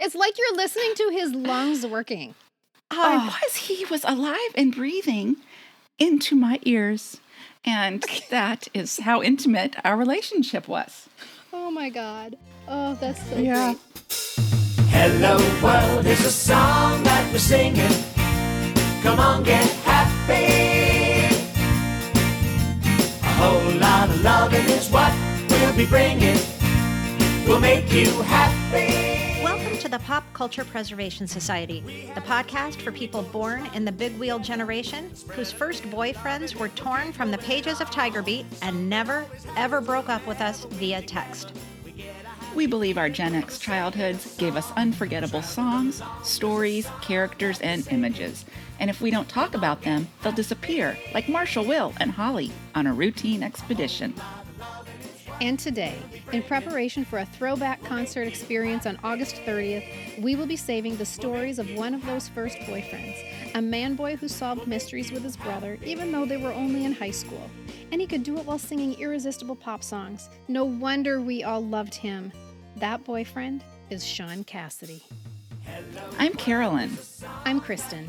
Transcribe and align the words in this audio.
It's 0.00 0.14
like 0.14 0.36
you're 0.38 0.56
listening 0.56 0.94
to 0.96 1.10
his 1.12 1.32
lungs 1.32 1.86
working. 1.86 2.34
I 2.90 3.16
was. 3.42 3.56
He 3.56 3.84
was 3.86 4.04
alive 4.04 4.52
and 4.54 4.74
breathing 4.74 5.36
into 5.98 6.36
my 6.36 6.58
ears. 6.62 7.20
And 7.64 8.04
that 8.30 8.68
is 8.74 8.98
how 9.00 9.22
intimate 9.22 9.74
our 9.84 9.96
relationship 9.96 10.68
was. 10.68 11.08
Oh 11.52 11.70
my 11.70 11.88
God. 11.90 12.36
Oh, 12.68 12.94
that's 13.00 13.20
so 13.28 13.36
Yeah. 13.38 13.74
great. 13.74 13.78
Hello 14.90 15.36
world 15.62 16.06
is 16.06 16.24
a 16.24 16.30
song 16.30 17.02
that 17.02 17.32
we're 17.32 17.38
singing. 17.38 17.96
Come 19.02 19.18
on, 19.20 19.42
get 19.42 19.64
happy. 19.84 21.34
A 23.22 23.32
whole 23.40 23.72
lot 23.78 24.08
of 24.08 24.22
loving 24.22 24.66
is 24.70 24.88
what 24.90 25.12
we'll 25.50 25.76
be 25.76 25.86
bringing. 25.86 26.38
We'll 27.46 27.60
make 27.60 27.92
you 27.92 28.10
happy. 28.22 28.95
To 29.86 29.92
the 29.92 29.98
Pop 30.00 30.24
Culture 30.32 30.64
Preservation 30.64 31.28
Society, 31.28 32.10
the 32.16 32.20
podcast 32.20 32.82
for 32.82 32.90
people 32.90 33.22
born 33.22 33.70
in 33.72 33.84
the 33.84 33.92
big 33.92 34.18
wheel 34.18 34.40
generation 34.40 35.12
whose 35.28 35.52
first 35.52 35.84
boyfriends 35.84 36.56
were 36.56 36.70
torn 36.70 37.12
from 37.12 37.30
the 37.30 37.38
pages 37.38 37.80
of 37.80 37.88
Tiger 37.88 38.20
Beat 38.20 38.46
and 38.62 38.90
never, 38.90 39.24
ever 39.56 39.80
broke 39.80 40.08
up 40.08 40.26
with 40.26 40.40
us 40.40 40.64
via 40.70 41.02
text. 41.02 41.52
We 42.56 42.66
believe 42.66 42.98
our 42.98 43.08
Gen 43.08 43.36
X 43.36 43.60
childhoods 43.60 44.36
gave 44.38 44.56
us 44.56 44.72
unforgettable 44.72 45.42
songs, 45.42 46.02
stories, 46.24 46.88
characters, 47.00 47.60
and 47.60 47.86
images. 47.92 48.44
And 48.80 48.90
if 48.90 49.00
we 49.00 49.12
don't 49.12 49.28
talk 49.28 49.54
about 49.54 49.82
them, 49.82 50.08
they'll 50.20 50.32
disappear, 50.32 50.98
like 51.14 51.28
Marshall, 51.28 51.64
Will, 51.64 51.92
and 52.00 52.10
Holly 52.10 52.50
on 52.74 52.88
a 52.88 52.92
routine 52.92 53.44
expedition. 53.44 54.14
And 55.40 55.58
today, 55.58 55.94
in 56.32 56.42
preparation 56.42 57.04
for 57.04 57.18
a 57.18 57.26
throwback 57.26 57.84
concert 57.84 58.22
experience 58.22 58.86
on 58.86 58.98
August 59.04 59.36
30th, 59.44 60.22
we 60.22 60.34
will 60.34 60.46
be 60.46 60.56
saving 60.56 60.96
the 60.96 61.04
stories 61.04 61.58
of 61.58 61.70
one 61.74 61.92
of 61.92 62.04
those 62.06 62.26
first 62.26 62.56
boyfriends, 62.60 63.22
a 63.54 63.60
man 63.60 63.96
boy 63.96 64.16
who 64.16 64.28
solved 64.28 64.66
mysteries 64.66 65.12
with 65.12 65.22
his 65.22 65.36
brother, 65.36 65.78
even 65.84 66.10
though 66.10 66.24
they 66.24 66.38
were 66.38 66.52
only 66.52 66.86
in 66.86 66.92
high 66.92 67.10
school. 67.10 67.50
And 67.92 68.00
he 68.00 68.06
could 68.06 68.22
do 68.22 68.38
it 68.38 68.46
while 68.46 68.58
singing 68.58 68.98
irresistible 68.98 69.56
pop 69.56 69.84
songs. 69.84 70.30
No 70.48 70.64
wonder 70.64 71.20
we 71.20 71.44
all 71.44 71.62
loved 71.62 71.94
him. 71.94 72.32
That 72.76 73.04
boyfriend 73.04 73.62
is 73.90 74.06
Shaun 74.06 74.42
Cassidy. 74.44 75.04
I'm 76.18 76.32
Carolyn. 76.32 76.96
I'm 77.44 77.60
Kristen. 77.60 78.08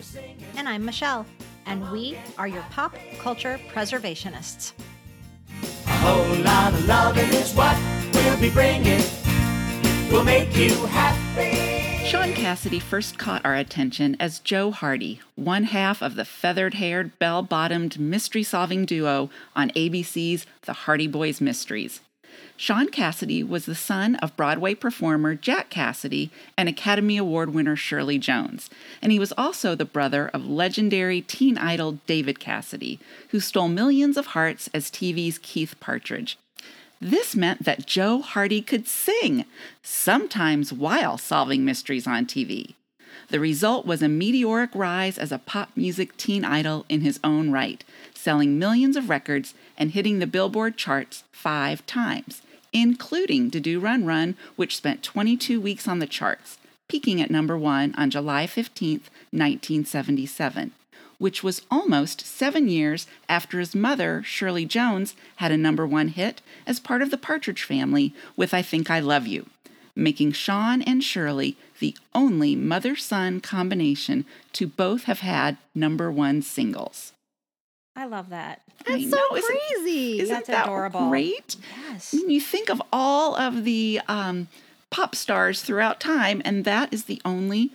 And 0.55 0.69
I'm 0.69 0.85
Michelle, 0.85 1.25
and 1.65 1.91
we 1.91 2.17
are 2.37 2.47
your 2.47 2.63
pop 2.71 2.95
culture 3.19 3.59
preservationists. 3.73 4.71
Whole 6.07 6.37
lot 6.37 6.73
of 6.73 6.87
loving 6.87 7.27
is 7.33 7.53
what 7.53 7.77
we'll 8.13 8.39
be 8.39 8.49
bringing. 8.49 9.01
We'll 10.09 10.23
make 10.23 10.55
you 10.55 10.73
happy. 10.85 12.05
Shaun 12.07 12.31
Cassidy 12.31 12.79
first 12.79 13.17
caught 13.17 13.45
our 13.45 13.55
attention 13.55 14.15
as 14.17 14.39
Joe 14.39 14.71
Hardy, 14.71 15.19
one 15.35 15.65
half 15.65 16.01
of 16.01 16.15
the 16.15 16.23
feathered 16.23 16.75
haired, 16.75 17.19
bell 17.19 17.43
bottomed 17.43 17.99
mystery 17.99 18.43
solving 18.43 18.85
duo 18.85 19.29
on 19.53 19.69
ABC's 19.71 20.45
The 20.61 20.71
Hardy 20.71 21.07
Boys 21.07 21.41
Mysteries. 21.41 21.99
Shaun 22.55 22.89
Cassidy 22.89 23.43
was 23.43 23.65
the 23.65 23.75
son 23.75 24.15
of 24.15 24.35
Broadway 24.35 24.73
performer 24.73 25.35
Jack 25.35 25.69
Cassidy 25.69 26.31
and 26.57 26.67
Academy 26.67 27.17
Award 27.17 27.53
winner 27.53 27.75
Shirley 27.75 28.17
Jones, 28.17 28.69
and 29.01 29.11
he 29.11 29.19
was 29.19 29.33
also 29.37 29.75
the 29.75 29.85
brother 29.85 30.29
of 30.33 30.45
legendary 30.45 31.21
teen 31.21 31.57
idol 31.57 31.99
David 32.07 32.39
Cassidy, 32.39 32.99
who 33.29 33.39
stole 33.39 33.67
millions 33.67 34.17
of 34.17 34.27
hearts 34.27 34.69
as 34.73 34.89
TV's 34.89 35.37
Keith 35.37 35.75
Partridge. 35.79 36.37
This 36.99 37.35
meant 37.35 37.63
that 37.63 37.85
Joe 37.85 38.21
Hardy 38.21 38.61
could 38.61 38.87
sing, 38.87 39.45
sometimes 39.83 40.73
while 40.73 41.17
solving 41.17 41.63
mysteries 41.63 42.07
on 42.07 42.25
TV. 42.25 42.73
The 43.29 43.39
result 43.39 43.85
was 43.85 44.01
a 44.01 44.07
meteoric 44.07 44.69
rise 44.73 45.17
as 45.17 45.31
a 45.31 45.37
pop 45.37 45.69
music 45.75 46.15
teen 46.17 46.45
idol 46.45 46.85
in 46.87 47.01
his 47.01 47.19
own 47.23 47.51
right, 47.51 47.83
selling 48.13 48.57
millions 48.57 48.95
of 48.95 49.09
records 49.09 49.53
and 49.77 49.91
hitting 49.91 50.19
the 50.19 50.27
Billboard 50.27 50.77
charts 50.77 51.23
five 51.31 51.85
times, 51.85 52.41
including 52.73 53.49
Da 53.49 53.59
Do 53.59 53.79
Ron 53.79 54.05
Ron, 54.05 54.35
which 54.55 54.75
spent 54.75 55.03
22 55.03 55.59
weeks 55.61 55.87
on 55.87 55.99
the 55.99 56.07
charts, 56.07 56.57
peaking 56.87 57.21
at 57.21 57.31
number 57.31 57.57
one 57.57 57.93
on 57.95 58.09
July 58.09 58.47
15, 58.47 59.01
1977 59.31 60.71
which 61.17 61.43
was 61.43 61.63
almost 61.71 62.25
seven 62.25 62.67
years 62.67 63.07
after 63.27 63.59
his 63.59 63.73
mother, 63.75 64.21
Shirley 64.23 64.65
Jones, 64.65 65.15
had 65.37 65.51
a 65.51 65.57
number 65.57 65.85
one 65.85 66.09
hit 66.09 66.41
as 66.65 66.79
part 66.79 67.01
of 67.01 67.11
the 67.11 67.17
Partridge 67.17 67.63
family 67.63 68.13
with 68.35 68.53
I 68.53 68.61
Think 68.61 68.91
I 68.91 68.99
Love 68.99 69.25
You, 69.25 69.47
making 69.95 70.33
Shaun 70.33 70.81
and 70.81 71.03
Shirley 71.03 71.57
the 71.79 71.95
only 72.13 72.55
mother 72.55 72.95
son 72.95 73.39
combination 73.39 74.25
to 74.53 74.67
both 74.67 75.03
have 75.03 75.19
had 75.19 75.57
number 75.73 76.11
one 76.11 76.41
singles. 76.41 77.13
I 77.97 78.05
love 78.05 78.29
that. 78.29 78.61
I 78.87 78.91
That's 78.99 79.09
so 79.09 79.17
know, 79.17 79.35
isn't- 79.35 79.57
crazy. 79.69 80.19
Isn't 80.21 80.33
That's 80.35 80.47
that 80.47 80.65
adorable. 80.67 81.09
great? 81.09 81.55
Yes. 81.89 82.13
When 82.13 82.29
you 82.29 82.39
think 82.39 82.69
of 82.69 82.81
all 82.93 83.35
of 83.35 83.63
the 83.63 83.99
um, 84.07 84.47
pop 84.91 85.15
stars 85.15 85.61
throughout 85.63 85.99
time, 85.99 86.41
and 86.45 86.63
that 86.63 86.93
is 86.93 87.05
the 87.05 87.21
only 87.25 87.71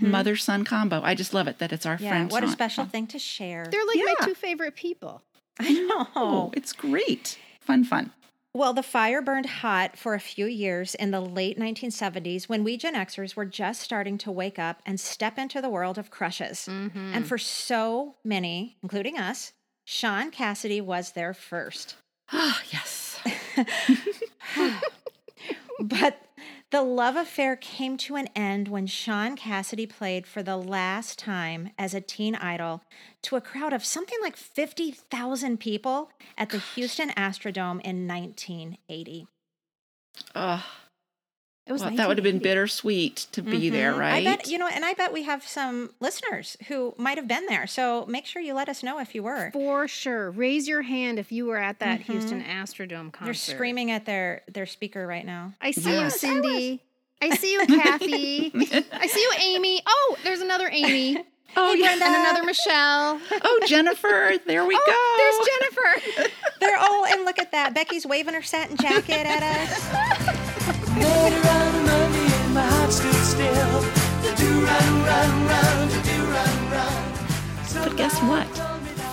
mother 0.00 0.36
son 0.36 0.64
combo. 0.64 1.00
I 1.02 1.14
just 1.14 1.32
love 1.32 1.48
it 1.48 1.58
that 1.60 1.72
it's 1.72 1.86
our 1.86 1.94
Mm-hmm. 1.96 2.04
Yeah, 2.04 2.10
friend. 2.10 2.30
what 2.32 2.42
a 2.42 2.46
Shaun. 2.46 2.52
special 2.52 2.84
thing 2.86 3.06
to 3.08 3.18
share. 3.18 3.66
They're 3.70 3.86
like 3.86 3.96
my 3.96 4.14
two 4.26 4.34
favorite 4.34 4.74
people. 4.74 5.22
I 5.60 5.72
know. 5.72 6.08
Oh, 6.16 6.50
it's 6.54 6.72
great. 6.72 7.38
Fun, 7.60 7.84
fun. 7.84 8.10
Well, 8.54 8.72
the 8.72 8.82
fire 8.82 9.20
burned 9.22 9.46
hot 9.46 9.96
for 9.96 10.14
a 10.14 10.20
few 10.20 10.46
years 10.46 10.94
in 10.94 11.10
the 11.10 11.20
late 11.20 11.58
1970s 11.58 12.48
when 12.48 12.64
we 12.64 12.76
Gen 12.76 12.94
Xers 12.94 13.36
were 13.36 13.44
just 13.44 13.80
starting 13.82 14.18
to 14.18 14.30
wake 14.32 14.58
up 14.58 14.80
and 14.86 14.98
step 14.98 15.38
into 15.38 15.60
the 15.60 15.68
world 15.68 15.96
of 15.98 16.10
crushes. 16.10 16.66
And 16.68 17.26
for 17.26 17.38
so 17.38 18.16
many, 18.24 18.76
including 18.82 19.18
us, 19.18 19.52
Shaun 19.90 20.30
Cassidy 20.30 20.82
was 20.82 21.12
there 21.12 21.32
first. 21.32 21.96
Ah, 22.30 22.62
yes. 22.70 23.18
But 25.80 26.20
the 26.70 26.82
love 26.82 27.16
affair 27.16 27.56
came 27.56 27.96
to 27.98 28.16
an 28.16 28.28
end 28.36 28.68
when 28.68 28.86
Shaun 28.86 29.34
Cassidy 29.34 29.86
played 29.86 30.26
for 30.26 30.42
the 30.42 30.56
last 30.56 31.18
time 31.18 31.70
as 31.78 31.94
a 31.94 32.02
teen 32.02 32.34
idol 32.34 32.82
to 33.22 33.36
a 33.36 33.40
crowd 33.40 33.72
of 33.72 33.84
something 33.84 34.18
like 34.20 34.36
50,000 34.36 35.58
people 35.58 36.10
at 36.36 36.50
the 36.50 36.58
Houston 36.58 37.10
Astrodome 37.10 37.80
in 37.80 38.06
1980. 38.06 39.26
Ugh. 40.34 40.60
It 41.68 41.72
was 41.72 41.82
Well, 41.82 41.90
that 41.96 42.08
would 42.08 42.16
have 42.16 42.24
been 42.24 42.38
bittersweet 42.38 43.26
to 43.32 43.42
be 43.42 43.68
there, 43.68 43.92
Mhm. 43.92 43.98
right? 43.98 44.14
I 44.14 44.24
bet, 44.36 44.48
you 44.48 44.56
know, 44.56 44.66
and 44.68 44.84
I 44.86 44.94
bet 44.94 45.12
we 45.12 45.24
have 45.24 45.46
some 45.46 45.90
listeners 46.00 46.56
who 46.68 46.94
might 46.96 47.18
have 47.18 47.28
been 47.28 47.44
there. 47.46 47.66
So 47.66 48.06
make 48.06 48.24
sure 48.24 48.40
you 48.40 48.54
let 48.54 48.68
us 48.70 48.82
know 48.82 48.98
if 48.98 49.14
you 49.14 49.22
were. 49.22 49.50
For 49.52 49.86
sure. 49.86 50.30
Raise 50.30 50.66
your 50.66 50.80
hand 50.82 51.18
if 51.18 51.30
you 51.30 51.44
were 51.44 51.58
at 51.58 51.78
that 51.80 52.00
Houston 52.02 52.42
Astrodome 52.42 53.12
concert. 53.12 53.24
They're 53.26 53.34
screaming 53.56 53.90
at 53.90 54.06
their, 54.06 54.42
their 54.50 54.64
speaker 54.64 55.06
right 55.06 55.26
now. 55.26 55.52
I 55.60 55.72
see 55.72 55.90
Yes. 55.92 56.14
you, 56.14 56.18
Cindy. 56.18 56.80
I 57.20 57.34
see 57.36 57.52
you, 57.52 57.66
Kathy. 57.66 58.50
I 58.92 59.06
see 59.06 59.20
you, 59.20 59.32
Amy. 59.40 59.82
Oh, 59.86 60.16
there's 60.24 60.40
another 60.40 60.70
Amy. 60.72 61.22
oh, 61.56 61.74
yeah. 61.74 61.92
And 61.92 62.00
another 62.02 62.44
Michelle. 62.44 63.20
Oh, 63.42 63.60
Jennifer, 63.66 64.34
there 64.46 64.64
we 64.64 64.74
Oh, 64.74 64.84
go. 64.86 65.16
there's 65.18 65.48
Jennifer. 66.16 66.30
They're, 66.60 66.76
oh, 66.78 67.06
and 67.12 67.24
look 67.26 67.38
at 67.38 67.52
that. 67.52 67.74
Becky's 67.74 68.06
waving 68.06 68.32
her 68.34 68.42
satin 68.42 68.76
jacket 68.78 69.26
at 69.26 69.42
us. 69.42 70.47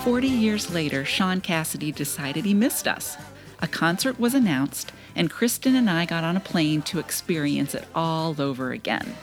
40 0.06 0.28
years 0.28 0.72
later, 0.72 1.04
Shaun 1.04 1.40
Cassidy 1.40 1.90
decided 1.90 2.44
he 2.44 2.54
missed 2.54 2.86
us. 2.86 3.16
A 3.60 3.66
concert 3.66 4.20
was 4.20 4.34
announced, 4.34 4.92
and 5.16 5.28
Kristen 5.28 5.74
and 5.74 5.90
I 5.90 6.06
got 6.06 6.22
on 6.22 6.36
a 6.36 6.40
plane 6.40 6.80
to 6.82 7.00
experience 7.00 7.74
it 7.74 7.88
all 7.92 8.40
over 8.40 8.70
again. 8.70 9.16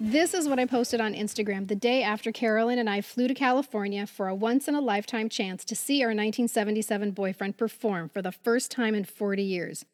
This 0.00 0.32
is 0.32 0.48
what 0.48 0.58
I 0.58 0.64
posted 0.64 1.02
on 1.02 1.12
Instagram 1.12 1.68
the 1.68 1.76
day 1.76 2.02
after 2.02 2.32
Carolyn 2.32 2.78
and 2.78 2.88
I 2.88 3.02
flew 3.02 3.28
to 3.28 3.34
California 3.34 4.06
for 4.06 4.26
a 4.26 4.34
once 4.34 4.68
in 4.68 4.74
a 4.74 4.80
lifetime 4.80 5.28
chance 5.28 5.66
to 5.66 5.76
see 5.76 6.02
our 6.02 6.08
1977 6.08 7.10
boyfriend 7.10 7.58
perform 7.58 8.08
for 8.08 8.22
the 8.22 8.32
first 8.32 8.70
time 8.70 8.94
in 8.94 9.04
40 9.04 9.42
years. 9.42 9.84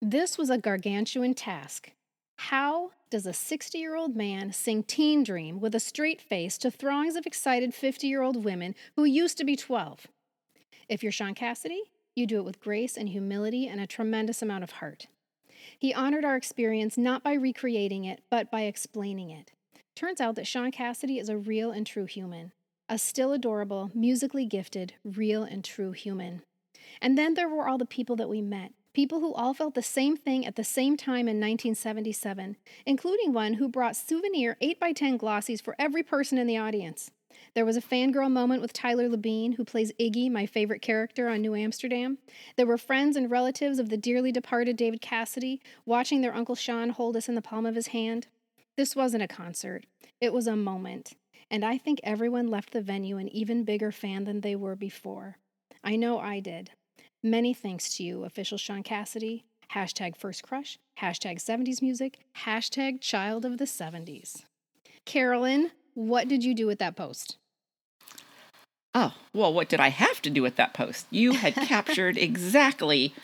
This 0.00 0.38
was 0.38 0.48
a 0.48 0.56
gargantuan 0.56 1.34
task. 1.34 1.92
How 2.38 2.92
does 3.10 3.26
a 3.26 3.32
60 3.32 3.76
year 3.76 3.96
old 3.96 4.14
man 4.14 4.52
sing 4.52 4.84
Teen 4.84 5.24
Dream 5.24 5.60
with 5.60 5.74
a 5.74 5.80
straight 5.80 6.20
face 6.20 6.56
to 6.58 6.70
throngs 6.70 7.16
of 7.16 7.26
excited 7.26 7.74
50 7.74 8.06
year 8.06 8.22
old 8.22 8.44
women 8.44 8.74
who 8.94 9.04
used 9.04 9.36
to 9.38 9.44
be 9.44 9.56
12? 9.56 10.06
If 10.88 11.02
you're 11.02 11.12
Shaun 11.12 11.34
Cassidy, 11.34 11.82
you 12.14 12.26
do 12.26 12.38
it 12.38 12.44
with 12.44 12.60
grace 12.60 12.96
and 12.96 13.08
humility 13.08 13.66
and 13.66 13.80
a 13.80 13.86
tremendous 13.86 14.42
amount 14.42 14.64
of 14.64 14.72
heart. 14.72 15.08
He 15.78 15.92
honored 15.92 16.24
our 16.24 16.36
experience 16.36 16.96
not 16.96 17.22
by 17.22 17.34
recreating 17.34 18.04
it, 18.04 18.22
but 18.30 18.50
by 18.50 18.62
explaining 18.62 19.30
it. 19.30 19.52
Turns 19.96 20.20
out 20.20 20.36
that 20.36 20.46
Shaun 20.46 20.70
Cassidy 20.70 21.18
is 21.18 21.28
a 21.28 21.36
real 21.36 21.70
and 21.70 21.86
true 21.86 22.06
human, 22.06 22.52
a 22.88 22.96
still 22.96 23.32
adorable, 23.32 23.90
musically 23.94 24.46
gifted, 24.46 24.94
real 25.04 25.42
and 25.42 25.64
true 25.64 25.92
human. 25.92 26.42
And 27.02 27.18
then 27.18 27.34
there 27.34 27.48
were 27.48 27.68
all 27.68 27.78
the 27.78 27.86
people 27.86 28.16
that 28.16 28.28
we 28.28 28.40
met 28.40 28.72
People 28.92 29.20
who 29.20 29.32
all 29.34 29.54
felt 29.54 29.74
the 29.74 29.82
same 29.82 30.16
thing 30.16 30.44
at 30.44 30.56
the 30.56 30.64
same 30.64 30.96
time 30.96 31.28
in 31.28 31.38
1977, 31.38 32.56
including 32.84 33.32
one 33.32 33.54
who 33.54 33.68
brought 33.68 33.94
souvenir 33.94 34.56
8x10 34.60 35.16
glossies 35.16 35.62
for 35.62 35.76
every 35.78 36.02
person 36.02 36.38
in 36.38 36.48
the 36.48 36.56
audience. 36.56 37.12
There 37.54 37.64
was 37.64 37.76
a 37.76 37.82
fangirl 37.82 38.30
moment 38.30 38.60
with 38.60 38.72
Tyler 38.72 39.08
Labine, 39.08 39.54
who 39.54 39.64
plays 39.64 39.92
Iggy, 40.00 40.28
my 40.28 40.44
favorite 40.44 40.82
character 40.82 41.28
on 41.28 41.40
New 41.40 41.54
Amsterdam. 41.54 42.18
There 42.56 42.66
were 42.66 42.76
friends 42.76 43.16
and 43.16 43.30
relatives 43.30 43.78
of 43.78 43.90
the 43.90 43.96
dearly 43.96 44.32
departed 44.32 44.76
David 44.76 45.00
Cassidy 45.00 45.60
watching 45.86 46.20
their 46.20 46.34
Uncle 46.34 46.56
Shaun 46.56 46.90
hold 46.90 47.16
us 47.16 47.28
in 47.28 47.36
the 47.36 47.42
palm 47.42 47.66
of 47.66 47.76
his 47.76 47.88
hand. 47.88 48.26
This 48.76 48.96
wasn't 48.96 49.22
a 49.22 49.28
concert, 49.28 49.84
it 50.20 50.32
was 50.32 50.48
a 50.48 50.56
moment. 50.56 51.14
And 51.48 51.64
I 51.64 51.78
think 51.78 52.00
everyone 52.02 52.48
left 52.48 52.72
the 52.72 52.82
venue 52.82 53.18
an 53.18 53.28
even 53.28 53.64
bigger 53.64 53.92
fan 53.92 54.24
than 54.24 54.40
they 54.40 54.56
were 54.56 54.76
before. 54.76 55.38
I 55.82 55.96
know 55.96 56.18
I 56.18 56.40
did. 56.40 56.70
Many 57.22 57.52
thanks 57.52 57.96
to 57.96 58.02
you, 58.02 58.24
official 58.24 58.56
Shaun 58.56 58.82
Cassidy. 58.82 59.44
Hashtag 59.74 60.16
first 60.16 60.42
crush, 60.42 60.78
hashtag 61.00 61.36
70s 61.36 61.82
music, 61.82 62.18
hashtag 62.44 63.02
child 63.02 63.44
of 63.44 63.58
the 63.58 63.66
70s. 63.66 64.44
Carolyn, 65.04 65.70
what 65.94 66.28
did 66.28 66.42
you 66.42 66.54
do 66.54 66.66
with 66.66 66.78
that 66.78 66.96
post? 66.96 67.36
Oh, 68.94 69.14
well, 69.34 69.52
what 69.52 69.68
did 69.68 69.80
I 69.80 69.88
have 69.88 70.22
to 70.22 70.30
do 70.30 70.42
with 70.42 70.56
that 70.56 70.72
post? 70.72 71.06
You 71.10 71.32
had 71.32 71.54
captured 71.68 72.16
exactly 72.16 73.14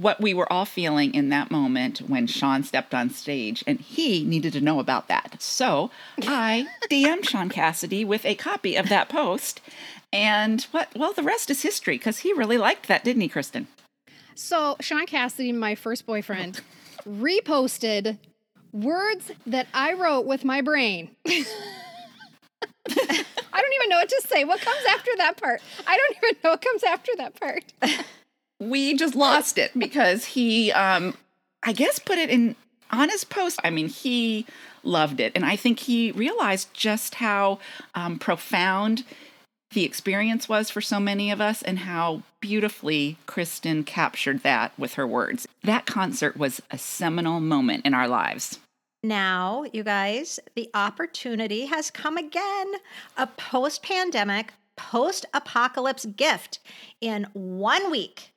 what 0.00 0.20
we 0.20 0.32
were 0.34 0.50
all 0.52 0.64
feeling 0.64 1.14
in 1.14 1.28
that 1.28 1.50
moment 1.50 1.98
when 2.00 2.26
Shaun 2.26 2.62
stepped 2.62 2.94
on 2.94 3.10
stage, 3.10 3.62
and 3.66 3.80
he 3.80 4.24
needed 4.24 4.52
to 4.54 4.60
know 4.60 4.80
about 4.80 5.08
that. 5.08 5.36
So 5.40 5.90
I 6.22 6.66
DM'd 6.90 7.28
Shaun 7.28 7.48
Cassidy 7.48 8.04
with 8.04 8.24
a 8.24 8.34
copy 8.34 8.76
of 8.76 8.88
that 8.88 9.08
post. 9.08 9.60
And 10.12 10.62
what, 10.72 10.88
well, 10.94 11.12
the 11.12 11.22
rest 11.22 11.50
is 11.50 11.62
history 11.62 11.96
because 11.96 12.18
he 12.18 12.32
really 12.32 12.58
liked 12.58 12.88
that, 12.88 13.04
didn't 13.04 13.22
he, 13.22 13.28
Kristen? 13.28 13.66
So, 14.34 14.76
Shaun 14.80 15.06
Cassidy, 15.06 15.52
my 15.52 15.74
first 15.74 16.06
boyfriend, 16.06 16.60
reposted 17.08 18.18
words 18.72 19.30
that 19.46 19.66
I 19.74 19.92
wrote 19.94 20.26
with 20.26 20.44
my 20.44 20.60
brain. 20.60 21.10
I 21.26 21.44
don't 23.60 23.74
even 23.74 23.88
know 23.88 23.98
what 23.98 24.08
to 24.08 24.22
say. 24.26 24.44
What 24.44 24.60
comes 24.60 24.84
after 24.90 25.10
that 25.18 25.36
part? 25.36 25.62
I 25.86 25.96
don't 25.96 26.16
even 26.16 26.40
know 26.42 26.50
what 26.50 26.62
comes 26.62 26.82
after 26.82 27.12
that 27.16 27.38
part. 27.38 27.64
we 28.68 28.94
just 28.94 29.14
lost 29.14 29.58
it 29.58 29.76
because 29.78 30.24
he, 30.24 30.72
um, 30.72 31.16
I 31.62 31.72
guess, 31.72 31.98
put 31.98 32.18
it 32.18 32.30
in 32.30 32.56
on 32.90 33.08
his 33.08 33.24
post. 33.24 33.58
I 33.64 33.70
mean, 33.70 33.88
he 33.88 34.46
loved 34.82 35.20
it. 35.20 35.32
And 35.34 35.44
I 35.44 35.56
think 35.56 35.80
he 35.80 36.12
realized 36.12 36.72
just 36.74 37.16
how 37.16 37.58
um, 37.94 38.18
profound 38.18 39.04
the 39.72 39.84
experience 39.84 40.48
was 40.48 40.68
for 40.68 40.82
so 40.82 41.00
many 41.00 41.30
of 41.30 41.40
us 41.40 41.62
and 41.62 41.80
how 41.80 42.22
beautifully 42.40 43.16
Kristen 43.26 43.84
captured 43.84 44.42
that 44.42 44.78
with 44.78 44.94
her 44.94 45.06
words. 45.06 45.48
That 45.62 45.86
concert 45.86 46.36
was 46.36 46.60
a 46.70 46.76
seminal 46.76 47.40
moment 47.40 47.86
in 47.86 47.94
our 47.94 48.06
lives. 48.06 48.58
Now, 49.02 49.64
you 49.72 49.82
guys, 49.82 50.38
the 50.54 50.70
opportunity 50.74 51.66
has 51.66 51.90
come 51.90 52.16
again. 52.16 52.74
A 53.16 53.26
post 53.26 53.82
pandemic, 53.82 54.52
post 54.76 55.24
apocalypse 55.32 56.04
gift 56.04 56.60
in 57.00 57.26
one 57.32 57.90
week. 57.90 58.31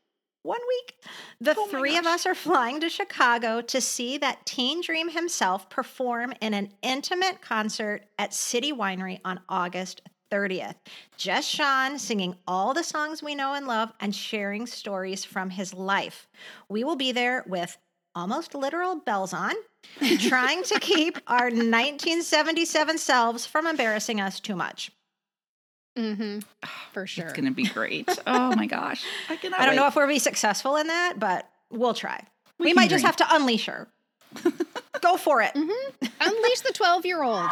One 0.46 0.62
week. 0.68 0.94
The 1.42 1.56
Oh 1.58 1.66
three 1.66 1.98
of 1.98 2.06
us 2.06 2.28
are 2.28 2.36
flying 2.36 2.80
to 2.82 2.88
Chicago 2.88 3.62
to 3.62 3.82
see 3.82 4.20
that 4.20 4.46
Teen 4.46 4.80
Dream 4.82 5.10
himself 5.10 5.72
perform 5.72 6.34
in 6.40 6.54
an 6.54 6.72
intimate 6.84 7.42
concert 7.42 8.04
at 8.20 8.32
City 8.32 8.72
Winery 8.72 9.20
on 9.26 9.40
August 9.50 10.04
30th. 10.32 10.76
Just 11.18 11.50
Shaun 11.50 11.98
singing 11.98 12.36
all 12.48 12.76
the 12.76 12.84
songs 12.84 13.24
we 13.24 13.34
know 13.34 13.56
and 13.56 13.66
love 13.66 13.92
and 14.00 14.14
sharing 14.14 14.68
stories 14.68 15.26
from 15.26 15.50
his 15.50 15.74
life. 15.74 16.28
We 16.70 16.84
will 16.84 16.96
be 16.96 17.12
there 17.12 17.44
with 17.48 17.76
almost 18.14 18.54
literal 18.54 18.98
bells 18.98 19.34
on, 19.34 19.56
trying 20.20 20.62
to 20.66 20.80
keep 20.80 21.18
our 21.26 21.46
1977 21.46 23.00
selves 23.00 23.48
from 23.48 23.66
embarrassing 23.66 24.22
us 24.22 24.40
too 24.40 24.56
much. 24.56 24.92
Mm-hmm. 25.98 26.40
For 26.94 27.08
sure. 27.08 27.24
It's 27.26 27.34
going 27.34 27.46
to 27.46 27.52
be 27.52 27.66
great. 27.66 28.10
oh 28.28 28.56
my 28.56 28.66
gosh. 28.68 29.04
I 29.30 29.36
cannot 29.38 29.60
I 29.60 29.66
don't 29.66 29.76
know 29.76 29.88
if 29.88 29.96
we'll 29.96 30.08
be 30.08 30.20
successful 30.20 30.76
in 30.76 30.88
that, 30.88 31.16
but 31.18 31.50
we'll 31.72 31.94
try. 31.94 32.26
We, 32.60 32.66
We 32.66 32.70
can 32.72 32.76
might 32.76 32.90
just 32.90 33.06
have 33.06 33.16
to 33.18 33.26
unleash 33.30 33.66
her. 33.66 33.88
Go 35.02 35.18
for 35.18 35.42
it. 35.42 35.52
Unleash 35.56 36.60
the 36.62 36.72
12 36.74 37.06
year 37.06 37.24
old. 37.24 37.50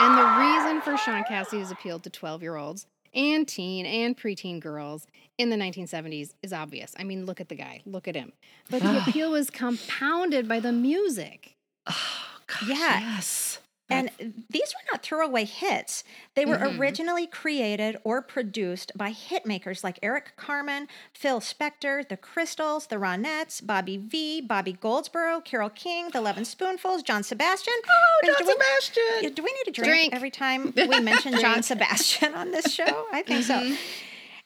And 0.00 0.16
the 0.16 0.24
reason 0.38 0.80
for 0.80 0.96
Shaun 0.96 1.24
Cassidy's 1.24 1.70
appeal 1.72 1.98
to 1.98 2.08
12 2.10 2.40
year 2.42 2.54
olds 2.56 2.86
and 3.12 3.48
teen 3.48 3.84
and 3.84 4.16
preteen 4.16 4.60
girls 4.60 5.06
in 5.38 5.50
the 5.50 5.56
1970s 5.56 6.34
is 6.42 6.52
obvious. 6.52 6.94
I 6.98 7.02
mean, 7.04 7.26
look 7.26 7.40
at 7.40 7.48
the 7.48 7.56
guy, 7.56 7.80
look 7.84 8.06
at 8.06 8.14
him. 8.14 8.32
But 8.70 8.82
the 8.82 8.98
appeal 9.08 9.32
was 9.32 9.50
compounded 9.50 10.46
by 10.48 10.60
the 10.60 10.70
music. 10.72 11.56
Gosh, 11.86 12.68
Yeah. 12.68 13.00
Yes. 13.00 13.57
And 13.90 14.10
these 14.50 14.74
were 14.74 14.92
not 14.92 15.02
throwaway 15.02 15.44
hits. 15.44 16.04
They 16.34 16.44
were 16.44 16.56
Mm-hmm. 16.58 16.78
originally 16.80 17.26
created 17.26 17.96
or 18.04 18.20
produced 18.20 18.92
by 18.96 19.12
hitmakers 19.12 19.82
like 19.82 19.98
Eric 20.02 20.32
Carmen, 20.36 20.88
Phil 21.14 21.40
Spector, 21.40 22.06
The 22.06 22.18
Crystals, 22.18 22.88
The 22.88 22.96
Ronettes, 22.96 23.64
Bobby 23.64 23.96
Vee, 23.96 24.42
Bobby 24.42 24.74
Goldsboro, 24.74 25.40
Carole 25.40 25.70
King, 25.70 26.10
The 26.12 26.18
Eleven 26.18 26.44
Spoonfuls, 26.44 27.02
John 27.02 27.22
Sebastian. 27.22 27.72
Oh, 27.88 28.26
John 28.26 28.34
do 28.38 28.44
Sebastian. 28.52 29.02
Yeah, 29.22 29.30
do 29.30 29.42
we 29.42 29.52
need 29.52 29.68
a 29.68 29.72
drink, 29.72 29.90
Drink. 29.90 30.14
every 30.14 30.30
time 30.30 30.72
we 30.76 31.00
mention 31.00 31.38
John 31.40 31.62
Sebastian 31.62 32.34
on 32.34 32.50
this 32.50 32.72
show? 32.72 33.06
I 33.10 33.22
think 33.22 33.44
Mm-hmm. 33.46 33.70
so. 33.72 33.76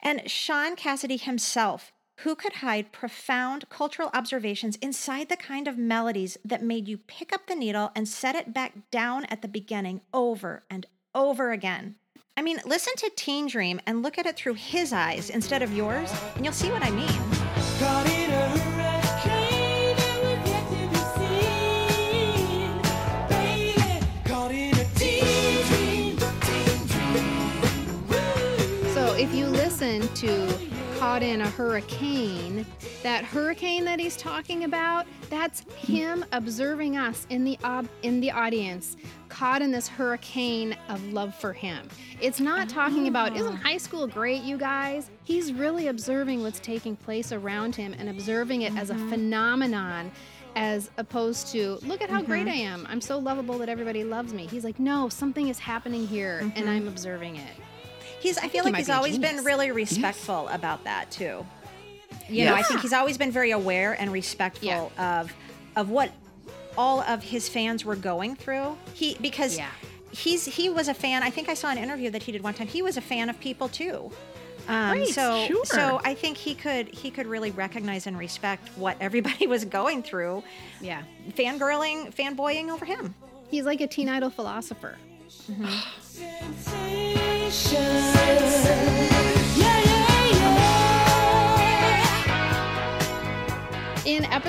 And 0.05 0.29
Shaun 0.31 0.75
Cassidy 0.77 1.17
himself, 1.17 1.92
who 2.19 2.35
could 2.35 2.55
hide 2.55 2.93
profound 2.93 3.69
cultural 3.69 4.11
observations 4.15 4.77
inside 4.77 5.29
the 5.29 5.37
kind 5.37 5.67
of 5.67 5.77
melodies 5.79 6.39
that 6.45 6.63
made 6.63 6.87
you 6.89 6.99
pick 6.99 7.33
up 7.33 7.47
the 7.47 7.55
needle 7.55 7.91
and 7.95 8.09
set 8.09 8.35
it 8.37 8.53
back 8.55 8.73
down 8.91 9.25
at 9.27 9.43
the 9.43 9.49
beginning 9.49 10.01
over 10.13 10.63
and 10.71 10.87
over 11.15 11.53
again. 11.53 11.97
I 12.37 12.43
mean, 12.43 12.59
listen 12.65 12.95
to 12.97 13.11
Teen 13.15 13.47
Dream 13.47 13.81
and 13.87 14.03
look 14.03 14.19
at 14.19 14.27
it 14.27 14.37
through 14.37 14.55
his 14.55 14.93
eyes 14.93 15.29
instead 15.31 15.63
of 15.63 15.73
yours, 15.73 16.11
and 16.37 16.45
you'll 16.45 16.55
see 16.55 16.71
what 16.71 16.83
I 16.85 16.91
mean. 16.91 17.09
Caught 17.79 18.07
in 18.07 18.31
a 18.31 18.49
hurricane 18.49 19.97
and 19.99 20.23
we've 20.23 20.47
yet 20.47 20.67
to 20.71 20.87
be 20.89 20.97
seen. 21.19 22.81
Baby, 23.29 24.07
caught 24.25 24.51
in 24.53 24.75
a 24.79 24.85
teen 24.95 25.67
dream, 25.67 26.17
teen 26.41 26.87
dream. 26.87 28.09
Woo. 28.09 28.95
So 28.95 29.15
if 29.15 29.35
you 29.35 29.47
listen 29.47 30.09
to 30.15 30.62
Caught 31.13 31.25
in 31.25 31.43
a 31.43 31.51
Hurricane, 31.51 32.65
that 33.03 33.23
hurricane 33.23 33.85
that 33.85 34.01
he's 34.01 34.17
talking 34.17 34.65
about, 34.65 35.07
that's 35.29 35.61
him 35.77 36.25
observing 36.33 36.97
us 36.97 37.27
in 37.29 37.45
the 37.45 37.59
ob- 37.65 37.91
in 38.01 38.19
the 38.21 38.31
audience, 38.31 38.97
caught 39.29 39.61
in 39.61 39.71
this 39.71 39.87
hurricane 39.87 40.75
of 40.89 41.05
love 41.13 41.35
for 41.35 41.53
him. 41.53 41.87
It's 42.23 42.41
not 42.41 42.71
talking 42.71 43.09
about 43.09 43.33
ah. 43.33 43.41
isn't 43.41 43.57
high 43.57 43.77
school 43.77 44.07
great, 44.07 44.41
you 44.41 44.57
guys? 44.57 45.11
He's 45.25 45.53
really 45.53 45.89
observing 45.89 46.43
what's 46.43 46.61
taking 46.61 46.97
place 46.97 47.31
around 47.31 47.77
him 47.77 47.95
and 47.99 48.09
observing 48.09 48.63
it 48.63 48.75
as 48.75 48.89
a 48.89 48.95
mm-hmm. 48.95 49.11
phenomenon 49.11 50.11
as 50.57 50.91
opposed 50.97 51.49
to 51.49 51.79
look 51.83 52.01
at 52.01 52.09
how 52.09 52.23
great 52.23 52.49
I 52.49 52.53
mm-hmm. 52.53 52.85
am. 52.85 52.87
I'm 52.89 53.03
so 53.03 53.19
lovable 53.19 53.59
that 53.59 53.69
everybody 53.69 54.03
loves 54.03 54.33
me. 54.33 54.47
He's 54.47 54.65
like, 54.65 54.81
"No, 54.81 55.11
something 55.11 55.49
is 55.49 55.59
happening 55.59 56.07
here 56.07 56.39
and 56.39 56.55
mm-hmm. 56.55 56.69
I'm 56.71 56.89
observing 56.89 57.37
it." 57.37 57.53
He's 58.23 58.39
I 58.39 58.49
feel 58.49 58.63
like 58.65 58.73
might 58.73 58.79
he's 58.79 58.87
be 58.87 58.93
always 58.93 59.19
been 59.19 59.43
really 59.45 59.73
respectful 59.73 60.47
about 60.49 60.85
that 60.85 61.11
too. 61.11 61.45
You 62.29 62.45
know, 62.47 62.55
I 62.55 62.63
think 62.63 62.81
he's 62.81 62.93
always 62.93 63.19
been 63.19 63.33
very 63.33 63.51
aware 63.51 63.95
and 64.01 64.13
respectful 64.13 64.69
Yeah. 64.69 65.21
of 65.21 65.33
of 65.75 65.91
what 65.91 66.13
all 66.79 67.01
of 67.03 67.23
his 67.23 67.49
fans 67.49 67.85
were 67.85 67.97
going 67.97 68.37
through. 68.37 68.79
He 68.95 69.17
because 69.21 69.59
Yeah. 69.59 69.69
he's 70.13 70.45
he 70.45 70.69
was 70.71 70.87
a 70.89 70.95
fan. 70.95 71.23
I 71.25 71.31
think 71.31 71.49
I 71.49 71.55
saw 71.55 71.71
an 71.71 71.79
interview 71.79 72.11
that 72.11 72.23
he 72.23 72.31
did 72.33 72.43
one 72.43 72.55
time. 72.55 72.69
He 72.69 72.81
was 72.81 72.97
a 72.97 73.01
fan 73.01 73.29
of 73.29 73.39
people 73.41 73.69
too. 73.69 74.11
Um, 74.69 74.93
Right, 74.93 75.09
so 75.09 75.45
sure. 75.49 75.65
so 75.65 76.01
I 76.05 76.15
think 76.15 76.37
he 76.37 76.55
could 76.55 76.87
he 76.95 77.11
could 77.11 77.27
really 77.27 77.51
recognize 77.51 78.07
and 78.07 78.17
respect 78.17 78.69
what 78.77 78.97
everybody 79.01 79.47
was 79.57 79.65
going 79.65 80.05
through, 80.05 80.45
Yeah. 80.81 81.03
fangirling, 81.37 82.15
fanboying 82.15 82.69
over 82.71 82.85
him. 82.85 83.15
He's 83.51 83.65
like 83.65 83.81
a 83.81 83.89
teen 83.89 84.09
idol 84.09 84.31
philosopher. 84.31 84.97
In 86.23 88.12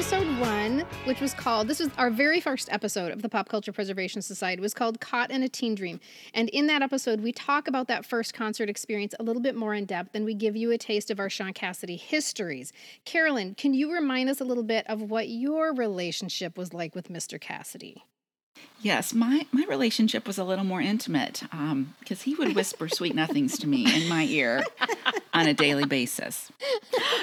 episode 0.04 0.38
one, 0.38 0.80
which 1.06 1.22
was 1.22 1.34
called, 1.34 1.70
this 1.70 1.80
was 1.80 1.90
our 1.98 2.10
very 2.10 2.42
first 2.42 2.68
episode 2.70 3.14
of 3.14 3.22
the 3.22 3.30
Pop 3.30 3.48
Culture 3.48 3.72
Preservation 3.72 4.22
Society, 4.22 4.62
was 4.62 4.74
called 4.74 5.00
Caught 5.00 5.32
in 5.32 5.44
a 5.44 5.48
Teen 5.48 5.76
Dream. 5.76 6.02
And 6.34 6.50
in 6.50 6.68
that 6.68 6.82
episode, 6.82 7.22
we 7.22 7.32
talk 7.32 7.70
about 7.70 7.88
that 7.88 8.06
first 8.06 8.34
concert 8.34 8.70
experience 8.70 9.16
a 9.18 9.24
little 9.24 9.42
bit 9.42 9.56
more 9.56 9.74
in 9.74 9.86
depth, 9.86 10.10
and 10.14 10.26
we 10.26 10.34
give 10.34 10.58
you 10.58 10.72
a 10.72 10.78
taste 10.78 11.10
of 11.10 11.22
our 11.22 11.30
Shaun 11.30 11.54
Cassidy 11.54 11.96
histories. 11.96 12.74
Carolyn, 13.06 13.56
can 13.56 13.74
you 13.74 13.94
remind 13.94 14.30
us 14.30 14.42
a 14.42 14.44
little 14.44 14.66
bit 14.66 14.86
of 14.90 15.00
what 15.04 15.30
your 15.30 15.74
relationship 15.74 16.58
was 16.58 16.74
like 16.74 16.96
with 16.96 17.08
Mr. 17.08 17.40
Cassidy? 17.40 18.04
Yes, 18.82 19.14
my, 19.14 19.46
my 19.54 19.64
relationship 19.70 20.28
was 20.28 20.38
a 20.38 20.44
little 20.44 20.66
more 20.66 20.82
intimate 20.82 21.44
um, 21.54 21.96
because 22.02 22.24
he 22.24 22.36
would 22.36 22.56
whisper 22.56 22.90
sweet 22.90 23.16
nothings 23.16 23.58
to 23.60 23.68
me 23.68 23.86
in 23.96 24.10
my 24.10 24.26
ear. 24.26 24.66
on 25.34 25.48
a 25.48 25.54
daily 25.54 25.86
basis. 25.86 26.52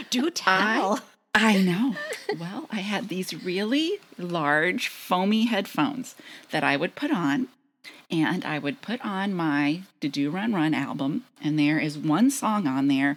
Do 0.08 0.30
tell. 0.30 0.94
I 0.94 1.00
know. 1.34 1.96
Well, 2.38 2.66
I 2.70 2.80
had 2.80 3.08
these 3.08 3.44
really 3.44 3.98
large 4.18 4.88
foamy 4.88 5.46
headphones 5.46 6.14
that 6.50 6.64
I 6.64 6.76
would 6.76 6.94
put 6.94 7.10
on, 7.10 7.48
and 8.10 8.44
I 8.44 8.58
would 8.58 8.82
put 8.82 9.04
on 9.04 9.34
my 9.34 9.82
Da 10.00 10.08
Do 10.08 10.30
Ron 10.30 10.52
Ron 10.52 10.74
album, 10.74 11.24
and 11.42 11.58
there 11.58 11.78
is 11.78 11.98
one 11.98 12.30
song 12.30 12.66
on 12.66 12.88
there 12.88 13.16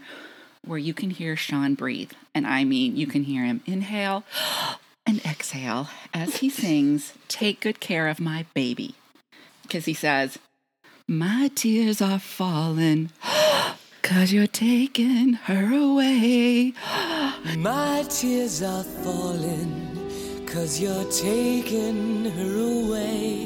where 0.65 0.79
you 0.79 0.93
can 0.93 1.10
hear 1.10 1.36
Shaun 1.36 1.75
breathe. 1.75 2.12
And 2.34 2.48
I 2.48 2.63
mean, 2.63 2.96
you 2.96 3.08
can 3.08 3.24
hear 3.24 3.43
him 3.43 3.62
inhale 3.65 4.24
and 5.05 5.24
exhale 5.25 5.89
as 6.13 6.38
he 6.38 6.50
sings, 6.51 7.13
Take 7.27 7.60
Good 7.60 7.79
Care 7.79 8.08
of 8.08 8.20
My 8.20 8.46
Baby. 8.53 8.96
Because 9.63 9.86
he 9.86 9.93
says, 9.93 10.39
My 11.08 11.51
tears 11.53 12.01
are 12.01 12.20
falling. 12.20 13.12
Cause 14.13 14.32
you're 14.32 14.48
taking 14.48 15.34
her 15.34 15.74
away. 15.74 16.74
My 17.58 18.05
tears 18.10 18.62
are 18.62 18.84
falling, 18.84 20.46
cause 20.46 20.79
you're 20.79 21.03
taking 21.12 22.25
her 22.25 22.55
away. 22.86 23.43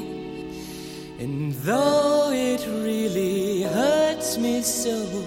And 1.18 1.54
though 1.54 2.30
it 2.32 2.64
really 2.84 3.62
hurts 3.62 4.36
me 4.36 4.60
so, 4.60 5.24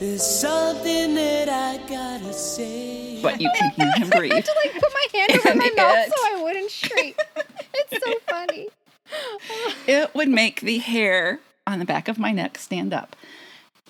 there's 0.00 0.22
something 0.26 1.14
that 1.14 1.48
I 1.48 1.78
gotta 1.88 2.32
say. 2.32 3.20
But 3.22 3.40
you 3.40 3.48
can 3.56 3.70
hear 3.70 3.92
him 3.96 4.10
breathe. 4.10 4.32
I 4.32 4.34
had 4.36 4.44
to 4.46 4.54
like 4.64 4.74
put 4.82 4.92
my 4.92 5.06
hand 5.18 5.32
over 5.38 5.48
And 5.50 5.58
my 5.60 5.70
mouth 5.76 5.96
it- 6.08 6.12
so 6.14 6.38
I 6.38 6.42
wouldn't 6.42 6.70
shriek. 6.70 7.18
It's 7.74 8.04
so 8.04 8.12
funny. 8.28 8.68
It 9.86 10.12
would 10.14 10.28
make 10.28 10.60
the 10.60 10.78
hair 10.78 11.38
on 11.68 11.78
the 11.78 11.84
back 11.84 12.08
of 12.08 12.18
my 12.18 12.32
neck 12.32 12.58
stand 12.58 12.92
up. 12.92 13.14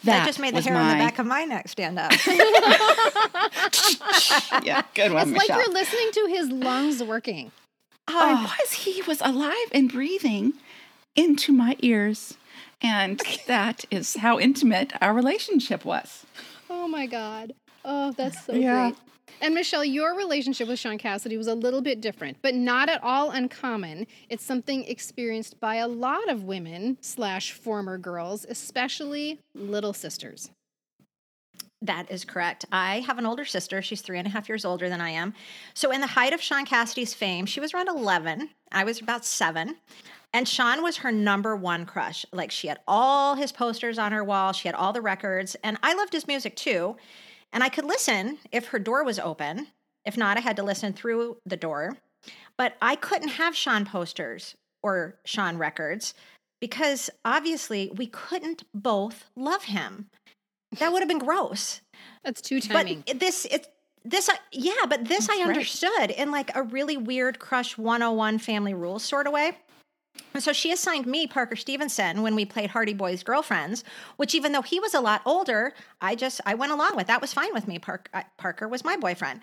That 0.04 0.26
just 0.26 0.38
made 0.38 0.52
the 0.52 0.56
was 0.56 0.66
hair 0.66 0.76
on 0.76 0.88
the 0.88 0.94
back 1.04 1.18
of 1.18 1.26
my 1.26 1.44
neck 1.44 1.68
stand 1.68 1.98
up. 1.98 2.12
Yeah, 4.62 4.82
good 4.94 5.12
one, 5.12 5.28
It's 5.28 5.38
like 5.38 5.48
you're 5.48 5.72
listening 5.72 6.10
to 6.12 6.26
his 6.28 6.48
lungs 6.50 7.02
working. 7.02 7.52
I 8.08 8.32
oh. 8.32 8.56
was. 8.60 8.72
He 8.72 9.02
was 9.02 9.20
alive 9.20 9.68
and 9.72 9.90
breathing 9.92 10.54
into 11.14 11.52
my 11.52 11.76
ears. 11.80 12.36
And 12.82 13.20
that 13.46 13.84
is 13.90 14.16
how 14.16 14.38
intimate 14.38 14.92
our 15.00 15.14
relationship 15.14 15.84
was. 15.84 16.24
Oh 16.68 16.88
my 16.88 17.06
God. 17.06 17.54
Oh, 17.84 18.12
that's 18.12 18.44
so 18.44 18.54
Yeah. 18.54 18.90
great. 18.90 18.98
And 19.40 19.54
Michelle, 19.54 19.84
your 19.84 20.16
relationship 20.16 20.68
with 20.68 20.78
Shaun 20.78 20.98
Cassidy 20.98 21.36
was 21.36 21.46
a 21.46 21.54
little 21.54 21.82
bit 21.82 22.00
different, 22.00 22.38
but 22.42 22.54
not 22.54 22.88
at 22.88 23.02
all 23.02 23.30
uncommon. 23.30 24.06
It's 24.28 24.44
something 24.44 24.84
experienced 24.84 25.60
by 25.60 25.76
a 25.76 25.88
lot 25.88 26.28
of 26.28 26.44
women 26.44 26.96
slash 27.00 27.52
former 27.52 27.98
girls, 27.98 28.46
especially 28.48 29.40
little 29.54 29.92
sisters. 29.92 30.50
That 31.82 32.10
is 32.10 32.24
correct. 32.24 32.64
I 32.72 33.00
have 33.00 33.18
an 33.18 33.26
older 33.26 33.44
sister. 33.44 33.82
She's 33.82 34.00
three 34.00 34.18
and 34.18 34.26
a 34.26 34.30
half 34.30 34.48
years 34.48 34.64
older 34.64 34.88
than 34.88 35.00
I 35.00 35.10
am. 35.10 35.34
So, 35.74 35.92
in 35.92 36.00
the 36.00 36.06
height 36.06 36.32
of 36.32 36.40
Shaun 36.40 36.64
Cassidy's 36.64 37.12
fame, 37.12 37.44
she 37.44 37.60
was 37.60 37.74
around 37.74 37.88
11. 37.88 38.48
I 38.72 38.84
was 38.84 39.00
about 39.00 39.24
seven. 39.26 39.76
And 40.32 40.48
Shaun 40.48 40.82
was 40.82 40.98
her 40.98 41.12
number 41.12 41.54
one 41.54 41.84
crush. 41.84 42.24
Like, 42.32 42.50
she 42.50 42.68
had 42.68 42.80
all 42.88 43.34
his 43.34 43.52
posters 43.52 43.98
on 43.98 44.12
her 44.12 44.24
wall, 44.24 44.52
she 44.52 44.68
had 44.68 44.74
all 44.74 44.92
the 44.92 45.02
records. 45.02 45.54
And 45.62 45.78
I 45.82 45.94
loved 45.94 46.12
his 46.12 46.26
music 46.26 46.56
too. 46.56 46.96
And 47.56 47.64
I 47.64 47.70
could 47.70 47.86
listen 47.86 48.36
if 48.52 48.66
her 48.66 48.78
door 48.78 49.02
was 49.02 49.18
open. 49.18 49.68
If 50.04 50.18
not, 50.18 50.36
I 50.36 50.40
had 50.40 50.56
to 50.56 50.62
listen 50.62 50.92
through 50.92 51.38
the 51.46 51.56
door. 51.56 51.96
But 52.58 52.76
I 52.82 52.96
couldn't 52.96 53.30
have 53.30 53.56
Shaun 53.56 53.86
posters 53.86 54.56
or 54.82 55.16
Shaun 55.24 55.56
records 55.56 56.12
because 56.60 57.08
obviously 57.24 57.90
we 57.96 58.08
couldn't 58.08 58.64
both 58.74 59.30
love 59.36 59.64
him. 59.64 60.10
That 60.80 60.92
would 60.92 61.00
have 61.00 61.08
been 61.08 61.18
gross. 61.18 61.80
That's 62.22 62.42
too 62.42 62.60
timing. 62.60 63.04
But 63.06 63.20
this 63.20 63.46
it 63.46 63.68
this 64.04 64.28
I 64.28 64.36
yeah, 64.52 64.84
but 64.86 65.06
this 65.06 65.30
I 65.30 65.36
right. 65.36 65.48
understood 65.48 66.10
in 66.10 66.30
like 66.30 66.54
a 66.54 66.62
really 66.62 66.98
weird 66.98 67.38
crush 67.38 67.78
101 67.78 68.38
family 68.38 68.74
rules 68.74 69.02
sort 69.02 69.26
of 69.26 69.32
way. 69.32 69.56
And 70.34 70.42
so 70.42 70.52
she 70.52 70.70
assigned 70.70 71.06
me 71.06 71.26
Parker 71.26 71.56
Stevenson 71.56 72.20
when 72.20 72.34
we 72.34 72.44
played 72.44 72.70
Hardy 72.70 72.92
Boys 72.92 73.22
Girlfriends, 73.22 73.84
which 74.16 74.34
even 74.34 74.52
though 74.52 74.62
he 74.62 74.78
was 74.78 74.92
a 74.92 75.00
lot 75.00 75.22
older, 75.24 75.72
I 76.00 76.14
just 76.14 76.40
I 76.44 76.54
went 76.54 76.72
along 76.72 76.94
with. 76.94 77.06
That 77.06 77.22
was 77.22 77.32
fine 77.32 77.54
with 77.54 77.66
me. 77.66 77.78
Park, 77.78 78.10
Parker 78.36 78.68
was 78.68 78.84
my 78.84 78.96
boyfriend, 78.96 79.40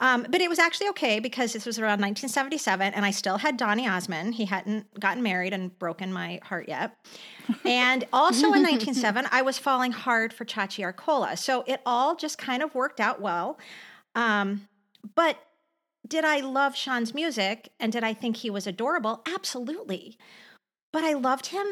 um, 0.00 0.26
but 0.28 0.40
it 0.42 0.50
was 0.50 0.58
actually 0.58 0.88
okay 0.90 1.18
because 1.18 1.52
this 1.54 1.64
was 1.64 1.78
around 1.78 2.00
1977, 2.00 2.92
and 2.92 3.06
I 3.06 3.10
still 3.10 3.38
had 3.38 3.56
Donny 3.56 3.88
Osmond. 3.88 4.34
He 4.34 4.44
hadn't 4.44 5.00
gotten 5.00 5.22
married 5.22 5.54
and 5.54 5.76
broken 5.78 6.12
my 6.12 6.40
heart 6.42 6.68
yet. 6.68 6.94
And 7.64 8.04
also 8.12 8.46
in 8.46 8.62
1907, 8.62 9.26
I 9.30 9.42
was 9.42 9.58
falling 9.58 9.92
hard 9.92 10.32
for 10.32 10.44
Chachi 10.44 10.84
Arcola. 10.84 11.36
So 11.36 11.64
it 11.66 11.80
all 11.86 12.16
just 12.16 12.38
kind 12.38 12.62
of 12.62 12.74
worked 12.74 13.00
out 13.00 13.20
well. 13.20 13.58
Um, 14.14 14.68
but 15.14 15.38
did 16.06 16.24
I 16.24 16.40
love 16.40 16.76
Shaun's 16.76 17.14
music 17.14 17.70
and 17.80 17.92
did 17.92 18.04
I 18.04 18.14
think 18.14 18.38
he 18.38 18.50
was 18.50 18.66
adorable? 18.66 19.22
Absolutely. 19.26 20.18
But 20.92 21.04
I 21.04 21.14
loved 21.14 21.46
him 21.46 21.66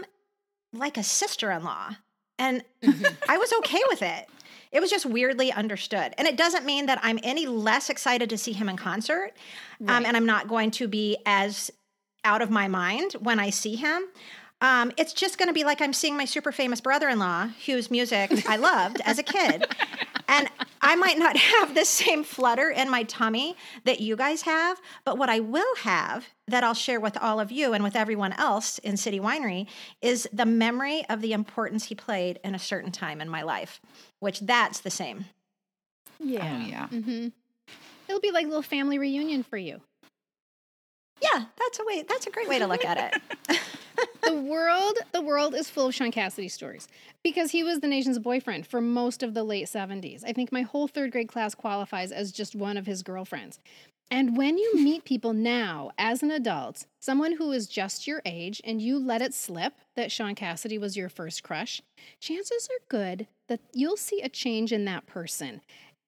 like 0.73 0.97
a 0.97 1.03
sister 1.03 1.51
in 1.51 1.65
law. 1.65 1.97
And 2.39 2.65
I 3.29 3.39
was 3.39 3.53
okay 3.59 3.81
with 3.89 4.03
it. 4.03 4.29
It 4.73 4.81
was 4.81 4.91
just 4.91 5.05
weirdly 5.05 5.53
understood. 5.53 6.15
And 6.17 6.27
it 6.27 6.37
doesn't 6.37 6.65
mean 6.65 6.87
that 6.87 6.99
I'm 7.03 7.19
any 7.23 7.47
less 7.47 7.91
excited 7.91 8.31
to 8.31 8.39
see 8.39 8.53
him 8.53 8.71
in 8.71 8.77
concert. 8.77 9.33
Um, 9.87 10.07
and 10.07 10.17
I'm 10.17 10.25
not 10.25 10.49
going 10.49 10.71
to 10.73 10.89
be 10.89 11.19
as 11.27 11.71
out 12.25 12.41
of 12.41 12.51
my 12.51 12.69
mind 12.69 13.13
when 13.21 13.39
I 13.39 13.51
see 13.51 13.77
him. 13.77 14.05
Um, 14.63 14.93
it's 14.97 15.13
just 15.13 15.37
going 15.39 15.49
to 15.49 15.53
be 15.53 15.65
like 15.65 15.83
I'm 15.83 15.93
seeing 15.93 16.17
my 16.17 16.25
super 16.25 16.53
famous 16.53 16.81
brother 16.81 17.09
in 17.09 17.19
law, 17.19 17.49
whose 17.67 17.91
music 17.91 18.31
I 18.49 18.57
loved 18.57 19.03
as 19.05 19.19
a 19.19 19.23
kid. 19.23 19.67
And 20.29 20.49
I 20.81 20.95
might 20.95 21.19
not 21.19 21.37
have 21.37 21.75
the 21.75 21.85
same 21.85 22.25
flutter 22.25 22.71
in 22.71 22.89
my 22.89 23.03
tummy 23.03 23.55
that 23.85 24.01
you 24.01 24.17
guys 24.17 24.43
have, 24.43 24.81
but 25.05 25.19
what 25.19 25.29
I 25.29 25.41
will 25.41 25.77
have 25.83 26.27
that 26.49 26.65
I'll 26.65 26.73
share 26.73 27.01
with 27.01 27.19
all 27.19 27.39
of 27.39 27.53
you 27.53 27.75
and 27.75 27.85
with 27.85 27.95
everyone 27.95 28.33
else 28.35 28.79
in 28.79 28.97
City 28.97 29.21
Winery 29.21 29.67
is 30.01 30.27
the 30.33 30.47
memory 30.47 31.05
of 31.11 31.21
the 31.21 31.35
importance 31.35 31.85
he 31.87 31.95
played 31.95 32.39
in 32.43 32.55
a 32.55 32.59
certain 32.59 32.93
time 32.93 33.21
in 33.21 33.29
my 33.29 33.43
life, 33.43 33.79
which 34.21 34.41
that's 34.41 34.81
the 34.81 34.91
same. 34.91 35.27
yeah. 36.19 36.61
Oh, 36.63 36.67
yeah. 36.67 36.87
hmm 36.87 37.29
It'll 38.09 38.21
be 38.21 38.31
like 38.31 38.47
a 38.47 38.49
little 38.49 38.63
family 38.63 38.99
reunion 38.99 39.43
for 39.43 39.59
you. 39.59 39.83
Yeah, 41.21 41.45
that's 41.59 41.79
a 41.79 41.85
way 41.85 42.05
that's 42.09 42.27
a 42.27 42.31
great 42.31 42.49
way 42.49 42.59
to 42.59 42.67
look 42.67 42.87
at 42.87 43.21
it. 43.49 43.59
the 44.23 44.35
world 44.35 44.99
the 45.13 45.23
world 45.23 45.55
is 45.55 45.71
full 45.71 45.89
of 45.89 45.95
Shaun 45.95 46.11
Cassidy 46.11 46.49
stories 46.49 46.89
because 47.23 47.51
he 47.51 47.63
was 47.63 47.81
the 47.81 47.89
nation's 47.89 48.19
boyfriend 48.19 48.67
for 48.67 48.81
most 48.81 49.23
of 49.23 49.35
the 49.35 49.45
late 49.45 49.67
70s. 49.67 50.25
I 50.25 50.33
think 50.33 50.53
my 50.53 50.63
whole 50.63 50.89
third 50.89 51.13
grade 51.13 51.29
class 51.29 51.55
qualifies 51.55 52.13
as 52.13 52.33
just 52.33 52.55
one 52.55 52.77
of 52.77 52.87
his 52.87 53.03
girlfriends. 53.03 53.59
And 54.11 54.37
when 54.37 54.59
you 54.59 54.75
meet 54.83 55.05
people 55.05 55.33
now 55.33 55.91
as 55.97 56.23
an 56.23 56.31
adult, 56.31 56.87
someone 57.01 57.37
who 57.37 57.51
is 57.53 57.67
just 57.67 58.07
your 58.07 58.21
age, 58.27 58.61
and 58.65 58.81
you 58.81 58.99
let 58.99 59.23
it 59.23 59.35
slip 59.35 59.73
that 59.97 60.13
Shaun 60.13 60.35
Cassidy 60.35 60.79
was 60.79 60.97
your 60.97 61.09
first 61.09 61.43
crush, 61.43 61.81
chances 62.21 62.69
are 62.71 62.85
good 62.89 63.27
that 63.49 63.61
you'll 63.73 63.97
see 63.97 64.21
a 64.21 64.29
change 64.29 64.73
in 64.73 64.85
that 64.85 65.07
person. 65.07 65.63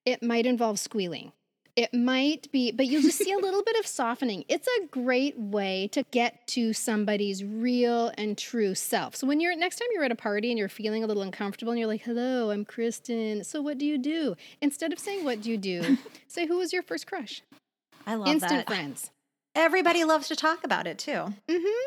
It 0.05 0.23
might 0.23 0.47
involve 0.47 0.79
squealing. 0.79 1.33
It 1.77 1.93
might 1.93 2.51
be, 2.53 2.71
but 2.71 2.87
you'll 2.87 3.03
just 3.03 3.19
see 3.19 3.33
a 3.33 3.37
little 3.39 3.65
bit 3.65 3.77
of 3.81 3.87
softening. 3.87 4.45
It's 4.49 4.69
a 4.81 4.87
great 4.87 5.37
way 5.37 5.89
to 5.89 6.05
get 6.13 6.47
to 6.49 6.73
somebody's 6.73 7.43
real 7.43 8.13
and 8.17 8.39
true 8.39 8.77
self. 8.77 9.17
So 9.17 9.27
when 9.27 9.41
you're 9.41 9.57
next 9.57 9.77
time 9.81 9.89
you're 9.93 10.05
at 10.05 10.13
a 10.13 10.17
party 10.17 10.51
and 10.51 10.59
you're 10.59 10.69
feeling 10.69 11.03
a 11.03 11.09
little 11.09 11.25
uncomfortable 11.25 11.73
and 11.73 11.79
you're 11.81 11.89
like, 11.89 12.03
"Hello, 12.03 12.51
I'm 12.51 12.65
Kristen. 12.65 13.43
So 13.43 13.61
what 13.61 13.77
do 13.79 13.85
you 13.87 13.99
do?" 13.99 14.37
Instead 14.61 14.93
of 14.93 15.01
saying 15.01 15.25
what 15.25 15.43
do 15.43 15.51
you 15.51 15.57
do, 15.59 15.99
say 16.29 16.47
who 16.47 16.59
was 16.59 16.73
your 16.73 16.83
first 16.85 17.09
crush? 17.09 17.43
I 18.07 18.15
love 18.15 18.29
Instant 18.29 18.53
that. 18.53 18.67
friends. 18.69 19.11
Everybody 19.57 20.05
loves 20.05 20.29
to 20.29 20.37
talk 20.37 20.63
about 20.63 20.87
it 20.87 20.99
too. 20.99 21.35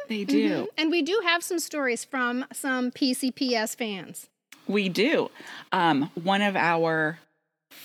They 0.09 0.25
do. 0.25 0.49
Mhm. 0.63 0.67
And 0.77 0.91
we 0.91 1.01
do 1.01 1.21
have 1.23 1.43
some 1.43 1.59
stories 1.59 2.03
from 2.03 2.45
some 2.51 2.91
PCPS 2.91 3.75
fans. 3.75 4.27
We 4.67 4.89
do. 4.89 5.31
Um, 5.71 6.09
one 6.21 6.41
of 6.41 6.55
our 6.57 7.19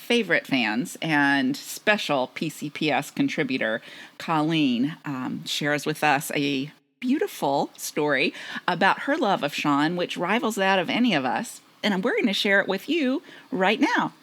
favorite 0.03 0.45
fans 0.45 0.97
and 1.01 1.55
special 1.57 2.29
PCPS 2.35 3.15
contributor, 3.15 3.81
Colleen, 4.17 4.97
um, 5.05 5.43
shares 5.45 5.85
with 5.85 6.03
us 6.03 6.31
a 6.35 6.71
beautiful 6.99 7.69
story 7.75 8.33
about 8.67 8.99
her 8.99 9.17
love 9.17 9.43
of 9.43 9.53
Shaun, 9.55 9.95
which 9.95 10.17
rivals 10.17 10.55
that 10.55 10.77
of 10.77 10.89
any 10.89 11.13
of 11.13 11.25
us. 11.25 11.61
And 11.81 12.03
we're 12.03 12.13
going 12.13 12.27
to 12.27 12.33
share 12.33 12.59
it 12.59 12.67
with 12.67 12.87
you 12.87 13.23
right 13.51 13.79
now. 13.79 14.13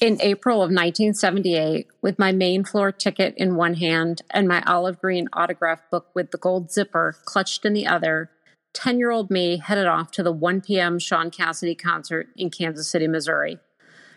In 0.00 0.20
April 0.20 0.56
of 0.56 0.70
1978, 0.70 1.88
with 2.02 2.18
my 2.18 2.30
main 2.30 2.64
floor 2.64 2.92
ticket 2.92 3.34
in 3.36 3.56
one 3.56 3.74
hand 3.74 4.22
and 4.30 4.46
my 4.46 4.62
olive 4.66 5.00
green 5.00 5.26
autograph 5.32 5.80
book 5.90 6.06
with 6.14 6.30
the 6.30 6.38
gold 6.38 6.70
zipper 6.70 7.16
clutched 7.24 7.64
in 7.64 7.72
the 7.72 7.86
other, 7.86 8.30
10 8.74 8.98
year 8.98 9.10
old 9.10 9.30
me 9.30 9.56
headed 9.56 9.86
off 9.86 10.10
to 10.12 10.22
the 10.22 10.32
1 10.32 10.60
p.m. 10.60 10.98
Shaun 10.98 11.30
Cassidy 11.30 11.74
concert 11.74 12.28
in 12.36 12.50
Kansas 12.50 12.88
City, 12.88 13.08
Missouri. 13.08 13.58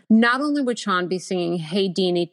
Not 0.09 0.41
only 0.41 0.61
would 0.61 0.79
Shaun 0.79 1.07
be 1.07 1.19
singing 1.19 1.57
Hey 1.57 1.89
Deanie 1.89 2.31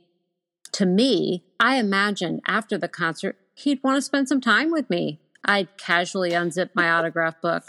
to 0.72 0.86
me, 0.86 1.44
I 1.58 1.76
imagined 1.76 2.40
after 2.46 2.78
the 2.78 2.88
concert 2.88 3.36
he'd 3.54 3.82
want 3.82 3.96
to 3.96 4.02
spend 4.02 4.28
some 4.28 4.40
time 4.40 4.70
with 4.70 4.88
me. 4.90 5.20
I'd 5.44 5.76
casually 5.76 6.30
unzip 6.30 6.70
my 6.74 6.90
autograph 6.90 7.40
book. 7.40 7.64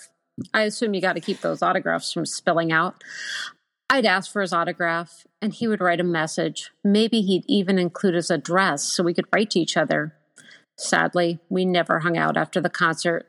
I 0.53 0.63
assume 0.63 0.93
you 0.93 1.01
got 1.01 1.13
to 1.13 1.21
keep 1.21 1.41
those 1.41 1.61
autographs 1.61 2.11
from 2.11 2.25
spilling 2.25 2.71
out. 2.71 3.03
I'd 3.89 4.05
ask 4.05 4.31
for 4.31 4.41
his 4.41 4.53
autograph, 4.53 5.25
and 5.41 5.53
he 5.53 5.67
would 5.67 5.81
write 5.81 5.99
a 5.99 6.03
message. 6.03 6.71
Maybe 6.83 7.21
he'd 7.21 7.45
even 7.47 7.77
include 7.77 8.15
his 8.15 8.31
address 8.31 8.83
so 8.83 9.03
we 9.03 9.13
could 9.13 9.27
write 9.33 9.51
to 9.51 9.59
each 9.59 9.77
other. 9.77 10.15
Sadly, 10.77 11.39
we 11.49 11.63
never 11.63 11.99
hung 11.99 12.17
out 12.17 12.37
after 12.37 12.59
the 12.59 12.69
concert. 12.69 13.27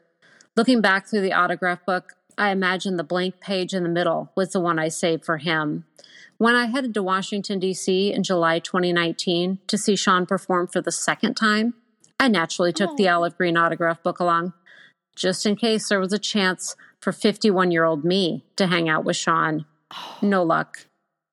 Looking 0.57 0.81
back 0.81 1.07
through 1.07 1.21
the 1.21 1.35
autograph 1.35 1.85
book, 1.85 2.15
I 2.39 2.51
imagine 2.51 2.97
the 2.97 3.05
blank 3.05 3.41
page 3.41 3.75
in 3.75 3.83
the 3.83 3.89
middle 3.89 4.33
was 4.35 4.53
the 4.53 4.61
one 4.61 4.79
I 4.79 4.89
saved 4.89 5.25
for 5.25 5.39
him. 5.39 5.85
When 6.39 6.55
I 6.55 6.67
headed 6.67 6.93
to 6.95 7.03
Washington, 7.03 7.59
D.C. 7.59 8.13
in 8.13 8.23
July 8.23 8.59
2019 8.59 9.59
to 9.67 9.79
see 9.79 9.97
Shaun 9.97 10.27
perform 10.27 10.67
for 10.67 10.83
the 10.83 10.93
second 10.93 11.35
time, 11.35 11.75
I 12.21 12.29
naturally 12.29 12.73
took 12.73 12.91
oh. 12.91 12.97
the 12.97 13.09
olive 13.09 13.37
green 13.37 13.57
autograph 13.57 14.03
book 14.03 14.21
along, 14.21 14.53
just 15.15 15.47
in 15.47 15.57
case 15.57 15.89
there 15.89 16.01
was 16.01 16.13
a 16.13 16.19
chance 16.19 16.77
for 17.01 17.13
51 17.13 17.71
year 17.71 17.85
old 17.85 18.05
me 18.05 18.45
to 18.57 18.67
hang 18.67 18.89
out 18.89 19.05
with 19.05 19.17
Shaun. 19.17 19.65
No 20.21 20.43
luck. 20.43 20.87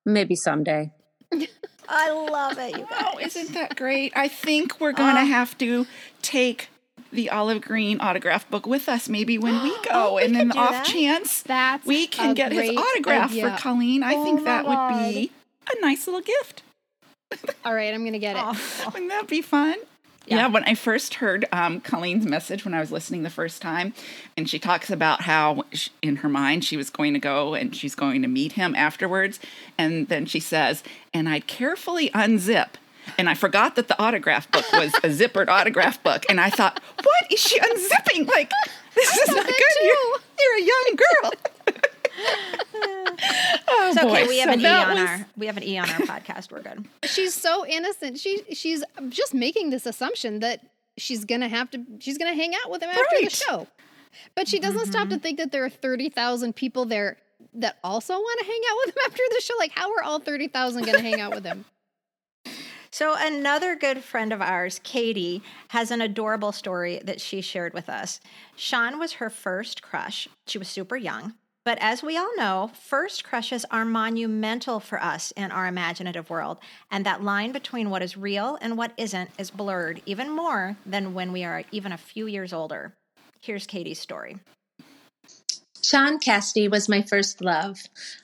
Maybe 0.06 0.36
someday. 0.36 0.92
I 1.90 2.12
love 2.12 2.58
it. 2.58 2.78
You 2.78 2.86
guys. 2.90 3.04
Oh, 3.14 3.20
isn't 3.20 3.54
that 3.54 3.76
great? 3.76 4.14
I 4.16 4.28
think 4.28 4.80
we're 4.80 4.94
going 4.94 5.16
to 5.16 5.22
uh, 5.22 5.26
have 5.26 5.58
to 5.58 5.86
take 6.22 6.70
the 7.14 7.30
olive 7.30 7.62
green 7.62 8.00
autograph 8.02 8.50
book 8.50 8.66
with 8.66 8.90
us 8.90 9.08
maybe 9.08 9.38
when 9.38 9.62
we 9.64 9.70
go 9.84 10.16
oh, 10.16 10.18
and 10.18 10.36
then 10.36 10.50
the 10.50 10.58
off 10.58 10.72
that. 10.72 10.86
chance 10.86 11.42
That's 11.44 11.86
we 11.86 12.08
can 12.08 12.34
get 12.34 12.52
his 12.52 12.76
autograph 12.76 13.32
idea. 13.32 13.52
for 13.52 13.62
Colleen. 13.62 14.04
I 14.04 14.16
oh 14.16 14.24
think 14.24 14.44
that 14.46 14.66
God. 14.66 14.96
would 14.96 15.14
be 15.14 15.32
a 15.72 15.82
nice 15.82 16.08
little 16.08 16.22
gift. 16.22 16.64
All 17.66 17.74
right, 17.74 17.94
I'm 17.94 18.02
going 18.02 18.14
to 18.14 18.20
get 18.20 18.36
it. 18.36 18.44
Oh. 18.44 18.90
Wouldn't 18.94 19.10
that 19.10 19.28
be 19.28 19.42
fun? 19.42 19.76
Yeah. 20.26 20.38
yeah. 20.38 20.48
when 20.48 20.64
I 20.64 20.76
first 20.76 21.16
heard 21.16 21.46
um, 21.52 21.82
Colleen's 21.82 22.26
message 22.26 22.64
when 22.64 22.74
I 22.74 22.80
was 22.80 22.92
listening 22.92 23.24
the 23.24 23.30
first 23.30 23.62
time, 23.62 23.94
and 24.38 24.50
she 24.50 24.60
talks 24.60 24.90
about 24.90 25.22
how 25.22 25.64
she, 25.72 25.90
in 26.02 26.18
her 26.18 26.30
mind 26.30 26.64
she 26.64 26.78
was 26.78 26.90
going 26.90 27.14
to 27.14 27.20
go 27.20 27.54
and 27.54 27.76
she's 27.76 27.96
going 27.96 28.22
to 28.22 28.28
meet 28.28 28.54
him 28.54 28.76
afterwards. 28.76 29.40
And 29.78 30.08
then 30.08 30.26
she 30.26 30.40
says, 30.40 30.84
and 31.14 31.28
I'd 31.28 31.48
carefully 31.48 32.10
unzip. 32.12 32.70
And 33.18 33.30
I 33.30 33.34
forgot 33.34 33.76
that 33.76 33.88
the 33.88 34.02
autograph 34.02 34.50
book 34.52 34.66
was 34.74 34.94
a 34.96 35.10
zippered 35.10 35.48
autograph 35.48 36.02
book. 36.04 36.26
And 36.30 36.40
I 36.40 36.50
thought, 36.50 36.82
what 37.02 37.32
is 37.32 37.40
she 37.40 37.60
unzipping? 37.60 38.28
Like, 38.28 38.52
this 38.96 39.18
is 39.18 39.28
not 39.30 39.46
good. 39.46 39.56
You're, 39.82 39.96
you're, 40.40 40.58
a 40.58 40.62
young 40.62 40.96
girl. 40.96 41.32
oh, 42.76 43.90
it's 43.90 43.98
okay. 43.98 44.24
Boy. 44.24 44.28
We 44.28 44.40
have 44.40 44.50
so 44.50 44.54
an 44.54 44.62
E 44.62 44.68
on 44.68 44.90
was... 44.90 45.00
our 45.00 45.26
we 45.38 45.46
have 45.48 45.58
an 45.58 45.64
E 45.64 45.78
on 45.78 45.90
our 45.90 46.00
podcast. 46.00 46.52
We're 46.52 46.62
good. 46.62 46.86
She's 47.06 47.34
so 47.34 47.66
innocent. 47.66 48.20
She 48.20 48.44
she's 48.54 48.84
just 49.10 49.34
making 49.34 49.72
this 49.72 49.86
assumption 49.86 50.40
that 50.40 50.62
she's 50.98 51.26
gonna 51.26 51.50
have 51.50 51.72
to 51.72 51.84
she's 52.00 52.18
gonna 52.18 52.36
hang 52.36 52.54
out 52.56 52.70
with 52.70 52.84
him 52.84 52.90
after 52.90 53.02
right. 53.16 53.26
the 53.26 53.30
show. 53.30 53.68
But 54.36 54.48
she 54.48 54.60
doesn't 54.60 54.80
mm-hmm. 54.80 54.92
stop 54.92 55.10
to 55.10 55.16
mm-hmm. 55.16 55.24
think 55.24 55.38
that 55.40 55.52
there 55.52 55.66
are 55.66 55.70
thirty 55.70 56.10
thousand 56.10 56.56
people 56.56 56.86
there 56.86 57.18
that 57.56 57.78
also 57.84 58.14
want 58.14 58.40
to 58.40 58.46
hang 58.46 58.62
out 58.70 58.78
with 58.86 58.96
him 58.96 59.02
after 59.08 59.24
the 59.30 59.42
show. 59.42 59.54
Like, 59.58 59.72
how 59.72 59.92
are 59.96 60.04
all 60.04 60.20
thirty 60.20 60.48
thousand 60.48 60.86
gonna 60.86 61.02
hang 61.02 61.20
out 61.20 61.34
with 61.34 61.44
him? 61.44 61.66
So, 62.94 63.16
another 63.18 63.76
good 63.76 64.04
friend 64.04 64.32
of 64.32 64.40
ours, 64.40 64.80
Katie, 64.84 65.42
has 65.70 65.90
an 65.90 66.00
adorable 66.00 66.52
story 66.52 67.02
that 67.04 67.20
she 67.20 67.42
shared 67.42 67.74
with 67.74 67.90
us. 67.90 68.20
Shaun 68.56 69.00
was 69.00 69.14
her 69.14 69.32
first 69.32 69.82
crush. 69.82 70.28
She 70.46 70.60
was 70.60 70.68
super 70.68 70.96
young. 70.96 71.34
But 71.66 71.80
as 71.82 72.04
we 72.04 72.18
all 72.18 72.30
know, 72.38 72.70
first 72.80 73.24
crushes 73.24 73.66
are 73.72 73.84
monumental 73.84 74.80
for 74.80 75.02
us 75.02 75.32
in 75.32 75.52
our 75.52 75.66
imaginative 75.66 76.30
world, 76.30 76.60
and 76.92 77.04
that 77.04 77.24
line 77.24 77.52
between 77.52 77.90
what 77.90 78.04
is 78.04 78.16
real 78.16 78.60
and 78.62 78.78
what 78.78 78.92
isn't 78.96 79.32
is 79.40 79.50
blurred 79.50 80.04
even 80.06 80.30
more 80.30 80.78
than 80.86 81.16
when 81.16 81.32
we 81.32 81.44
are 81.44 81.64
even 81.72 81.94
a 81.94 81.98
few 81.98 82.28
years 82.28 82.54
older. 82.54 82.94
Here's 83.42 83.66
Katie's 83.66 83.98
story. 83.98 84.38
Shaun 85.82 86.20
Cassidy 86.20 86.68
was 86.68 86.88
my 86.88 87.02
first 87.02 87.42
love. 87.42 87.80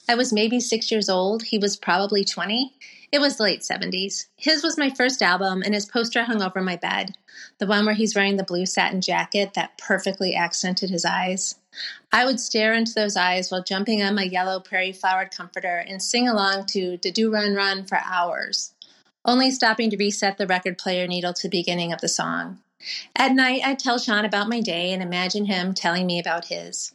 I 0.07 0.13
was 0.13 0.31
maybe 0.31 0.59
six 0.59 0.91
years 0.91 1.09
old. 1.09 1.41
He 1.41 1.57
was 1.57 1.75
probably 1.75 2.23
20. 2.23 2.71
It 3.11 3.19
was 3.19 3.37
the 3.37 3.43
late 3.43 3.61
70s. 3.61 4.27
His 4.35 4.63
was 4.63 4.77
my 4.77 4.91
first 4.91 5.23
album, 5.23 5.63
and 5.63 5.73
his 5.73 5.87
poster 5.87 6.23
hung 6.23 6.43
over 6.43 6.61
my 6.61 6.75
bed. 6.75 7.15
The 7.57 7.65
one 7.65 7.85
where 7.85 7.95
he's 7.95 8.15
wearing 8.15 8.37
the 8.37 8.43
blue 8.43 8.67
satin 8.67 9.01
jacket 9.01 9.53
that 9.55 9.77
perfectly 9.79 10.35
accented 10.35 10.91
his 10.91 11.05
eyes. 11.05 11.55
I 12.11 12.25
would 12.25 12.39
stare 12.39 12.73
into 12.73 12.93
those 12.93 13.15
eyes 13.15 13.49
while 13.49 13.63
jumping 13.63 14.03
on 14.03 14.13
my 14.13 14.23
yellow 14.23 14.60
prairie 14.60 14.91
flowered 14.91 15.31
comforter 15.31 15.77
and 15.77 16.01
sing 16.01 16.27
along 16.27 16.67
to 16.67 16.97
Da 16.97 17.12
Do 17.12 17.34
Ron 17.34 17.55
Ron 17.55 17.86
for 17.86 17.99
hours, 18.03 18.73
only 19.25 19.49
stopping 19.49 19.89
to 19.89 19.97
reset 19.97 20.38
the 20.38 20.47
record 20.47 20.77
player 20.77 21.07
needle 21.07 21.34
to 21.34 21.43
the 21.43 21.57
beginning 21.57 21.91
of 21.91 22.01
the 22.01 22.07
song. 22.07 22.60
At 23.15 23.34
night, 23.34 23.62
I'd 23.65 23.79
tell 23.79 23.97
Shaun 23.97 24.23
about 24.23 24.49
my 24.49 24.62
day 24.62 24.93
and 24.93 25.01
imagine 25.01 25.45
him 25.45 25.73
telling 25.73 26.05
me 26.05 26.19
about 26.19 26.45
his. 26.45 26.93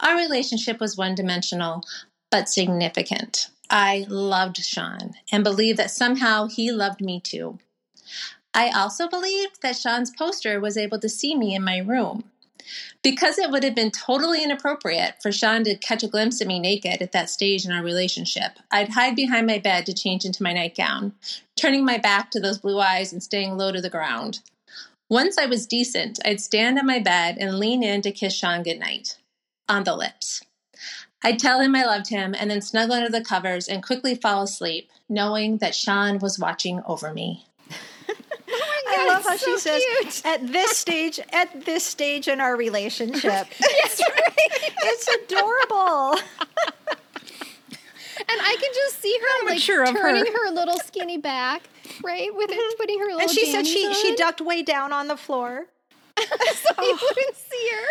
Our 0.00 0.16
relationship 0.16 0.78
was 0.78 0.96
one 0.96 1.14
dimensional, 1.14 1.84
but 2.30 2.48
significant. 2.48 3.50
I 3.70 4.06
loved 4.08 4.56
Shaun 4.58 5.14
and 5.30 5.44
believed 5.44 5.78
that 5.78 5.90
somehow 5.90 6.46
he 6.46 6.72
loved 6.72 7.00
me 7.00 7.20
too. 7.20 7.58
I 8.54 8.70
also 8.70 9.08
believed 9.08 9.60
that 9.62 9.76
Shaun's 9.76 10.10
poster 10.10 10.60
was 10.60 10.76
able 10.76 10.98
to 11.00 11.08
see 11.08 11.36
me 11.36 11.54
in 11.54 11.62
my 11.62 11.78
room. 11.78 12.24
Because 13.02 13.38
it 13.38 13.50
would 13.50 13.62
have 13.62 13.74
been 13.74 13.90
totally 13.90 14.42
inappropriate 14.42 15.22
for 15.22 15.32
Shaun 15.32 15.64
to 15.64 15.76
catch 15.76 16.02
a 16.02 16.08
glimpse 16.08 16.40
of 16.40 16.48
me 16.48 16.58
naked 16.58 17.00
at 17.00 17.12
that 17.12 17.30
stage 17.30 17.64
in 17.64 17.72
our 17.72 17.82
relationship, 17.82 18.58
I'd 18.70 18.90
hide 18.90 19.16
behind 19.16 19.46
my 19.46 19.58
bed 19.58 19.86
to 19.86 19.94
change 19.94 20.24
into 20.24 20.42
my 20.42 20.52
nightgown, 20.52 21.14
turning 21.56 21.84
my 21.84 21.98
back 21.98 22.30
to 22.32 22.40
those 22.40 22.58
blue 22.58 22.78
eyes 22.78 23.12
and 23.12 23.22
staying 23.22 23.56
low 23.56 23.72
to 23.72 23.80
the 23.80 23.88
ground. 23.88 24.40
Once 25.08 25.38
I 25.38 25.46
was 25.46 25.66
decent, 25.66 26.18
I'd 26.24 26.40
stand 26.40 26.78
on 26.78 26.86
my 26.86 26.98
bed 26.98 27.38
and 27.38 27.58
lean 27.58 27.82
in 27.82 28.02
to 28.02 28.12
kiss 28.12 28.34
Shaun 28.34 28.62
goodnight 28.62 29.16
on 29.68 29.84
the 29.84 29.96
lips. 29.96 30.42
I'd 31.22 31.38
tell 31.38 31.60
him 31.60 31.74
I 31.74 31.84
loved 31.84 32.08
him 32.08 32.34
and 32.38 32.50
then 32.50 32.62
snuggle 32.62 32.94
under 32.94 33.08
the 33.08 33.24
covers 33.24 33.68
and 33.68 33.82
quickly 33.82 34.14
fall 34.14 34.42
asleep, 34.42 34.90
knowing 35.08 35.58
that 35.58 35.74
Shaun 35.74 36.18
was 36.18 36.38
watching 36.38 36.82
over 36.86 37.12
me. 37.12 37.46
Oh 38.50 38.94
I 38.98 39.06
love 39.06 39.24
how 39.24 39.36
so 39.36 39.52
she 39.52 39.58
says 39.58 39.82
cute. 40.00 40.22
at 40.24 40.46
this 40.50 40.70
stage, 40.70 41.20
at 41.34 41.66
this 41.66 41.84
stage 41.84 42.28
in 42.28 42.40
our 42.40 42.56
relationship. 42.56 43.22
yes, 43.60 44.00
right. 44.00 44.72
It's 44.84 45.06
adorable. 45.06 46.18
and 48.18 48.40
I 48.40 48.56
can 48.58 48.70
just 48.74 49.02
see 49.02 49.18
her 49.20 49.46
like 49.50 49.58
sure 49.58 49.84
turning 49.86 50.24
her. 50.24 50.46
her. 50.46 50.54
little 50.54 50.78
skinny 50.78 51.18
back, 51.18 51.68
right, 52.02 52.34
with 52.34 52.50
it, 52.50 52.56
mm-hmm. 52.56 52.76
putting 52.78 52.98
her 53.00 53.06
little. 53.06 53.20
And 53.20 53.30
she 53.30 53.52
said 53.52 53.66
she 53.66 53.86
on. 53.86 53.94
she 53.94 54.16
ducked 54.16 54.40
way 54.40 54.62
down 54.62 54.94
on 54.94 55.08
the 55.08 55.16
floor, 55.18 55.66
so 56.18 56.24
oh. 56.78 56.82
you 56.82 56.98
wouldn't 57.02 57.36
see 57.36 57.70
her. 57.72 57.86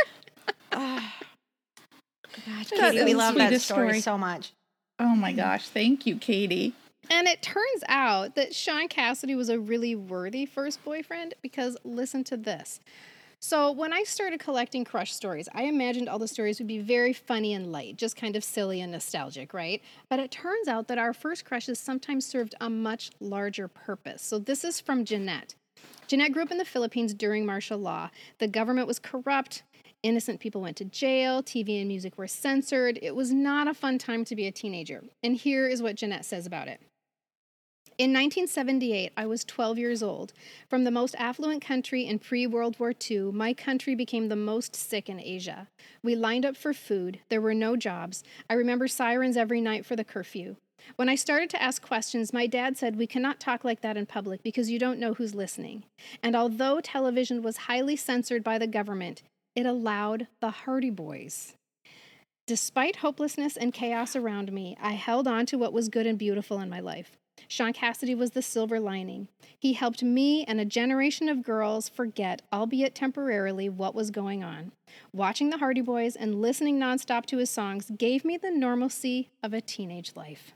Oh. 0.74 1.27
Gosh, 2.46 2.70
Katie, 2.70 3.04
we 3.04 3.14
love 3.14 3.36
that 3.36 3.60
story, 3.62 3.88
story 3.88 4.02
so 4.02 4.18
much. 4.18 4.54
Oh 5.00 5.16
my 5.16 5.32
gosh, 5.34 5.68
thank 5.68 6.06
you, 6.06 6.18
Katie. 6.18 6.74
And 7.10 7.28
it 7.28 7.42
turns 7.42 7.84
out 7.88 8.36
that 8.36 8.54
Shaun 8.54 8.88
Cassidy 8.88 9.36
was 9.36 9.50
a 9.50 9.60
really 9.60 9.96
worthy 9.96 10.46
first 10.46 10.84
boyfriend 10.84 11.36
because 11.42 11.78
listen 11.84 12.24
to 12.26 12.38
this. 12.38 12.80
So, 13.40 13.72
when 13.72 13.94
I 13.94 14.02
started 14.04 14.40
collecting 14.40 14.84
crush 14.84 15.14
stories, 15.14 15.48
I 15.54 15.64
imagined 15.64 16.10
all 16.10 16.18
the 16.18 16.28
stories 16.28 16.60
would 16.60 16.68
be 16.68 16.80
very 16.80 17.14
funny 17.14 17.54
and 17.54 17.72
light, 17.72 17.96
just 17.96 18.16
kind 18.16 18.36
of 18.36 18.44
silly 18.44 18.82
and 18.82 18.92
nostalgic, 18.92 19.54
right? 19.54 19.82
But 20.10 20.20
it 20.20 20.32
turns 20.32 20.68
out 20.68 20.88
that 20.88 20.98
our 20.98 21.14
first 21.14 21.46
crushes 21.46 21.80
sometimes 21.80 22.26
served 22.26 22.56
a 22.60 22.68
much 22.68 23.12
larger 23.20 23.68
purpose. 23.68 24.24
So, 24.24 24.40
this 24.40 24.64
is 24.64 24.82
from 24.82 25.06
Jeanette. 25.06 25.54
Jeanette 26.08 26.32
grew 26.32 26.42
up 26.42 26.52
in 26.52 26.58
the 26.58 26.66
Philippines 26.66 27.14
during 27.14 27.46
martial 27.46 27.78
law. 27.78 28.10
The 28.40 28.48
government 28.48 28.88
was 28.88 28.98
corrupt, 28.98 29.62
Innocent 30.04 30.40
people 30.40 30.62
went 30.62 30.78
to 30.78 30.86
jail, 30.86 31.42
TV 31.42 31.80
and 31.80 31.88
music 31.88 32.18
were 32.18 32.28
censored. 32.28 33.00
It 33.02 33.16
was 33.16 33.32
not 33.32 33.68
a 33.68 33.74
fun 33.74 33.98
time 33.98 34.24
to 34.26 34.36
be 34.36 34.46
a 34.48 34.52
teenager. 34.52 35.04
And 35.24 35.36
here 35.36 35.68
is 35.68 35.82
what 35.82 35.96
Jeanette 35.96 36.26
says 36.26 36.46
about 36.46 36.68
it. 36.68 36.82
In 37.98 38.12
1978, 38.12 39.12
I 39.18 39.26
was 39.26 39.44
12 39.44 39.80
years 39.80 40.04
old. 40.04 40.32
From 40.70 40.84
the 40.84 40.92
most 40.92 41.16
affluent 41.18 41.66
country 41.66 42.06
in 42.06 42.20
pre 42.20 42.46
World 42.46 42.80
War 42.80 42.94
II, 43.10 43.32
my 43.32 43.56
country 43.56 43.96
became 43.96 44.28
the 44.28 44.36
most 44.36 44.76
sick 44.76 45.10
in 45.10 45.20
Asia. 45.20 45.68
We 46.04 46.16
lined 46.16 46.46
up 46.46 46.56
for 46.56 46.74
food. 46.74 47.22
There 47.30 47.42
were 47.42 47.56
no 47.56 47.76
jobs. 47.76 48.24
I 48.52 48.54
remember 48.54 48.88
sirens 48.88 49.36
every 49.36 49.62
night 49.62 49.84
for 49.84 49.96
the 49.96 50.04
curfew. 50.04 50.58
When 50.96 51.10
I 51.10 51.16
started 51.16 51.50
to 51.50 51.62
ask 51.62 51.82
questions, 51.82 52.32
my 52.32 52.46
dad 52.46 52.78
said, 52.78 52.98
We 52.98 53.08
cannot 53.08 53.40
talk 53.40 53.64
like 53.64 53.82
that 53.82 53.98
in 53.98 54.06
public 54.06 54.44
because 54.44 54.70
you 54.70 54.78
don't 54.78 55.00
know 55.00 55.16
who's 55.16 55.34
listening. 55.34 55.84
And 56.22 56.36
although 56.36 56.80
television 56.82 57.42
was 57.42 57.58
highly 57.58 57.96
censored 57.96 58.44
by 58.44 58.60
the 58.60 58.68
government, 58.68 59.24
it 59.58 59.66
allowed 59.66 60.28
the 60.40 60.52
Hardy 60.52 60.92
Boys. 60.92 61.56
Despite 62.46 62.98
hopelessness 62.98 63.58
and 63.58 63.74
chaos 63.74 64.16
around 64.16 64.54
me, 64.54 64.78
I 64.80 64.92
held 64.92 65.28
on 65.28 65.48
to 65.48 65.58
what 65.58 65.74
was 65.74 65.90
good 65.90 66.06
and 66.06 66.18
beautiful 66.18 66.60
in 66.60 66.70
my 66.70 66.80
life. 66.80 67.18
Shaun 67.48 67.74
Cassidy 67.74 68.14
was 68.14 68.32
the 68.32 68.44
silver 68.44 68.80
lining. 68.80 69.30
He 69.60 69.74
helped 69.74 70.04
me 70.04 70.44
and 70.44 70.60
a 70.60 70.66
generation 70.66 71.28
of 71.28 71.42
girls 71.42 71.90
forget, 71.90 72.44
albeit 72.54 72.94
temporarily, 72.94 73.68
what 73.68 73.96
was 73.96 74.12
going 74.12 74.44
on. 74.44 74.74
Watching 75.12 75.50
the 75.50 75.58
Hardy 75.58 75.82
Boys 75.82 76.16
and 76.16 76.40
listening 76.40 76.78
nonstop 76.78 77.26
to 77.26 77.38
his 77.38 77.50
songs 77.50 77.92
gave 77.98 78.24
me 78.24 78.38
the 78.38 78.52
normalcy 78.52 79.30
of 79.42 79.56
a 79.56 79.62
teenage 79.62 80.16
life. 80.16 80.54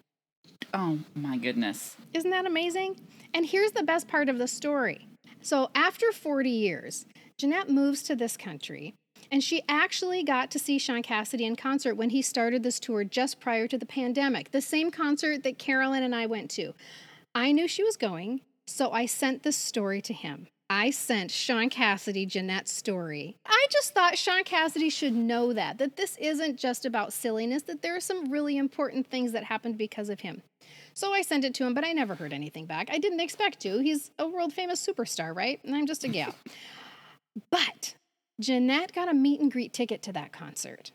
Oh 0.76 1.00
my 1.16 1.38
goodness. 1.38 1.98
Isn't 2.14 2.30
that 2.30 2.46
amazing? 2.46 2.98
And 3.34 3.48
here's 3.48 3.72
the 3.72 3.82
best 3.82 4.08
part 4.08 4.30
of 4.30 4.38
the 4.38 4.48
story. 4.48 5.08
So, 5.42 5.72
after 5.74 6.12
40 6.12 6.52
years, 6.52 7.08
Jeanette 7.42 7.72
moves 7.72 8.04
to 8.04 8.16
this 8.16 8.38
country. 8.38 8.94
And 9.32 9.44
she 9.44 9.64
actually 9.68 10.24
got 10.24 10.52
to 10.52 10.60
see 10.60 10.78
Shaun 10.78 11.02
Cassidy 11.02 11.44
in 11.44 11.56
concert 11.56 11.96
when 11.96 12.12
he 12.12 12.22
started 12.22 12.62
this 12.62 12.80
tour 12.80 13.04
just 13.04 13.40
prior 13.40 13.68
to 13.68 13.80
the 13.80 13.86
pandemic, 13.88 14.52
the 14.52 14.62
same 14.62 14.92
concert 14.92 15.42
that 15.42 15.58
Carolyn 15.58 16.04
and 16.04 16.14
I 16.14 16.28
went 16.28 16.52
to. 16.52 16.76
I 17.34 17.52
knew 17.52 17.68
she 17.68 17.84
was 17.84 17.98
going, 17.98 18.42
so 18.68 18.92
I 18.92 19.08
sent 19.08 19.42
this 19.42 19.58
story 19.58 20.04
to 20.04 20.14
him. 20.14 20.50
I 20.70 20.92
sent 20.92 21.32
Shaun 21.32 21.72
Cassidy 21.72 22.28
Jeanette's 22.28 22.72
story. 22.72 23.38
I 23.48 23.66
just 23.72 23.96
thought 23.96 24.20
Shaun 24.20 24.44
Cassidy 24.44 24.92
should 24.92 25.16
know 25.16 25.52
that, 25.52 25.80
that 25.80 25.96
this 25.96 26.18
isn't 26.18 26.60
just 26.60 26.86
about 26.86 27.12
silliness, 27.12 27.64
that 27.64 27.82
there 27.82 27.96
are 27.96 28.02
some 28.02 28.30
really 28.30 28.56
important 28.56 29.08
things 29.08 29.32
that 29.32 29.46
happened 29.46 29.80
because 29.80 30.10
of 30.10 30.20
him. 30.20 30.44
So 30.94 31.12
I 31.12 31.24
sent 31.24 31.44
it 31.44 31.56
to 31.56 31.66
him, 31.66 31.74
but 31.74 31.84
I 31.84 31.92
never 31.92 32.14
heard 32.14 32.34
anything 32.34 32.68
back. 32.68 32.90
I 32.92 33.00
didn't 33.00 33.20
expect 33.20 33.62
to. 33.62 33.80
He's 33.80 34.12
a 34.20 34.28
world 34.28 34.54
famous 34.54 34.86
superstar, 34.86 35.36
right? 35.36 35.60
And 35.64 35.76
I'm 35.76 35.88
just 35.88 36.04
a 36.04 36.08
gal. 36.08 36.36
but 37.50 37.96
Jeanette 38.40 38.94
got 38.94 39.10
a 39.10 39.14
meet 39.14 39.40
and 39.40 39.52
greet 39.52 39.74
ticket 39.74 40.02
to 40.04 40.14
that 40.14 40.32
concert. 40.32 40.92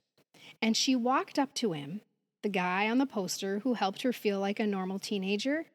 And 0.62 0.76
she 0.76 0.96
walked 0.96 1.38
up 1.38 1.54
to 1.54 1.72
him, 1.72 2.00
the 2.42 2.48
guy 2.48 2.88
on 2.88 2.98
the 2.98 3.06
poster 3.06 3.60
who 3.60 3.74
helped 3.74 4.02
her 4.02 4.12
feel 4.12 4.40
like 4.40 4.58
a 4.60 4.66
normal 4.66 4.98
teenager, 4.98 5.66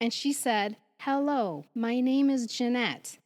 and 0.00 0.12
she 0.12 0.32
said, 0.32 0.76
Hello, 1.00 1.64
my 1.74 2.00
name 2.00 2.28
is 2.30 2.46
Jeanette 2.46 3.18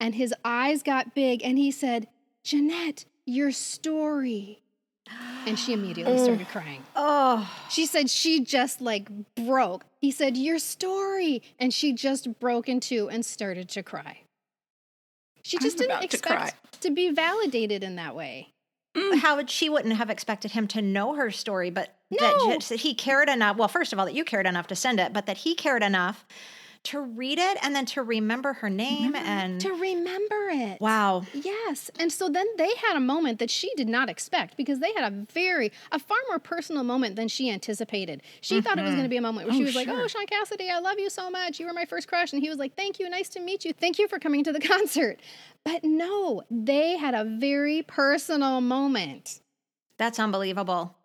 and 0.00 0.14
his 0.14 0.34
eyes 0.44 0.82
got 0.82 1.14
big 1.14 1.42
and 1.44 1.58
he 1.58 1.70
said, 1.70 2.08
Jeanette, 2.42 3.04
your 3.26 3.52
story. 3.52 4.62
And 5.46 5.58
she 5.58 5.72
immediately 5.72 6.18
started 6.18 6.48
crying. 6.48 6.82
Oh, 6.96 7.50
She 7.68 7.84
said 7.84 8.08
she 8.08 8.40
just 8.40 8.80
like 8.80 9.08
broke. 9.34 9.84
He 10.00 10.10
said, 10.10 10.36
Your 10.36 10.58
story. 10.58 11.42
And 11.58 11.74
she 11.74 11.92
just 11.92 12.38
broke 12.38 12.68
in 12.68 12.78
two 12.78 13.08
and 13.10 13.24
started 13.24 13.68
to 13.70 13.82
cry. 13.82 14.20
She 15.42 15.56
I'm 15.58 15.62
just 15.62 15.78
didn't 15.78 15.90
about 15.92 16.00
to 16.00 16.04
expect 16.06 16.82
to 16.82 16.90
be 16.90 17.10
validated 17.10 17.82
in 17.82 17.96
that 17.96 18.14
way. 18.14 18.48
Mm. 18.96 19.20
how 19.20 19.36
would 19.36 19.48
she 19.48 19.68
wouldn't 19.68 19.94
have 19.94 20.10
expected 20.10 20.50
him 20.50 20.66
to 20.68 20.82
know 20.82 21.14
her 21.14 21.30
story, 21.30 21.70
but 21.70 21.94
No. 22.10 22.18
that 22.18 22.54
just, 22.54 22.70
that 22.70 22.80
he 22.80 22.92
cared 22.92 23.28
enough. 23.28 23.56
Well, 23.56 23.68
first 23.68 23.92
of 23.92 23.98
all, 24.00 24.04
that 24.06 24.14
you 24.14 24.24
cared 24.24 24.46
enough 24.46 24.66
to 24.68 24.74
send 24.74 24.98
it, 24.98 25.12
but 25.12 25.26
that 25.26 25.38
he 25.38 25.54
cared 25.54 25.84
enough 25.84 26.26
to 26.82 27.00
read 27.00 27.38
it 27.38 27.58
and 27.62 27.76
then 27.76 27.84
to 27.84 28.02
remember 28.02 28.54
her 28.54 28.70
name 28.70 29.14
and 29.14 29.60
To 29.60 29.70
remember 29.70 30.48
it. 30.50 30.80
wow. 30.80 31.24
Yes. 31.34 31.90
And 31.98 32.10
so 32.10 32.28
then 32.28 32.46
they 32.56 32.70
had 32.76 32.96
a 32.96 33.00
moment 33.00 33.38
that 33.38 33.50
she 33.50 33.70
did 33.76 33.88
not 33.88 34.08
expect 34.08 34.56
because 34.56 34.78
they 34.78 34.92
had 34.94 35.12
a 35.12 35.14
very, 35.32 35.72
a 35.92 35.98
far 35.98 36.16
more 36.28 36.38
personal 36.38 36.82
moment 36.82 37.16
than 37.16 37.28
she 37.28 37.50
anticipated. 37.50 38.22
She 38.40 38.60
thought 38.62 38.78
it 38.78 38.82
was 38.82 38.92
going 38.92 39.02
to 39.02 39.02
mm-hmm. 39.04 39.10
be 39.10 39.16
a 39.18 39.22
moment 39.22 39.46
where 39.48 39.56
she 39.56 39.62
Oh, 39.62 39.66
was 39.66 39.74
like. 39.74 39.88
Oh, 39.88 40.06
Shaun 40.06 40.26
Cassidy, 40.26 40.70
I 40.70 40.78
love 40.78 40.98
you 40.98 41.10
so 41.10 41.30
much. 41.30 41.60
You 41.60 41.66
were 41.66 41.74
my 41.74 41.84
first 41.84 42.08
crush. 42.08 42.32
And 42.32 42.42
he 42.42 42.48
was 42.48 42.58
like, 42.58 42.74
Thank 42.76 42.98
you. 42.98 43.10
Nice 43.10 43.28
to 43.30 43.40
meet 43.40 43.64
you. 43.64 43.72
Thank 43.74 43.98
you 43.98 44.08
for 44.08 44.18
coming 44.18 44.42
to 44.44 44.52
the 44.52 44.60
concert. 44.74 45.20
But 45.64 45.84
no, 45.84 46.42
they 46.50 46.96
had 46.96 47.14
a 47.14 47.24
very 47.24 47.82
personal 47.82 48.60
moment. 48.62 49.40
That's 49.98 50.18
unbelievable. 50.18 50.96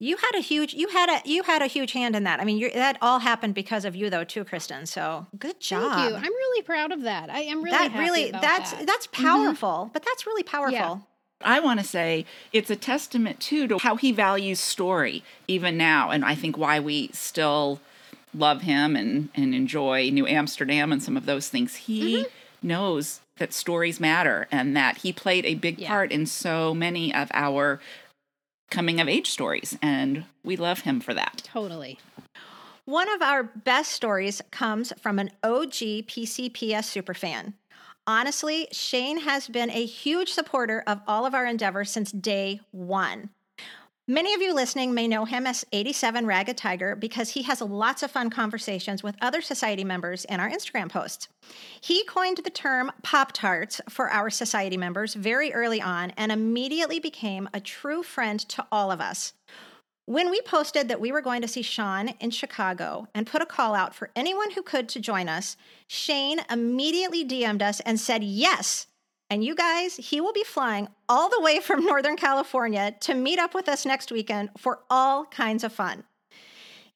You 0.00 0.16
had 0.16 0.36
a 0.36 0.40
huge 0.40 0.74
you 0.74 0.88
had 0.88 1.08
a 1.08 1.28
you 1.28 1.42
had 1.42 1.60
a 1.60 1.66
huge 1.66 1.92
hand 1.92 2.14
in 2.14 2.24
that. 2.24 2.40
I 2.40 2.44
mean, 2.44 2.58
you 2.58 2.70
that 2.70 2.98
all 3.02 3.18
happened 3.18 3.54
because 3.54 3.84
of 3.84 3.96
you 3.96 4.10
though 4.10 4.24
too, 4.24 4.44
Kristen. 4.44 4.86
So 4.86 5.26
good 5.38 5.60
job. 5.60 5.92
Thank 5.92 6.10
you. 6.10 6.16
I'm 6.16 6.22
really 6.22 6.62
proud 6.62 6.92
of 6.92 7.02
that. 7.02 7.30
I 7.30 7.40
am 7.40 7.62
really 7.62 7.76
that 7.76 7.90
happy 7.90 8.04
really 8.04 8.28
about 8.30 8.42
that's 8.42 8.72
that. 8.72 8.86
that's 8.86 9.06
mm-hmm. 9.08 9.26
powerful. 9.26 9.90
But 9.92 10.04
that's 10.04 10.26
really 10.26 10.44
powerful. 10.44 11.06
I 11.40 11.60
want 11.60 11.78
to 11.80 11.86
say 11.86 12.26
it's 12.52 12.70
a 12.70 12.76
testament 12.76 13.40
too 13.40 13.68
to 13.68 13.78
how 13.78 13.96
he 13.96 14.12
values 14.12 14.60
story 14.60 15.22
even 15.46 15.76
now, 15.76 16.10
and 16.10 16.24
I 16.24 16.34
think 16.34 16.58
why 16.58 16.80
we 16.80 17.10
still 17.12 17.80
love 18.34 18.62
him 18.62 18.94
and 18.94 19.30
and 19.34 19.54
enjoy 19.54 20.10
New 20.10 20.26
Amsterdam 20.26 20.92
and 20.92 21.02
some 21.02 21.16
of 21.16 21.26
those 21.26 21.48
things. 21.48 21.74
He 21.76 22.18
mm-hmm. 22.18 22.68
knows 22.68 23.20
that 23.38 23.52
stories 23.52 24.00
matter 24.00 24.48
and 24.50 24.76
that 24.76 24.98
he 24.98 25.12
played 25.12 25.44
a 25.44 25.54
big 25.54 25.78
Yeah. 25.78 25.88
part 25.88 26.12
in 26.12 26.26
so 26.26 26.74
many 26.74 27.14
of 27.14 27.30
our 27.32 27.80
coming 28.70 29.00
of 29.00 29.08
age 29.08 29.30
stories, 29.30 29.76
and 29.82 30.24
we 30.44 30.56
love 30.56 30.80
him 30.80 31.00
for 31.00 31.14
that. 31.14 31.42
Totally. 31.44 31.98
One 32.84 33.08
of 33.12 33.20
our 33.20 33.42
best 33.42 33.92
stories 33.92 34.40
comes 34.50 34.92
from 35.00 35.18
an 35.18 35.30
OG 35.42 36.06
PCPS 36.08 36.86
superfan. 36.88 37.52
Honestly, 38.06 38.66
Shane 38.72 39.20
has 39.20 39.48
been 39.48 39.70
a 39.70 39.84
huge 39.84 40.30
supporter 40.30 40.82
of 40.86 41.02
all 41.06 41.26
of 41.26 41.34
our 41.34 41.44
endeavors 41.44 41.90
since 41.90 42.10
day 42.10 42.60
one. 42.70 43.28
Many 44.10 44.32
of 44.32 44.40
you 44.40 44.54
listening 44.54 44.94
may 44.94 45.06
know 45.06 45.26
him 45.26 45.46
as 45.46 45.66
87 45.70 46.24
Ragged 46.24 46.56
Tiger 46.56 46.96
because 46.96 47.28
he 47.28 47.42
has 47.42 47.60
lots 47.60 48.02
of 48.02 48.10
fun 48.10 48.30
conversations 48.30 49.02
with 49.02 49.16
other 49.20 49.42
society 49.42 49.84
members 49.84 50.24
in 50.24 50.40
our 50.40 50.48
Instagram 50.48 50.88
posts. 50.88 51.28
He 51.82 52.06
coined 52.06 52.38
the 52.38 52.48
term 52.48 52.90
Pop 53.02 53.32
Tarts 53.32 53.82
for 53.90 54.08
our 54.08 54.30
society 54.30 54.78
members 54.78 55.12
very 55.12 55.52
early 55.52 55.82
on 55.82 56.12
and 56.16 56.32
immediately 56.32 56.98
became 56.98 57.50
a 57.52 57.60
true 57.60 58.02
friend 58.02 58.40
to 58.48 58.66
all 58.72 58.90
of 58.90 59.02
us. 59.02 59.34
When 60.06 60.30
we 60.30 60.40
posted 60.40 60.88
that 60.88 61.02
we 61.02 61.12
were 61.12 61.20
going 61.20 61.42
to 61.42 61.48
see 61.48 61.60
Shaun 61.60 62.14
in 62.18 62.30
Chicago 62.30 63.08
and 63.14 63.26
put 63.26 63.42
a 63.42 63.46
call 63.46 63.74
out 63.74 63.94
for 63.94 64.08
anyone 64.16 64.52
who 64.52 64.62
could 64.62 64.88
to 64.88 65.00
join 65.00 65.28
us, 65.28 65.54
Shane 65.86 66.40
immediately 66.50 67.26
DM'd 67.26 67.60
us 67.60 67.80
and 67.80 68.00
said 68.00 68.24
yes. 68.24 68.86
And 69.30 69.44
you 69.44 69.54
guys, 69.54 69.96
he 69.96 70.20
will 70.22 70.32
be 70.32 70.44
flying 70.44 70.88
all 71.08 71.28
the 71.28 71.40
way 71.40 71.60
from 71.60 71.84
Northern 71.84 72.16
California 72.16 72.94
to 73.00 73.14
meet 73.14 73.38
up 73.38 73.54
with 73.54 73.68
us 73.68 73.84
next 73.84 74.10
weekend 74.10 74.50
for 74.56 74.80
all 74.88 75.26
kinds 75.26 75.64
of 75.64 75.72
fun. 75.72 76.04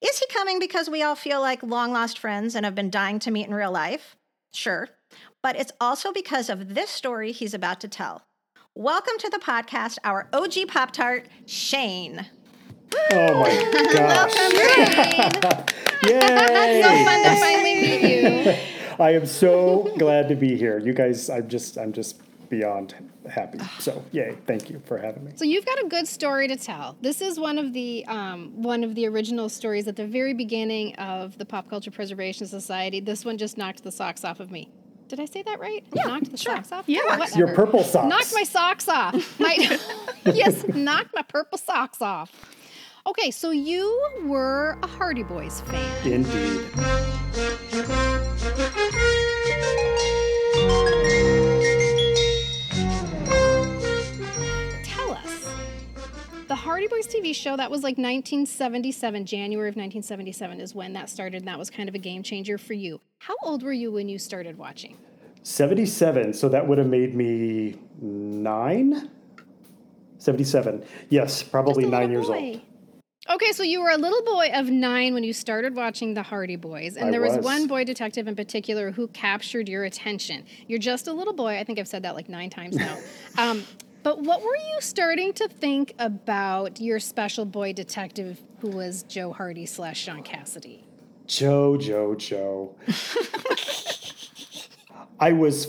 Is 0.01 0.19
he 0.19 0.27
coming 0.33 0.59
because 0.59 0.91
we 0.91 1.03
all 1.03 1.15
feel 1.15 1.41
like 1.41 1.63
long 1.63 1.93
lost 1.93 2.19
friends 2.19 2.55
and 2.55 2.65
have 2.65 2.75
been 2.75 2.91
dying 2.91 3.19
to 3.21 3.31
meet 3.31 3.47
in 3.47 3.55
real 3.55 3.71
life? 3.71 4.17
Sure. 4.53 4.89
But 5.43 5.57
it's 5.57 5.73
also 5.81 6.13
because 6.13 6.49
of 6.49 6.75
this 6.75 6.91
story 6.91 7.33
he's 7.33 7.55
about 7.55 7.81
to 7.81 7.89
tell. 7.89 8.23
Welcome 8.75 9.15
to 9.19 9.29
the 9.29 9.39
podcast, 9.39 9.99
our 10.03 10.29
OG 10.33 10.69
Pop 10.69 10.93
Tart, 10.93 11.27
Shane. 11.47 12.27
Oh 13.13 13.41
my 13.41 13.51
gosh. 13.93 14.33
So 14.33 14.49
Yay! 16.09 16.19
That's 16.19 16.87
so 16.87 17.05
fun 17.05 17.23
to 17.23 17.41
finally 17.41 17.75
meet 17.75 18.03
you. 18.03 18.57
I 18.99 19.11
am 19.11 19.27
so 19.27 19.95
glad 19.99 20.29
to 20.29 20.35
be 20.35 20.57
here. 20.57 20.79
You 20.79 20.93
guys, 20.93 21.31
I'm 21.31 21.49
just, 21.49 21.77
I'm 21.77 21.93
just 21.93 22.21
beyond 22.49 22.95
happy. 23.31 23.59
So, 23.79 24.05
yay! 24.13 24.37
Thank 24.47 24.69
you 24.69 24.83
for 24.85 24.99
having 24.99 25.25
me. 25.25 25.33
So 25.37 25.45
you've 25.45 25.65
got 25.65 25.83
a 25.83 25.89
good 25.89 26.07
story 26.07 26.49
to 26.49 26.57
tell. 26.57 26.97
This 27.01 27.21
is 27.21 27.41
one 27.41 27.59
of 27.59 27.73
the 27.73 28.05
um, 28.07 28.53
one 28.63 28.85
of 28.85 28.95
the 28.95 29.07
original 29.07 29.49
stories 29.49 29.89
at 29.89 29.97
the 29.97 30.07
very 30.07 30.35
beginning 30.35 30.95
of 30.97 31.39
the 31.39 31.47
Pop 31.47 31.71
Culture 31.71 31.91
Preservation 31.91 32.47
Society. 32.47 33.01
This 33.01 33.25
one 33.25 33.39
just 33.39 33.57
knocked 33.57 33.83
the 33.83 33.93
socks 33.93 34.25
off 34.25 34.39
of 34.41 34.51
me. 34.51 34.69
Did 35.09 35.21
I 35.21 35.25
say 35.27 35.43
that 35.43 35.61
right? 35.61 35.85
knocked 35.95 36.31
the 36.31 36.39
socks 36.39 36.73
off. 36.73 36.85
Yeah. 36.87 37.19
Whatever. 37.19 37.39
Your 37.39 37.55
purple 37.55 37.85
socks. 37.85 38.09
Knocked 38.09 38.35
my 38.35 38.45
socks 38.45 38.89
off. 38.89 39.41
My, 39.41 39.55
yes, 40.25 40.67
knocked 40.69 41.15
my 41.15 41.23
purple 41.23 41.59
socks 41.59 42.01
off. 42.01 42.31
Okay, 43.07 43.31
so 43.31 43.51
you 43.51 44.01
were 44.25 44.79
a 44.83 44.87
Hardy 44.87 45.23
Boys 45.23 45.61
fan. 45.63 46.07
Indeed. 46.07 47.72
Hardy 56.73 56.87
Boys 56.87 57.07
TV 57.07 57.35
show, 57.35 57.55
that 57.55 57.71
was 57.71 57.83
like 57.83 57.99
1977, 57.99 59.27
January 59.27 59.69
of 59.69 59.77
1977 59.77 60.59
is 60.59 60.75
when 60.75 60.95
that 60.95 61.11
started, 61.11 61.43
and 61.43 61.47
that 61.47 61.59
was 61.59 61.69
kind 61.69 61.87
of 61.87 61.95
a 61.95 61.99
game 61.99 62.23
changer 62.23 62.57
for 62.57 62.73
you. 62.73 62.99
How 63.19 63.35
old 63.43 63.63
were 63.63 63.75
you 63.75 63.93
when 63.93 64.09
you 64.09 64.19
started 64.19 64.57
watching? 64.57 64.97
77. 65.43 66.33
So 66.33 66.49
that 66.49 66.67
would 66.67 66.79
have 66.79 66.87
made 66.87 67.15
me 67.15 67.79
nine. 68.01 69.11
77. 70.17 70.83
Yes, 71.11 71.43
probably 71.43 71.85
nine 71.85 72.11
years 72.11 72.29
boy. 72.29 72.53
old. 72.53 72.61
Okay, 73.37 73.53
so 73.53 73.63
you 73.63 73.83
were 73.83 73.91
a 73.91 73.99
little 73.99 74.23
boy 74.23 74.51
of 74.55 74.71
nine 74.71 75.13
when 75.13 75.25
you 75.25 75.35
started 75.35 75.77
watching 75.77 76.15
the 76.15 76.23
Hardy 76.23 76.57
Boys, 76.57 76.97
and 76.97 77.09
I 77.09 77.11
there 77.11 77.21
was. 77.21 77.37
was. 77.37 77.45
one 77.45 77.67
boy 77.67 77.85
detective 77.85 78.27
in 78.27 78.35
particular 78.35 78.91
who 78.91 79.09
captured 79.09 79.69
your 79.69 79.85
attention. 79.85 80.47
You're 80.69 80.79
just 80.79 81.07
a 81.07 81.13
little 81.13 81.35
boy. 81.35 81.59
I 81.59 81.65
think 81.65 81.79
I've 81.79 81.87
said 81.87 82.03
that 82.05 82.15
like 82.15 82.31
nine 82.31 82.49
times 82.49 82.77
now. 82.77 82.97
um, 83.37 83.63
but 84.03 84.23
what 84.23 84.43
were 84.43 84.57
you 84.57 84.81
starting 84.81 85.33
to 85.35 85.49
think 85.49 85.95
about 85.99 86.81
your 86.81 86.99
special 86.99 87.45
boy 87.45 87.73
detective 87.73 88.41
who 88.61 88.69
was 88.69 89.03
Joe 89.05 89.33
Hardy 89.33 89.67
slash 89.67 90.01
Shaun 90.01 90.23
Cassidy? 90.23 90.87
Joe, 91.27 91.77
Joe, 91.77 92.15
Joe. 92.15 92.75
I 95.21 95.33
was 95.33 95.67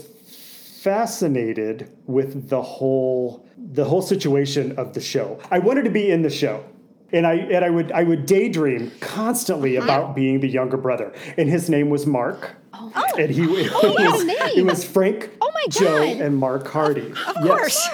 fascinated 0.84 1.90
with 2.06 2.50
the 2.50 2.60
whole 2.60 3.46
the 3.56 3.84
whole 3.84 4.02
situation 4.02 4.76
of 4.76 4.92
the 4.94 5.00
show. 5.00 5.38
I 5.50 5.58
wanted 5.58 5.84
to 5.84 5.90
be 5.90 6.10
in 6.10 6.22
the 6.22 6.30
show. 6.30 6.64
And 7.12 7.26
I 7.26 7.34
and 7.34 7.64
I 7.64 7.70
would 7.70 7.92
I 7.92 8.02
would 8.02 8.26
daydream 8.26 8.90
constantly 9.00 9.76
uh-huh. 9.76 9.84
about 9.84 10.16
being 10.16 10.40
the 10.40 10.48
younger 10.48 10.76
brother. 10.76 11.12
And 11.38 11.48
his 11.48 11.70
name 11.70 11.88
was 11.88 12.06
Mark. 12.06 12.56
Oh. 12.72 12.90
And 13.16 13.30
he 13.30 13.44
it, 13.44 13.72
Oh, 13.72 13.80
he 13.96 14.04
was, 14.04 14.56
it 14.56 14.66
was 14.66 14.84
Frank 14.84 15.30
Oh 15.40 15.50
my 15.54 15.66
Joe 15.68 16.02
and 16.02 16.36
Mark 16.36 16.66
Hardy. 16.66 17.12
Of 17.28 17.36
course. 17.36 17.88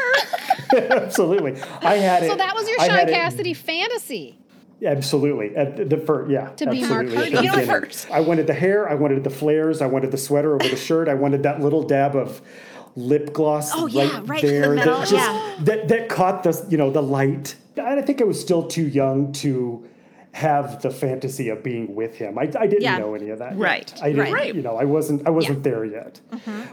Absolutely. 0.90 1.61
I 1.83 1.96
had 1.96 2.22
it. 2.22 2.30
So 2.30 2.37
that 2.37 2.54
was 2.54 2.68
your 2.68 2.78
Shaun 2.80 2.98
it- 3.00 3.09
Cassidy 3.09 3.54
fantasy. 3.54 4.37
Absolutely. 4.85 5.54
At 5.56 5.76
the, 5.76 5.85
the 5.85 5.98
first, 5.98 6.30
yeah. 6.30 6.48
To 6.50 6.70
be 6.70 6.83
Mark 6.87 7.06
the 7.09 7.16
beginning. 7.16 7.90
I 8.11 8.20
wanted 8.20 8.46
the 8.46 8.54
hair. 8.54 8.88
I 8.88 8.94
wanted 8.94 9.22
the 9.24 9.30
flares. 9.30 9.83
I 9.83 9.87
wanted 9.87 10.11
the 10.11 10.16
sweater 10.16 10.54
over 10.54 10.66
the 10.66 10.76
shirt. 10.88 11.06
I 11.09 11.14
wanted 11.14 11.42
that 11.42 11.61
little 11.61 11.83
dab 11.83 12.16
of 12.16 12.40
lip 12.96 13.33
gloss 13.33 13.72
Oh, 13.74 13.85
right, 13.85 13.92
yeah, 13.94 14.20
right 14.24 14.40
the 14.42 14.48
there 14.48 14.74
middle, 14.74 14.98
that 15.00 15.09
just 15.09 15.12
yeah. 15.12 15.56
that 15.61 15.88
that 15.88 16.09
caught 16.09 16.42
the 16.42 16.66
you 16.68 16.76
know 16.76 16.90
the 16.90 17.02
light. 17.02 17.54
And 17.76 18.00
I 18.00 18.02
think 18.02 18.20
I 18.20 18.24
was 18.24 18.40
still 18.40 18.66
too 18.66 18.87
young 18.87 19.33
to 19.35 19.87
have 20.33 20.81
the 20.81 20.90
fantasy 20.90 21.49
of 21.49 21.62
being 21.62 21.95
with 21.95 22.14
him. 22.14 22.38
I, 22.38 22.43
I 22.43 22.66
didn't 22.66 22.83
Yeah. 22.83 22.99
know 22.99 23.14
any 23.14 23.31
of 23.31 23.40
that. 23.40 23.53
yet. 23.53 23.59
Right, 23.61 23.93
I 24.03 24.12
didn't, 24.12 24.33
right. 24.33 24.55
you 24.55 24.62
know, 24.62 24.77
I 24.77 24.85
wasn't 24.85 25.27
I 25.27 25.31
wasn't 25.31 25.62
there 25.64 25.85
yet. 25.85 26.21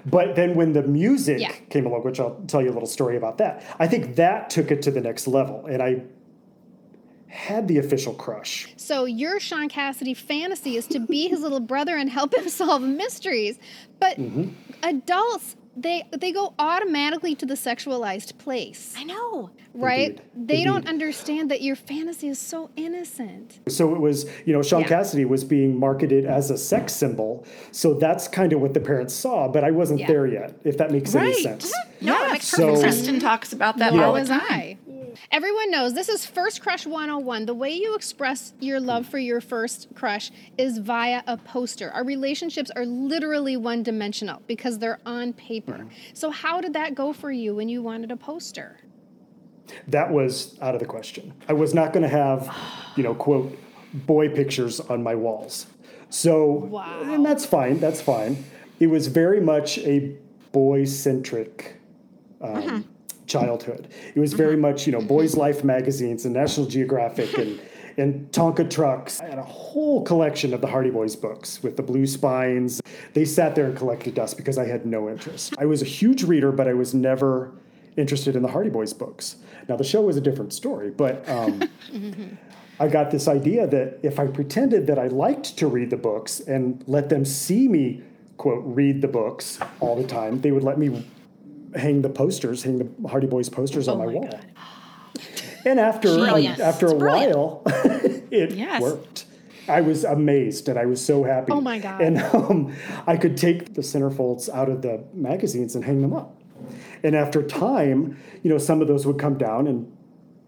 But 0.06 0.36
then 0.36 0.56
when 0.56 0.74
the 0.74 0.84
music 0.84 1.40
Yeah. 1.40 1.52
came 1.70 1.86
along, 1.88 2.04
which 2.04 2.20
I'll 2.20 2.36
tell 2.48 2.62
you 2.62 2.70
a 2.70 2.76
little 2.78 2.88
story 2.88 3.18
about 3.18 3.40
that, 3.40 3.64
I 3.80 3.88
think 3.88 4.16
that 4.18 4.50
took 4.52 4.70
it 4.72 4.82
to 4.84 4.92
the 4.92 5.02
next 5.02 5.28
level. 5.28 5.66
And 5.66 5.82
I 5.82 6.04
had 7.30 7.68
the 7.68 7.78
official 7.78 8.14
crush. 8.14 8.74
So 8.78 9.06
your 9.06 9.40
Shaun 9.40 9.70
Cassidy 9.70 10.14
fantasy 10.14 10.78
is 10.78 10.88
to 10.88 11.00
be 11.00 11.28
his 11.28 11.42
little 11.42 11.60
brother 11.60 11.98
and 11.98 12.10
help 12.10 12.34
him 12.36 12.48
solve 12.62 12.82
mysteries. 12.84 13.60
But 14.00 14.18
Mm-hmm. 14.18 14.50
adults, 14.84 15.56
they 15.78 16.04
they 16.12 16.32
go 16.32 16.54
automatically 16.60 17.36
to 17.36 17.46
the 17.46 17.54
sexualized 17.54 18.38
place, 18.40 18.94
I 18.98 19.04
know. 19.04 19.52
right? 19.74 20.10
Indeed. 20.36 20.48
They 20.48 20.64
don't 20.64 20.88
understand 20.88 21.52
that 21.52 21.62
your 21.62 21.76
fantasy 21.76 22.28
is 22.30 22.40
so 22.40 22.70
innocent. 22.76 23.60
So 23.68 23.94
it 23.94 24.00
was, 24.02 24.26
you 24.46 24.54
know, 24.54 24.62
Shaun 24.64 24.82
Yeah. 24.82 24.88
Cassidy 24.88 25.26
was 25.26 25.44
being 25.44 25.80
marketed 25.80 26.26
as 26.26 26.50
a 26.50 26.58
sex 26.58 26.94
symbol. 26.94 27.46
So 27.72 27.94
that's 27.94 28.28
kind 28.28 28.54
of 28.54 28.60
what 28.62 28.74
the 28.74 28.80
parents 28.80 29.14
saw, 29.14 29.48
but 29.48 29.64
I 29.64 29.72
wasn't 29.72 30.00
Yeah. 30.02 30.08
there 30.08 30.26
yet, 30.28 30.54
if 30.64 30.78
that 30.80 30.92
makes 30.92 31.14
any 31.14 31.28
Right. 31.28 31.36
sense. 31.44 31.72
No, 32.02 32.16
it 32.16 32.22
yeah, 32.26 32.32
makes 32.34 32.48
So- 32.48 32.58
sense. 32.76 32.82
Kristen 32.82 33.20
talks 33.20 33.54
about 33.54 33.78
that 33.78 33.94
Yeah. 33.94 34.00
all 34.00 34.06
How 34.08 34.14
the 34.14 34.20
was 34.22 34.30
time. 34.30 34.42
I? 34.50 34.78
Everyone 35.32 35.72
knows 35.72 35.94
this 35.94 36.10
is 36.10 36.26
First 36.26 36.62
Crush 36.62 36.86
101. 36.86 37.46
The 37.46 37.54
way 37.54 37.72
you 37.72 37.96
express 37.96 38.54
your 38.60 38.80
love 38.80 39.08
for 39.08 39.18
your 39.18 39.42
first 39.42 39.88
crush 39.96 40.32
is 40.58 40.78
via 40.78 41.22
a 41.28 41.38
poster. 41.38 41.92
Our 41.92 42.04
relationships 42.04 42.72
are 42.76 42.86
literally 42.86 43.58
one 43.58 43.84
dimensional 43.84 44.42
because 44.48 44.80
they're 44.80 45.00
on 45.06 45.34
paper. 45.34 45.88
So, 46.14 46.32
how 46.32 46.62
did 46.62 46.74
that 46.74 46.96
go 46.96 47.14
for 47.14 47.32
you 47.32 47.56
when 47.56 47.68
you 47.70 47.82
wanted 47.82 48.12
a 48.12 48.18
poster? 48.18 48.80
That 49.88 50.12
was 50.12 50.58
out 50.62 50.74
of 50.76 50.80
the 50.80 50.86
question. 50.86 51.34
I 51.50 51.54
was 51.54 51.74
not 51.74 51.92
going 51.92 52.04
to 52.04 52.10
have, 52.10 52.56
you 52.96 53.04
know, 53.04 53.14
quote, 53.14 53.58
boy 53.94 54.30
pictures 54.30 54.80
on 54.80 55.04
my 55.04 55.16
walls. 55.16 55.68
So, 56.10 56.46
Wow. 56.52 57.02
and 57.04 57.26
that's 57.26 57.46
fine. 57.46 57.80
That's 57.80 58.02
fine. 58.02 58.46
It 58.80 58.88
was 58.88 59.08
very 59.08 59.42
much 59.42 59.78
a 59.80 60.16
boy 60.54 60.86
centric 60.86 61.76
um, 62.42 62.88
childhood. 63.28 63.88
It 64.16 64.20
was 64.20 64.34
very 64.34 64.58
much, 64.58 64.88
you 64.88 64.94
know, 64.94 65.02
Boys 65.02 65.36
Life 65.36 65.64
magazines 65.64 66.26
and 66.26 66.34
National 66.34 66.66
Geographic 66.66 67.38
and, 67.38 67.60
and 67.98 68.32
Tonka 68.32 68.70
trucks. 68.70 69.22
I 69.22 69.26
had 69.26 69.40
a 69.40 69.44
whole 69.44 70.04
collection 70.04 70.54
of 70.54 70.62
the 70.62 70.68
Hardy 70.68 70.90
Boys 70.90 71.16
books 71.16 71.62
with 71.62 71.78
the 71.78 71.84
blue 71.84 72.08
spines. 72.08 72.82
They 73.14 73.26
sat 73.26 73.54
there 73.56 73.66
and 73.66 73.78
collected 73.78 74.16
dust 74.16 74.38
because 74.38 74.58
I 74.58 74.66
had 74.66 74.86
no 74.86 75.10
interest. 75.10 75.56
I 75.60 75.66
was 75.66 75.82
a 75.82 75.86
huge 75.86 76.24
reader, 76.24 76.52
but 76.52 76.68
I 76.68 76.74
was 76.74 76.94
never 76.94 77.52
interested 77.98 78.36
in 78.36 78.42
the 78.42 78.50
Hardy 78.50 78.70
Boys 78.70 78.94
books. 78.94 79.38
Now, 79.68 79.76
the 79.76 79.84
show 79.84 80.02
was 80.02 80.18
a 80.18 80.22
different 80.22 80.54
story, 80.54 80.92
but 80.92 81.28
um, 81.28 81.64
I 82.80 82.88
got 82.88 83.12
this 83.12 83.28
idea 83.28 83.68
that 83.68 84.00
if 84.04 84.20
I 84.20 84.28
pretended 84.28 84.88
that 84.88 85.00
I 85.00 85.08
liked 85.08 85.58
to 85.58 85.68
read 85.68 85.90
the 85.90 85.98
books 85.98 86.40
and 86.40 86.84
let 86.88 87.10
them 87.10 87.26
see 87.26 87.68
me, 87.68 88.04
quote, 88.38 88.64
read 88.66 89.02
the 89.02 89.08
books 89.08 89.60
all 89.80 89.96
the 89.96 90.08
time, 90.08 90.42
they 90.42 90.52
would 90.52 90.64
let 90.64 90.78
me 90.78 91.04
hang 91.78 92.02
the 92.02 92.10
posters, 92.10 92.64
hang 92.64 92.78
the 92.80 93.08
Hardy 93.08 93.28
Boys 93.28 93.50
posters 93.50 93.88
on 93.88 94.00
my, 94.00 94.06
wall. 94.08 94.30
And 95.66 95.80
after 95.80 96.16
Brilliant. 96.16 96.60
after 96.60 96.88
a 96.88 96.96
brilliant. 96.96 97.36
while, 97.36 97.62
it 98.32 98.52
Yes. 98.54 98.82
worked. 98.82 99.26
I 99.68 99.82
was 99.82 100.06
amazed 100.06 100.70
and 100.70 100.80
I 100.80 100.86
was 100.86 101.04
so 101.04 101.24
happy. 101.24 101.52
Oh 101.52 101.60
my 101.60 101.78
God. 101.80 102.00
And 102.02 102.20
um, 102.20 102.74
I 103.06 103.18
could 103.18 103.36
take 103.36 103.74
the 103.74 103.82
centerfolds 103.82 104.48
out 104.50 104.70
of 104.70 104.82
the 104.82 105.04
magazines 105.14 105.76
and 105.76 105.84
hang 105.84 106.02
them 106.02 106.14
up. 106.14 106.40
And 107.04 107.16
after 107.16 107.44
time, 107.44 108.18
you 108.44 108.50
know, 108.50 108.58
some 108.58 108.82
of 108.82 108.88
those 108.88 109.06
would 109.06 109.20
come 109.20 109.38
down 109.38 109.68
and 109.68 109.92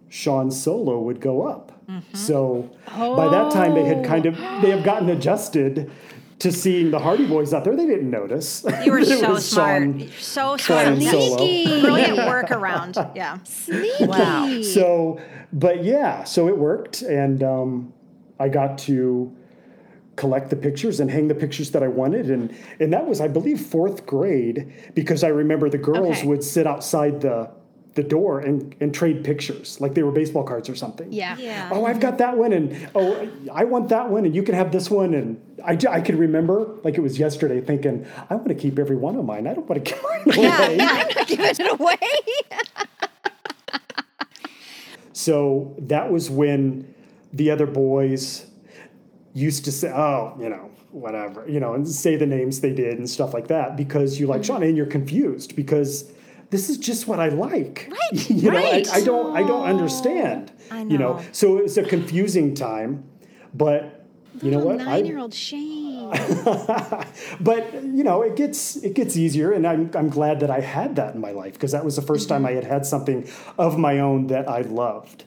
Shaun's 0.08 0.62
solo 0.62 1.00
would 1.02 1.20
go 1.20 1.46
up. 1.46 1.86
Mm-hmm. 1.90 2.16
So 2.16 2.70
by 2.88 3.28
that 3.30 3.52
time, 3.52 3.74
they 3.76 3.84
had 3.84 4.06
kind 4.06 4.26
of 4.26 4.38
they 4.62 4.70
have 4.70 4.84
gotten 4.84 5.10
adjusted 5.10 5.92
to 6.40 6.52
seeing 6.52 6.90
the 6.92 7.00
Hardy 7.00 7.26
Boys 7.26 7.54
out 7.54 7.64
there. 7.64 7.76
They 7.76 7.86
didn't 7.86 8.10
notice. 8.10 8.66
You 8.84 8.92
were 8.94 9.04
so 9.06 9.32
was 9.34 9.50
smart. 9.50 9.84
Shaun 9.84 10.00
You're 10.00 10.10
so 10.20 10.58
flying 10.58 11.02
smart. 11.02 11.14
solo. 11.16 11.38
Brilliant 11.38 12.18
workaround. 12.20 13.16
Yeah. 13.16 13.40
Sneaky. 13.44 14.06
Wow. 14.06 14.62
So, 14.62 15.20
but 15.54 15.84
yeah, 15.84 16.24
so 16.24 16.48
it 16.48 16.58
worked, 16.58 17.02
and 17.02 17.44
um, 17.44 17.94
I 18.40 18.50
got 18.50 18.78
to 18.80 19.36
collect 20.16 20.50
the 20.50 20.56
pictures 20.56 21.00
and 21.00 21.10
hang 21.10 21.28
the 21.30 21.36
pictures 21.36 21.72
that 21.72 21.82
I 21.84 21.88
wanted, 21.88 22.30
and 22.30 22.54
and 22.80 22.92
that 22.94 23.06
was, 23.08 23.22
I 23.22 23.28
believe, 23.28 23.60
fourth 23.62 24.06
grade 24.06 24.92
because 24.94 25.24
I 25.24 25.30
remember 25.30 25.70
the 25.70 25.78
girls 25.78 26.18
Okay. 26.20 26.28
would 26.28 26.44
sit 26.44 26.66
outside 26.68 27.22
the 27.22 27.50
the 27.96 28.04
door 28.04 28.40
and 28.40 28.76
and 28.80 28.94
trade 28.94 29.24
pictures 29.24 29.82
like 29.82 29.94
they 29.94 30.04
were 30.04 30.12
baseball 30.12 30.44
cards 30.44 30.70
or 30.70 30.76
something. 30.76 31.12
Yeah. 31.12 31.38
Yeah. 31.38 31.70
Oh, 31.72 31.86
I've 31.86 32.00
got 32.00 32.18
that 32.20 32.38
one, 32.38 32.54
and 32.54 32.90
oh, 32.96 33.30
I 33.52 33.64
want 33.64 33.90
that 33.90 34.10
one, 34.10 34.26
and 34.26 34.36
you 34.36 34.44
can 34.44 34.56
have 34.56 34.72
this 34.72 34.90
one. 34.90 35.14
And 35.14 35.42
I, 35.66 35.78
I 35.90 36.02
could 36.02 36.16
remember, 36.16 36.78
like 36.84 36.98
it 36.98 37.02
was 37.02 37.20
yesterday, 37.20 37.62
thinking, 37.62 38.06
I 38.30 38.36
want 38.36 38.50
to 38.50 38.56
keep 38.56 38.78
every 38.80 38.96
one 38.96 39.16
of 39.16 39.26
mine. 39.26 39.48
I 39.48 39.54
don't 39.54 39.68
want 39.68 39.84
to 39.84 39.92
give 39.94 40.04
mine 40.04 40.22
away. 40.26 40.78
Yeah, 40.78 41.04
yeah. 41.08 41.24
Giving 41.24 41.46
it 41.46 41.80
away. 41.80 41.98
So 45.20 45.76
that 45.80 46.14
was 46.14 46.30
when 46.30 46.96
the 47.34 47.52
other 47.52 47.66
boys 47.66 48.46
used 49.34 49.66
to 49.66 49.72
say, 49.74 49.92
oh, 49.92 50.34
you 50.40 50.48
know, 50.48 50.72
whatever, 50.92 51.46
you 51.46 51.60
know, 51.60 51.74
and 51.74 51.86
say 51.86 52.16
the 52.16 52.26
names 52.26 52.62
they 52.62 52.74
did 52.74 52.98
and 52.98 53.10
stuff 53.10 53.34
like 53.34 53.50
that 53.50 53.76
because 53.76 54.18
you 54.18 54.28
like 54.28 54.44
mm-hmm. 54.44 54.54
Shaun 54.54 54.64
and 54.64 54.78
you're 54.78 54.86
confused 54.86 55.58
because 55.58 56.10
this 56.50 56.70
is 56.70 56.78
just 56.78 57.08
what 57.08 57.20
I 57.20 57.30
like. 57.30 57.92
Right. 58.12 58.30
you 58.30 58.52
know, 58.52 58.58
right. 58.58 58.90
I, 58.90 58.98
I 58.98 59.04
don't 59.04 59.36
I 59.38 59.44
don't 59.44 59.66
understand. 59.66 60.52
I 60.72 60.82
You 60.82 60.98
know, 60.98 61.18
know. 61.18 61.24
so 61.32 61.58
it 61.58 61.64
was 61.64 61.78
a 61.78 61.84
confusing 61.84 62.56
time, 62.56 63.04
but 63.54 64.06
you 64.42 64.52
know 64.52 64.60
what? 64.60 64.78
Nine 64.78 65.06
year 65.06 65.20
old 65.20 65.34
Shane. 65.34 66.10
but 67.40 67.74
you 67.84 68.04
know 68.04 68.24
it 68.24 68.36
gets 68.36 68.78
it 68.78 68.96
gets 68.96 69.16
easier 69.16 69.52
and 69.52 69.68
i'm, 69.68 69.92
I'm 69.94 70.10
glad 70.10 70.40
that 70.40 70.50
i 70.50 70.60
had 70.60 70.96
that 70.96 71.14
in 71.14 71.22
my 71.22 71.30
life 71.32 71.54
because 71.54 71.72
that 71.72 71.86
was 71.86 71.98
the 71.98 72.02
1st 72.02 72.28
time 72.28 72.38
mm-hmm. 72.42 72.48
i 72.48 72.52
had 72.54 72.64
had 72.64 72.86
something 72.86 73.30
of 73.60 73.78
my 73.78 74.00
own 74.00 74.26
that 74.28 74.50
i 74.50 74.62
loved 74.62 75.26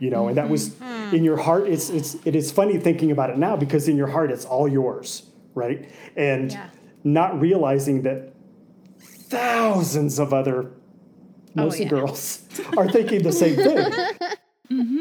you 0.00 0.10
know 0.10 0.26
and 0.26 0.36
that 0.36 0.48
was 0.48 0.70
mm-hmm. 0.70 1.14
in 1.14 1.22
your 1.22 1.36
heart 1.36 1.68
it's 1.68 1.88
it's 1.88 2.16
it 2.24 2.34
is 2.34 2.50
funny 2.50 2.76
thinking 2.78 3.12
about 3.12 3.30
it 3.30 3.38
now 3.38 3.54
because 3.54 3.86
in 3.86 3.96
your 3.96 4.08
heart 4.08 4.32
it's 4.32 4.44
all 4.44 4.66
yours 4.66 5.22
right 5.54 5.88
and 6.16 6.50
Yeah. 6.52 6.70
not 7.04 7.40
realizing 7.40 8.02
that 8.02 8.33
thousands 9.34 10.18
of 10.18 10.32
other 10.32 10.70
oh, 10.70 10.70
mostly 11.54 11.84
yeah. 11.84 11.90
girls 11.90 12.42
are 12.76 12.90
thinking 12.90 13.22
the 13.22 13.32
same 13.32 13.56
thing 13.56 13.76
mm-hmm. 14.70 15.00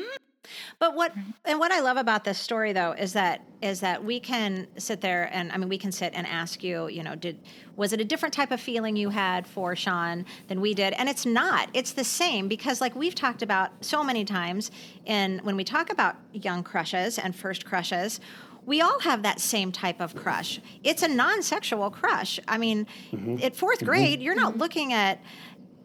But 0.83 0.95
what 0.95 1.13
and 1.45 1.59
what 1.59 1.71
I 1.71 1.79
love 1.79 1.95
about 1.95 2.25
this 2.25 2.37
story 2.37 2.73
though 2.73 2.91
is 2.91 3.13
that 3.13 3.41
is 3.61 3.79
that 3.79 4.03
we 4.03 4.19
can 4.19 4.67
sit 4.77 4.99
there 4.99 5.29
and 5.31 5.49
I 5.51 5.57
mean 5.57 5.69
we 5.69 5.77
can 5.77 5.93
sit 5.93 6.11
and 6.13 6.27
ask 6.27 6.61
you, 6.61 6.89
you 6.89 7.03
know, 7.03 7.15
did 7.15 7.39
was 7.77 7.93
it 7.93 8.01
a 8.01 8.03
different 8.03 8.33
type 8.33 8.51
of 8.51 8.59
feeling 8.59 8.97
you 8.97 9.09
had 9.09 9.47
for 9.47 9.77
Shaun 9.77 10.25
than 10.49 10.59
we 10.59 10.73
did? 10.73 10.93
And 10.93 11.07
it's 11.07 11.25
not. 11.25 11.69
It's 11.73 11.93
the 11.93 12.03
same 12.03 12.49
because 12.49 12.81
like 12.81 12.95
we've 12.95 13.15
talked 13.15 13.41
about 13.41 13.71
so 13.79 14.03
many 14.03 14.25
times 14.25 14.71
in 15.05 15.39
when 15.43 15.55
we 15.55 15.63
talk 15.63 15.89
about 15.89 16.17
young 16.33 16.63
crushes 16.63 17.17
and 17.17 17.33
first 17.33 17.65
crushes, 17.65 18.19
we 18.65 18.81
all 18.81 18.99
have 18.99 19.23
that 19.23 19.39
same 19.39 19.71
type 19.71 19.99
of 19.99 20.15
crush. 20.15 20.59
It's 20.83 21.03
a 21.03 21.07
non-sexual 21.07 21.91
crush. 21.91 22.39
I 22.47 22.57
mean, 22.57 22.87
mm-hmm. 23.11 23.43
at 23.43 23.53
4th 23.55 23.77
mm-hmm. 23.77 23.85
grade, 23.85 24.21
you're 24.21 24.35
not 24.35 24.51
mm-hmm. 24.51 24.59
looking 24.59 24.93
at 24.93 25.21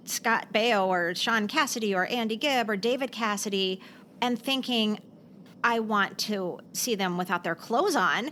Scott 0.05 0.49
Baio 0.53 0.87
or 0.87 1.15
Shaun 1.15 1.49
Cassidy 1.49 1.95
or 1.95 2.07
Andy 2.07 2.37
Gibb 2.37 2.71
or 2.71 2.77
David 2.77 3.13
Cassidy 3.13 3.81
and 4.21 4.41
thinking, 4.41 5.01
I 5.63 5.81
want 5.81 6.19
to 6.19 6.61
see 6.73 6.95
them 6.95 7.19
without 7.19 7.45
their 7.45 7.55
clothes 7.55 7.97
on. 7.97 8.31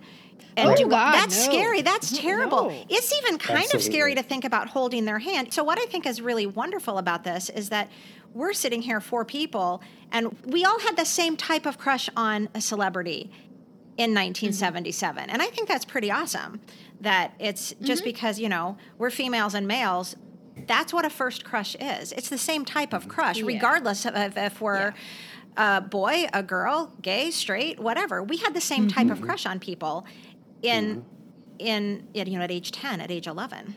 And 0.56 0.70
Oh, 0.70 0.74
do 0.74 0.88
God, 0.88 1.12
that's 1.12 1.46
no. 1.46 1.52
scary. 1.52 1.82
That's 1.82 2.16
terrible. 2.16 2.70
No. 2.70 2.84
It's 2.88 3.12
even 3.18 3.38
kind 3.38 3.72
of 3.74 3.82
scary 3.82 4.14
to 4.14 4.22
think 4.22 4.44
about 4.44 4.68
holding 4.68 5.04
their 5.04 5.18
hand. 5.18 5.52
So 5.52 5.62
what 5.62 5.78
I 5.78 5.84
think 5.86 6.06
is 6.06 6.20
really 6.20 6.46
wonderful 6.46 6.98
about 6.98 7.24
this 7.24 7.50
is 7.50 7.68
that 7.68 7.90
we're 8.32 8.52
sitting 8.52 8.82
here 8.82 9.00
four 9.00 9.24
people 9.24 9.82
and 10.12 10.36
we 10.44 10.64
all 10.64 10.78
had 10.80 10.96
the 10.96 11.04
same 11.04 11.36
type 11.36 11.66
of 11.66 11.78
crush 11.78 12.08
on 12.16 12.48
a 12.54 12.60
celebrity 12.60 13.30
in 13.96 14.10
mm-hmm. 14.10 14.16
1977. 14.16 15.30
And 15.30 15.42
I 15.42 15.46
think 15.46 15.68
that's 15.68 15.84
pretty 15.84 16.10
awesome 16.10 16.60
that 17.00 17.34
it's 17.38 17.74
just 17.82 18.02
mm-hmm. 18.02 18.10
because, 18.10 18.38
you 18.38 18.48
know, 18.48 18.76
we're 18.98 19.10
females 19.10 19.54
and 19.54 19.66
males. 19.66 20.16
That's 20.66 20.92
what 20.92 21.04
a 21.04 21.10
first 21.10 21.44
crush 21.44 21.76
is. 21.78 22.12
It's 22.12 22.28
the 22.28 22.38
same 22.38 22.64
type 22.64 22.92
of 22.92 23.08
crush, 23.08 23.40
regardless 23.42 24.06
of 24.06 24.16
if, 24.16 24.36
if 24.36 24.60
we're 24.60 24.94
a 25.56 25.80
boy, 25.80 26.26
a 26.32 26.42
girl, 26.42 26.92
gay, 27.02 27.30
straight, 27.30 27.78
whatever. 27.78 28.22
We 28.22 28.38
had 28.38 28.54
the 28.54 28.60
same 28.60 28.88
mm-hmm. 28.88 29.08
type 29.08 29.10
of 29.10 29.20
crush 29.20 29.46
on 29.46 29.60
people 29.60 30.06
in 30.62 31.04
in 31.58 32.06
you 32.14 32.24
know 32.24 32.42
at 32.42 32.50
age 32.50 32.70
10, 32.72 33.00
at 33.00 33.10
age 33.10 33.26
11. 33.26 33.76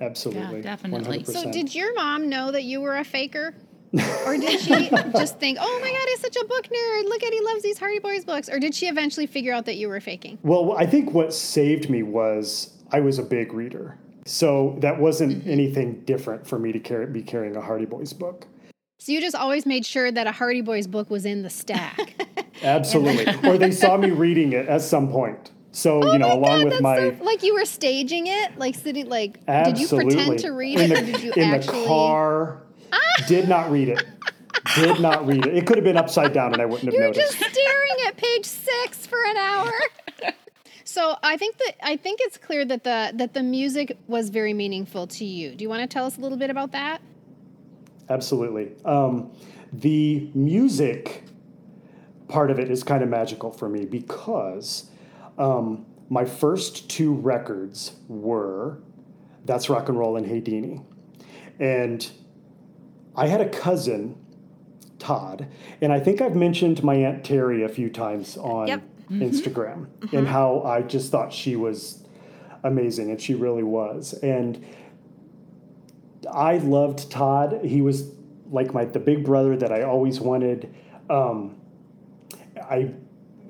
absolutely 0.00 0.62
definitely. 0.62 1.20
100%. 1.20 1.32
So, 1.32 1.50
did 1.50 1.74
your 1.74 1.94
mom 1.94 2.28
know 2.28 2.50
that 2.50 2.64
you 2.64 2.80
were 2.80 2.96
a 2.96 3.04
faker? 3.04 3.54
or 4.26 4.36
did 4.36 4.60
she 4.60 4.88
just 5.12 5.38
think, 5.38 5.58
oh 5.60 5.78
my 5.80 5.90
God, 5.90 6.08
he's 6.08 6.20
such 6.20 6.36
a 6.36 6.44
book 6.46 6.66
nerd. 6.66 7.04
Look 7.04 7.22
at 7.22 7.32
he 7.32 7.40
loves 7.40 7.62
these 7.62 7.78
Hardy 7.78 7.98
Boys 8.00 8.24
books. 8.24 8.48
Or 8.48 8.58
did 8.58 8.74
she 8.74 8.86
eventually 8.86 9.26
figure 9.26 9.52
out 9.52 9.66
that 9.66 9.76
you 9.76 9.88
were 9.88 10.00
faking? 10.00 10.38
Well, 10.42 10.76
I 10.76 10.86
think 10.86 11.12
what 11.12 11.32
saved 11.32 11.88
me 11.88 12.02
was 12.02 12.74
I 12.90 13.00
was 13.00 13.18
a 13.18 13.22
big 13.22 13.52
reader. 13.52 13.98
So 14.26 14.76
that 14.80 14.98
wasn't 14.98 15.40
mm-hmm. 15.40 15.50
anything 15.50 16.00
different 16.04 16.46
for 16.46 16.58
me 16.58 16.72
to 16.72 16.80
carry, 16.80 17.06
be 17.06 17.22
carrying 17.22 17.56
a 17.56 17.60
Hardy 17.60 17.84
Boys 17.84 18.12
book. 18.12 18.46
So 18.98 19.12
you 19.12 19.20
just 19.20 19.36
always 19.36 19.66
made 19.66 19.84
sure 19.84 20.10
that 20.10 20.26
a 20.26 20.32
Hardy 20.32 20.62
Boys 20.62 20.86
book 20.86 21.10
was 21.10 21.26
in 21.26 21.42
the 21.42 21.50
stack. 21.50 22.14
Absolutely. 22.62 23.48
or 23.48 23.58
they 23.58 23.70
saw 23.70 23.96
me 23.96 24.10
reading 24.10 24.52
it 24.52 24.66
at 24.66 24.80
some 24.80 25.10
point. 25.10 25.50
So, 25.72 26.00
oh 26.02 26.12
you 26.12 26.18
know, 26.20 26.30
Oh 26.30 26.40
my 26.40 26.48
along 26.48 26.62
God, 26.62 26.72
with 26.72 26.80
my 26.80 26.96
so- 26.96 27.24
like 27.24 27.42
you 27.42 27.54
were 27.54 27.64
staging 27.64 28.28
it, 28.28 28.56
like 28.58 28.76
sitting, 28.76 29.08
like 29.08 29.40
Absolutely. 29.48 30.04
did 30.04 30.12
you 30.14 30.16
pretend 30.16 30.38
to 30.40 30.50
read 30.50 30.80
in 30.80 30.92
it, 30.92 30.94
the, 30.94 31.02
or 31.02 31.04
did 31.04 31.22
you 31.22 31.32
in 31.32 31.42
actually? 31.42 31.80
the 31.80 31.86
car? 31.86 32.62
Did 33.26 33.48
not 33.48 33.70
read 33.70 33.88
it. 33.88 34.04
Did 34.76 35.00
not 35.00 35.26
read 35.26 35.46
it. 35.46 35.56
It 35.56 35.66
could 35.66 35.76
have 35.76 35.84
been 35.84 35.96
upside 35.96 36.32
down, 36.32 36.52
and 36.52 36.62
I 36.62 36.66
wouldn't 36.66 36.92
have 36.92 37.00
noticed. 37.00 37.16
You're 37.16 37.26
noticed. 37.26 37.38
just 37.38 37.54
staring 37.54 38.06
at 38.06 38.16
page 38.16 38.44
six 38.46 39.06
for 39.06 39.22
an 39.24 39.36
hour. 39.36 39.72
So 40.86 41.16
I 41.24 41.36
think 41.36 41.58
that 41.58 41.74
I 41.82 41.96
think 41.96 42.20
it's 42.22 42.38
clear 42.38 42.64
that 42.66 42.84
the 42.84 43.10
that 43.14 43.34
the 43.34 43.42
music 43.42 43.98
was 44.06 44.30
very 44.30 44.54
meaningful 44.54 45.08
to 45.08 45.24
you. 45.24 45.54
Do 45.56 45.64
you 45.64 45.68
want 45.68 45.82
to 45.82 45.92
tell 45.92 46.06
us 46.06 46.18
a 46.18 46.20
little 46.20 46.38
bit 46.38 46.50
about 46.50 46.70
that? 46.72 47.02
Absolutely. 48.08 48.72
Um, 48.84 49.32
the 49.72 50.30
music 50.34 51.24
part 52.28 52.50
of 52.50 52.60
it 52.60 52.70
is 52.70 52.84
kind 52.84 53.02
of 53.02 53.08
magical 53.08 53.50
for 53.50 53.68
me 53.68 53.86
because 53.86 54.90
um, 55.36 55.84
my 56.10 56.24
first 56.24 56.88
two 56.88 57.14
records 57.14 57.94
were 58.06 58.78
That's 59.46 59.68
Rock 59.68 59.88
and 59.88 59.98
Roll 59.98 60.16
and 60.16 60.26
Hey 60.26 60.40
Deanie. 60.40 60.84
And 61.58 62.08
I 63.16 63.26
had 63.28 63.40
a 63.40 63.48
cousin, 63.48 64.16
Todd, 64.98 65.46
and 65.80 65.92
I 65.92 66.00
think 66.00 66.20
I've 66.20 66.34
mentioned 66.36 66.82
my 66.82 66.94
Aunt 66.96 67.24
Terry 67.24 67.62
a 67.62 67.68
few 67.68 67.88
times 67.90 68.36
on 68.36 68.68
Yep. 68.68 68.82
Instagram 69.10 69.86
and 70.12 70.26
how 70.26 70.62
I 70.62 70.82
just 70.82 71.12
thought 71.12 71.32
she 71.32 71.56
was 71.56 72.04
amazing, 72.62 73.10
and 73.10 73.20
she 73.20 73.34
really 73.34 73.62
was. 73.62 74.14
And 74.14 74.64
I 76.32 76.56
loved 76.58 77.10
Todd. 77.10 77.60
He 77.64 77.82
was 77.82 78.10
like 78.50 78.72
my 78.72 78.84
the 78.84 78.98
big 78.98 79.24
brother 79.24 79.56
that 79.56 79.70
I 79.72 79.82
always 79.82 80.20
wanted. 80.20 80.74
Um, 81.10 81.56
I 82.62 82.92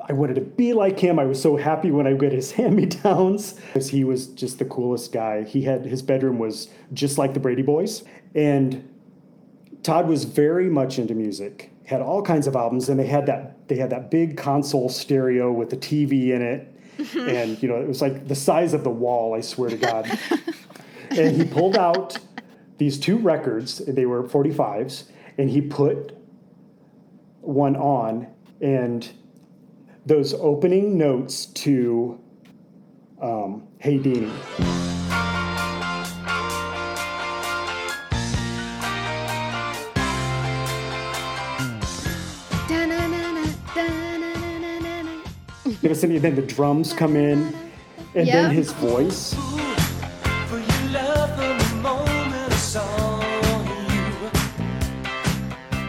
I 0.06 0.12
wanted 0.12 0.34
to 0.34 0.40
be 0.42 0.72
like 0.72 0.98
him. 0.98 1.18
I 1.18 1.24
was 1.24 1.40
so 1.40 1.56
happy 1.56 1.90
when 1.90 2.06
I 2.06 2.12
get 2.14 2.32
his 2.32 2.52
hand 2.58 2.74
me 2.76 2.86
downs 2.86 3.52
because 3.52 3.88
he 3.88 4.04
was 4.04 4.26
just 4.26 4.58
the 4.58 4.64
coolest 4.64 5.12
guy. 5.12 5.44
He 5.44 5.62
had 5.62 5.86
his 5.86 6.02
bedroom 6.02 6.38
was 6.38 6.68
just 6.92 7.16
like 7.16 7.32
the 7.32 7.40
Brady 7.40 7.62
Boys, 7.62 8.02
and 8.34 8.88
Todd 9.84 10.08
was 10.08 10.24
very 10.24 10.70
much 10.70 10.98
into 10.98 11.14
music. 11.14 11.70
Had 11.84 12.00
all 12.00 12.22
kinds 12.22 12.46
of 12.46 12.56
albums, 12.56 12.88
and 12.88 12.98
they 12.98 13.06
had 13.06 13.26
that 13.26 13.68
they 13.68 13.76
had 13.76 13.90
that 13.90 14.10
big 14.10 14.36
console 14.36 14.88
stereo 14.88 15.52
with 15.52 15.68
the 15.70 15.76
TV 15.76 16.30
in 16.30 16.42
it, 16.42 16.74
and 17.16 17.62
you 17.62 17.68
know 17.68 17.76
it 17.76 17.86
was 17.86 18.00
like 18.00 18.26
the 18.26 18.34
size 18.34 18.72
of 18.72 18.82
the 18.82 18.90
wall. 18.90 19.34
I 19.34 19.40
swear 19.40 19.68
to 19.68 19.76
God. 19.76 20.18
and 21.10 21.36
he 21.36 21.44
pulled 21.44 21.76
out 21.76 22.18
these 22.78 22.98
two 22.98 23.18
records. 23.18 23.78
They 23.78 24.06
were 24.06 24.24
45s, 24.24 25.04
and 25.36 25.50
he 25.50 25.60
put 25.60 26.16
one 27.42 27.76
on, 27.76 28.26
and 28.62 29.06
those 30.06 30.32
opening 30.32 30.96
notes 30.96 31.44
to 31.46 32.18
um, 33.20 33.68
Hey 33.78 33.98
Deanie. 33.98 34.93
Cindy, 45.92 46.16
then 46.18 46.34
the 46.34 46.40
drums 46.40 46.94
come 46.94 47.14
in, 47.16 47.54
and 48.14 48.26
Yeah. 48.26 48.42
then 48.42 48.52
his 48.52 48.72
voice. 48.72 49.34
For 50.46 50.58
your 50.58 50.92
love 50.92 51.36
from 51.36 51.58
the 51.58 51.74
moment 51.82 52.34
I 52.34 52.54
saw 52.54 53.20
you. 53.68 54.30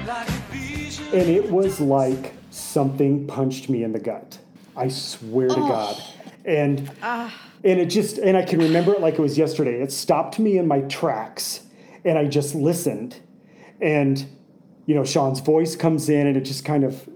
Like 0.05 0.27
a 0.27 0.31
vision. 0.51 1.05
And 1.13 1.29
it 1.29 1.49
was 1.49 1.79
like 1.79 2.33
something 2.49 3.25
punched 3.25 3.69
me 3.69 3.83
in 3.83 3.93
the 3.93 3.99
gut. 3.99 4.37
I 4.75 4.89
swear 4.89 5.47
to 5.47 5.55
oh. 5.55 5.67
God. 5.67 6.03
And 6.43 6.91
ah. 7.01 7.33
and 7.63 7.79
it 7.79 7.85
just 7.85 8.17
and 8.17 8.35
I 8.35 8.43
can 8.43 8.59
remember 8.59 8.93
it 8.93 8.99
like 8.99 9.13
it 9.13 9.21
was 9.21 9.37
yesterday. 9.37 9.81
It 9.81 9.93
stopped 9.93 10.39
me 10.39 10.57
in 10.57 10.67
my 10.67 10.81
tracks 10.81 11.61
and 12.03 12.17
I 12.17 12.25
just 12.25 12.53
listened. 12.53 13.15
And 13.79 14.25
you 14.87 14.93
know, 14.93 15.05
Shaun's 15.05 15.39
voice 15.39 15.75
comes 15.77 16.09
in 16.09 16.27
and 16.27 16.35
it 16.35 16.41
just 16.41 16.65
kind 16.65 16.83
of 16.83 17.07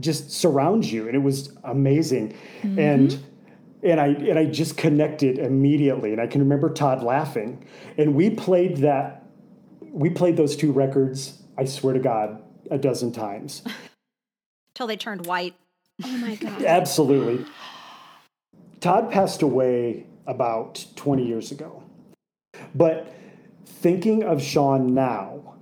just 0.00 0.30
surrounds 0.30 0.92
you 0.92 1.06
and 1.06 1.16
it 1.16 1.22
was 1.22 1.56
amazing. 1.64 2.36
And 2.62 3.18
and 3.82 4.00
I 4.00 4.08
and 4.08 4.38
I 4.38 4.46
just 4.46 4.76
connected 4.76 5.38
immediately 5.38 6.12
and 6.12 6.20
I 6.20 6.26
can 6.26 6.40
remember 6.40 6.70
Todd 6.70 7.02
laughing. 7.02 7.64
And 7.98 8.14
we 8.14 8.30
played 8.30 8.78
that 8.78 9.24
we 9.80 10.10
played 10.10 10.36
those 10.36 10.56
two 10.56 10.72
records, 10.72 11.42
I 11.56 11.64
swear 11.64 11.94
to 11.94 12.00
God, 12.00 12.42
a 12.70 12.78
dozen 12.78 13.12
times. 13.12 13.62
Till 14.74 14.86
they 14.86 14.96
turned 14.96 15.26
white. 15.26 15.54
Oh 16.04 16.16
my 16.18 16.34
god. 16.34 16.62
Absolutely. 16.66 17.46
Todd 18.80 19.10
passed 19.10 19.42
away 19.42 20.06
about 20.26 20.84
20 20.96 21.26
years 21.26 21.50
ago. 21.50 21.82
But 22.74 23.14
thinking 23.64 24.22
of 24.22 24.42
Shaun 24.42 24.94
now 24.94 25.54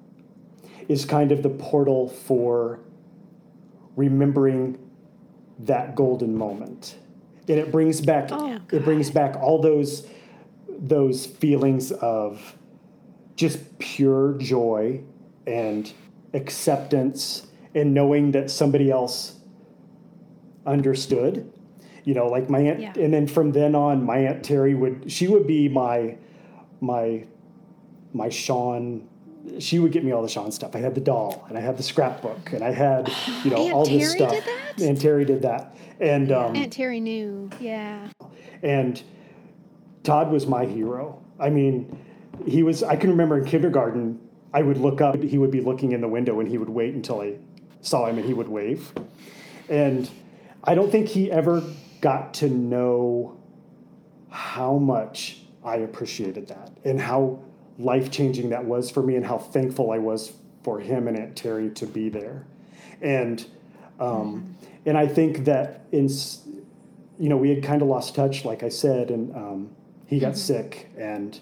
is 0.89 1.05
kind 1.05 1.33
of 1.33 1.43
the 1.43 1.51
portal 1.51 2.09
for 2.09 2.81
remembering 3.97 4.79
that 5.61 5.95
golden 5.95 6.37
moment. 6.37 6.97
And 7.49 7.59
it 7.59 7.71
brings 7.71 8.01
back 8.01 8.29
Oh, 8.33 8.59
it 8.73 8.85
brings 8.85 9.11
back 9.11 9.37
all 9.37 9.61
those 9.61 10.07
those 10.69 11.27
feelings 11.27 11.93
of 11.93 12.57
just 13.37 13.79
pure 13.79 14.35
joy 14.39 15.01
and 15.47 15.93
acceptance 16.33 17.47
and 17.75 17.93
knowing 17.95 18.33
that 18.33 18.51
somebody 18.51 18.91
else 18.91 19.37
understood 20.67 21.51
you 22.05 22.15
know 22.15 22.27
like 22.29 22.49
my 22.49 22.61
aunt 22.61 22.81
Yeah. 22.81 22.93
and 22.97 23.13
then 23.13 23.27
from 23.27 23.53
then 23.53 23.75
on 23.75 24.03
my 24.05 24.19
aunt 24.19 24.43
terry 24.45 24.75
would 24.75 25.11
she 25.13 25.29
would 25.29 25.47
be 25.47 25.69
my 25.69 26.17
my 26.81 27.25
my 28.13 28.29
shaun 28.31 29.07
she 29.59 29.79
would 29.79 29.93
get 29.93 30.05
me 30.05 30.13
all 30.13 30.23
the 30.23 30.29
shaun 30.29 30.51
stuff 30.51 30.75
i 30.75 30.79
had 30.79 30.95
the 30.95 31.01
doll 31.01 31.45
and 31.49 31.59
i 31.59 31.61
had 31.61 31.77
the 31.77 31.83
scrapbook 31.83 32.53
and 32.53 32.65
i 32.65 32.71
had 32.71 33.11
you 33.45 33.51
know 33.51 33.57
Aunt 33.65 33.73
all 33.75 33.85
this 33.85 34.15
Terry 34.15 34.19
stuff 34.19 34.31
did 34.31 34.45
that? 34.45 34.81
and 34.81 35.01
terry 35.01 35.25
did 35.25 35.43
that 35.43 35.77
and 36.01 36.33
um 36.33 36.57
Aunt 36.57 36.73
Terry 36.73 37.01
knew. 37.01 37.51
Yeah. 37.61 38.09
and 38.63 39.03
Todd 40.03 40.31
was 40.31 40.47
my 40.47 40.67
hero. 40.67 41.23
I 41.41 41.51
mean, 41.51 41.99
he 42.47 42.63
was, 42.63 42.83
I 42.83 42.97
can 42.97 43.11
remember 43.11 43.39
in 43.39 43.45
kindergarten, 43.47 44.21
I 44.53 44.63
would 44.63 44.77
look 44.79 45.01
up, 45.01 45.21
he 45.23 45.39
would 45.39 45.51
be 45.51 45.61
looking 45.61 45.93
in 45.93 46.01
the 46.01 46.09
window 46.09 46.41
and 46.41 46.49
he 46.49 46.59
would 46.59 46.69
wait 46.69 46.95
until 46.95 47.21
I 47.21 47.37
saw 47.81 48.07
him 48.07 48.19
and 48.19 48.27
he 48.27 48.35
would 48.35 48.49
wave. 48.49 48.93
And 49.69 50.09
I 50.63 50.75
don't 50.75 50.93
think 50.93 51.09
he 51.09 51.33
ever 51.33 51.63
got 52.01 52.35
to 52.35 52.49
know 52.49 53.41
how 54.31 54.77
much 54.77 55.41
I 55.65 55.77
appreciated 55.77 56.49
that 56.49 56.71
and 56.85 57.01
how 57.01 57.41
life 57.79 58.11
changing 58.11 58.51
that 58.51 58.65
was 58.65 58.91
for 58.91 59.03
me 59.03 59.17
and 59.17 59.27
how 59.27 59.39
thankful 59.39 59.91
I 59.91 59.99
was 59.99 60.33
for 60.63 60.81
him 60.81 61.09
and 61.09 61.17
Aunt 61.17 61.37
Terry 61.37 61.71
to 61.71 61.87
be 61.87 62.09
there. 62.09 62.45
And, 63.03 63.45
um, 64.01 64.57
and 64.87 64.97
I 64.97 65.07
think 65.07 65.45
that 65.45 65.85
in, 65.93 66.09
you 67.19 67.29
know, 67.29 67.37
we 67.37 67.51
had 67.51 67.63
kind 67.63 67.83
of 67.83 67.89
lost 67.89 68.15
touch, 68.15 68.45
like 68.45 68.63
I 68.63 68.69
said, 68.69 69.11
and 69.11 69.35
um, 69.37 69.71
he 70.07 70.19
got 70.19 70.37
sick, 70.37 70.91
and 70.97 71.39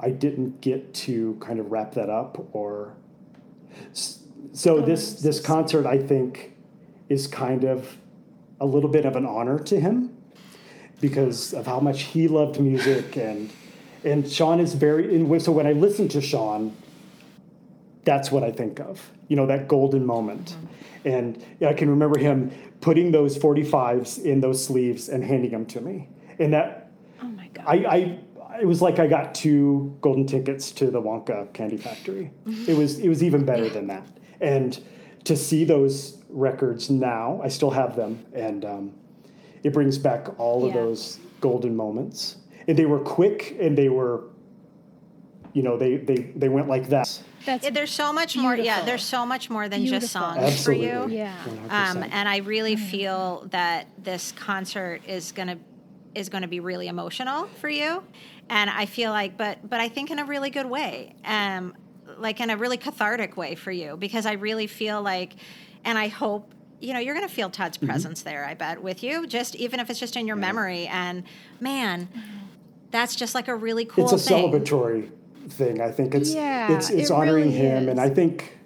I 0.00 0.10
didn't 0.10 0.60
get 0.60 0.92
to 0.94 1.36
kind 1.40 1.58
of 1.58 1.70
wrap 1.70 1.94
that 1.94 2.10
up. 2.10 2.48
Or 2.52 2.94
so 4.52 4.80
this 4.80 5.20
this 5.20 5.40
concert, 5.40 5.86
I 5.86 5.98
think, 5.98 6.54
is 7.08 7.26
kind 7.26 7.64
of 7.64 7.96
a 8.60 8.66
little 8.66 8.90
bit 8.90 9.04
of 9.04 9.16
an 9.16 9.26
honor 9.26 9.58
to 9.58 9.80
him 9.80 10.16
because 11.00 11.52
of 11.52 11.66
how 11.66 11.80
much 11.80 12.02
he 12.02 12.28
loved 12.28 12.60
music, 12.60 13.16
and 13.16 13.50
and 14.04 14.28
Shaun 14.30 14.60
is 14.60 14.74
very. 14.74 15.14
And 15.14 15.42
so 15.42 15.52
when 15.52 15.66
I 15.66 15.72
listen 15.72 16.08
to 16.08 16.20
Shaun, 16.20 16.74
that's 18.04 18.30
what 18.32 18.42
I 18.42 18.50
think 18.50 18.80
of. 18.80 19.10
You 19.28 19.36
know, 19.36 19.46
that 19.46 19.68
golden 19.68 20.04
moment. 20.04 20.56
And 21.04 21.44
I 21.66 21.72
can 21.72 21.90
remember 21.90 22.18
him 22.18 22.50
putting 22.80 23.10
those 23.12 23.36
45s 23.38 24.22
in 24.24 24.40
those 24.40 24.64
sleeves 24.64 25.08
and 25.08 25.22
handing 25.24 25.50
them 25.50 25.66
to 25.66 25.80
me. 25.80 26.08
And 26.38 26.52
that, 26.52 26.90
Oh 27.20 27.26
my 27.28 27.48
god. 27.48 27.64
I, 27.66 27.74
I, 27.84 28.58
it 28.60 28.66
was 28.66 28.82
like 28.82 28.98
I 28.98 29.06
got 29.06 29.34
two 29.34 29.96
golden 30.00 30.26
tickets 30.26 30.70
to 30.72 30.90
the 30.90 31.00
Wonka 31.00 31.52
Candy 31.54 31.76
Factory. 31.76 32.30
It 32.68 32.76
was, 32.76 32.98
it 32.98 33.08
was 33.08 33.22
even 33.22 33.44
better 33.44 33.68
than 33.68 33.86
that. 33.88 34.06
And 34.40 34.78
to 35.24 35.36
see 35.36 35.64
those 35.64 36.18
records 36.28 36.90
now, 36.90 37.40
I 37.42 37.48
still 37.48 37.70
have 37.70 37.96
them. 37.96 38.24
And 38.32 38.64
um, 38.64 38.92
it 39.62 39.72
brings 39.72 39.98
back 39.98 40.38
all 40.38 40.64
of 40.64 40.74
Yeah. 40.74 40.82
those 40.82 41.18
golden 41.40 41.74
moments. 41.76 42.36
And 42.68 42.76
they 42.76 42.86
were 42.86 43.00
quick 43.00 43.56
and 43.60 43.76
they 43.76 43.88
were, 43.88 44.24
you 45.52 45.62
know, 45.62 45.76
they, 45.76 45.96
they, 45.96 46.32
they 46.36 46.48
went 46.48 46.68
like 46.68 46.88
that. 46.88 47.20
That's 47.44 47.64
Yeah, 47.64 47.70
there's 47.70 47.90
so 47.90 48.12
much 48.12 48.36
more. 48.36 48.56
Yeah, 48.56 48.84
there's 48.84 49.02
so 49.02 49.26
much 49.26 49.50
more 49.50 49.68
than 49.68 49.84
just 49.84 50.10
songs 50.10 50.38
Absolutely. 50.38 50.88
for 50.88 51.08
you. 51.10 51.16
Yeah. 51.16 51.44
Um, 51.68 52.02
and 52.02 52.28
I 52.28 52.38
really 52.38 52.76
feel 52.76 53.48
that 53.50 53.86
this 53.98 54.32
concert 54.32 55.02
is 55.06 55.32
going 55.32 55.48
to 55.48 55.58
is 56.14 56.28
going 56.28 56.42
to 56.42 56.48
be 56.48 56.60
really 56.60 56.88
emotional 56.88 57.46
for 57.60 57.70
you, 57.70 58.02
and 58.50 58.68
I 58.68 58.84
feel 58.84 59.12
like, 59.12 59.38
but 59.38 59.58
but 59.68 59.80
I 59.80 59.88
think 59.88 60.10
in 60.10 60.18
a 60.18 60.26
really 60.26 60.50
good 60.50 60.66
way, 60.66 61.14
um, 61.24 61.74
like 62.18 62.38
in 62.40 62.50
a 62.50 62.56
really 62.56 62.76
cathartic 62.76 63.36
way 63.38 63.54
for 63.54 63.72
you, 63.72 63.96
because 63.96 64.26
I 64.26 64.32
really 64.34 64.66
feel 64.66 65.00
like, 65.00 65.32
and 65.84 65.96
I 65.96 66.08
hope 66.08 66.54
you 66.80 66.92
know 66.92 67.00
you're 67.00 67.14
going 67.14 67.26
to 67.26 67.34
feel 67.34 67.48
Todd's 67.48 67.78
Mm-hmm. 67.78 67.86
presence 67.86 68.22
there. 68.22 68.44
I 68.44 68.52
bet 68.54 68.82
with 68.82 69.02
you, 69.02 69.26
just 69.26 69.56
even 69.56 69.80
if 69.80 69.88
it's 69.88 69.98
just 69.98 70.16
in 70.16 70.26
your 70.26 70.36
memory, 70.36 70.86
and 70.86 71.24
man, 71.60 72.08
that's 72.92 73.16
just 73.16 73.34
like 73.34 73.48
a 73.48 73.54
really 73.56 73.84
cool. 73.84 74.04
it's 74.04 74.12
a 74.12 74.18
thing. 74.18 74.50
celebratory 74.50 75.10
thing. 75.48 75.80
I 75.80 75.90
think 75.90 76.14
it's 76.14 76.32
Yeah, 76.32 76.72
it's 76.76 76.90
it's 76.90 77.10
it 77.10 77.14
honoring 77.14 77.46
really 77.46 77.56
him, 77.56 77.88
and. 77.88 78.00
I 78.00 78.08
think 78.08 78.56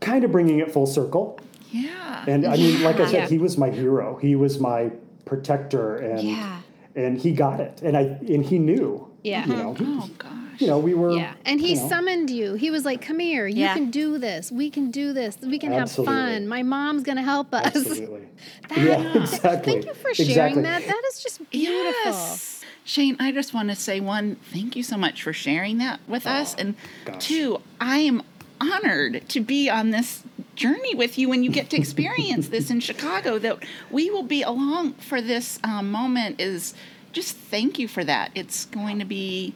kind 0.00 0.24
of 0.24 0.32
bringing 0.32 0.58
it 0.58 0.70
full 0.72 0.86
circle. 0.86 1.38
Yeah. 1.70 2.24
And 2.26 2.44
I 2.46 2.56
mean, 2.56 2.82
like 2.82 3.00
I 3.00 3.06
said, 3.06 3.14
Yeah. 3.14 3.28
he 3.28 3.38
was 3.38 3.56
my 3.56 3.70
hero. 3.70 4.16
He 4.20 4.36
was 4.36 4.58
my 4.58 4.90
protector, 5.24 5.96
and 5.96 6.20
Yeah. 6.22 6.60
and 6.94 7.16
he 7.18 7.32
got 7.32 7.60
it, 7.60 7.80
and 7.82 7.96
I 7.96 8.02
and 8.28 8.44
he 8.44 8.58
knew. 8.58 9.08
Yeah. 9.22 9.46
You 9.46 9.54
know, 9.56 9.76
oh 9.80 10.10
gosh. 10.18 10.32
you 10.60 10.66
know, 10.66 10.78
we 10.78 10.94
were. 10.94 11.12
Yeah, 11.12 11.34
and 11.44 11.60
he 11.60 11.74
you 11.74 11.80
know, 11.80 11.88
summoned 11.88 12.28
you. 12.28 12.54
He 12.54 12.70
was 12.72 12.84
like, 12.84 13.00
"Come 13.00 13.20
here, 13.20 13.46
you 13.46 13.60
Yeah. 13.60 13.74
can 13.74 13.90
do 13.90 14.18
this. 14.18 14.50
We 14.50 14.68
can 14.68 14.90
do 14.90 15.12
this. 15.12 15.38
We 15.40 15.58
can 15.60 15.72
Absolutely. 15.72 16.14
have 16.14 16.32
fun. 16.34 16.48
My 16.48 16.62
mom's 16.64 17.04
gonna 17.04 17.22
help 17.22 17.54
us." 17.54 17.66
Absolutely. 17.76 18.28
That- 18.68 18.78
yeah, 18.78 19.22
exactly. 19.22 19.72
Thank 19.74 19.86
you 19.86 19.94
for 19.94 20.12
sharing 20.14 20.58
exactly. 20.58 20.62
that. 20.62 20.86
That 20.86 21.02
is 21.12 21.22
just 21.22 21.50
beautiful. 21.50 21.92
Yes. 22.04 22.51
Shane, 22.84 23.16
I 23.20 23.32
just 23.32 23.54
want 23.54 23.68
to 23.70 23.76
say 23.76 24.00
one, 24.00 24.36
thank 24.36 24.74
you 24.74 24.82
so 24.82 24.96
much 24.96 25.22
for 25.22 25.32
sharing 25.32 25.78
that 25.78 26.00
with 26.08 26.26
us. 26.26 26.54
And 26.54 26.74
gosh. 27.04 27.26
two, 27.26 27.60
I 27.80 27.98
am 27.98 28.22
honored 28.60 29.28
to 29.28 29.40
be 29.40 29.68
on 29.70 29.90
this 29.90 30.22
journey 30.54 30.94
with 30.94 31.18
you 31.18 31.28
when 31.28 31.42
you 31.42 31.50
get 31.50 31.70
to 31.70 31.76
experience 31.76 32.48
this 32.48 32.70
in 32.70 32.80
Chicago. 32.80 33.38
That 33.38 33.64
we 33.90 34.10
will 34.10 34.22
be 34.22 34.42
along 34.42 34.94
for 34.94 35.20
this 35.20 35.58
um, 35.64 35.90
moment 35.90 36.40
is 36.40 36.74
just 37.12 37.36
thank 37.36 37.78
you 37.78 37.88
for 37.88 38.04
that. 38.04 38.30
It's 38.34 38.66
going 38.66 38.98
to 38.98 39.04
be 39.04 39.54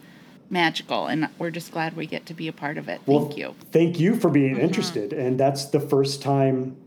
magical, 0.49 1.07
and 1.07 1.29
we're 1.37 1.51
just 1.51 1.71
glad 1.71 1.95
we 1.95 2.05
get 2.05 2.25
to 2.27 2.33
be 2.33 2.47
a 2.47 2.53
part 2.53 2.77
of 2.77 2.87
it. 2.87 3.01
Well, 3.05 3.25
Thank 3.25 3.37
you. 3.37 3.55
Thank 3.71 3.99
you 3.99 4.15
for 4.15 4.29
being 4.29 4.57
interested. 4.57 5.13
And 5.13 5.39
that's 5.39 5.65
the 5.65 5.79
first 5.79 6.21
time, 6.21 6.77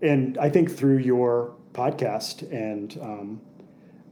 and 0.00 0.38
I 0.38 0.48
think 0.48 0.70
through 0.70 0.98
your 0.98 1.54
podcast, 1.72 2.50
and 2.50 2.96
um, 3.00 3.40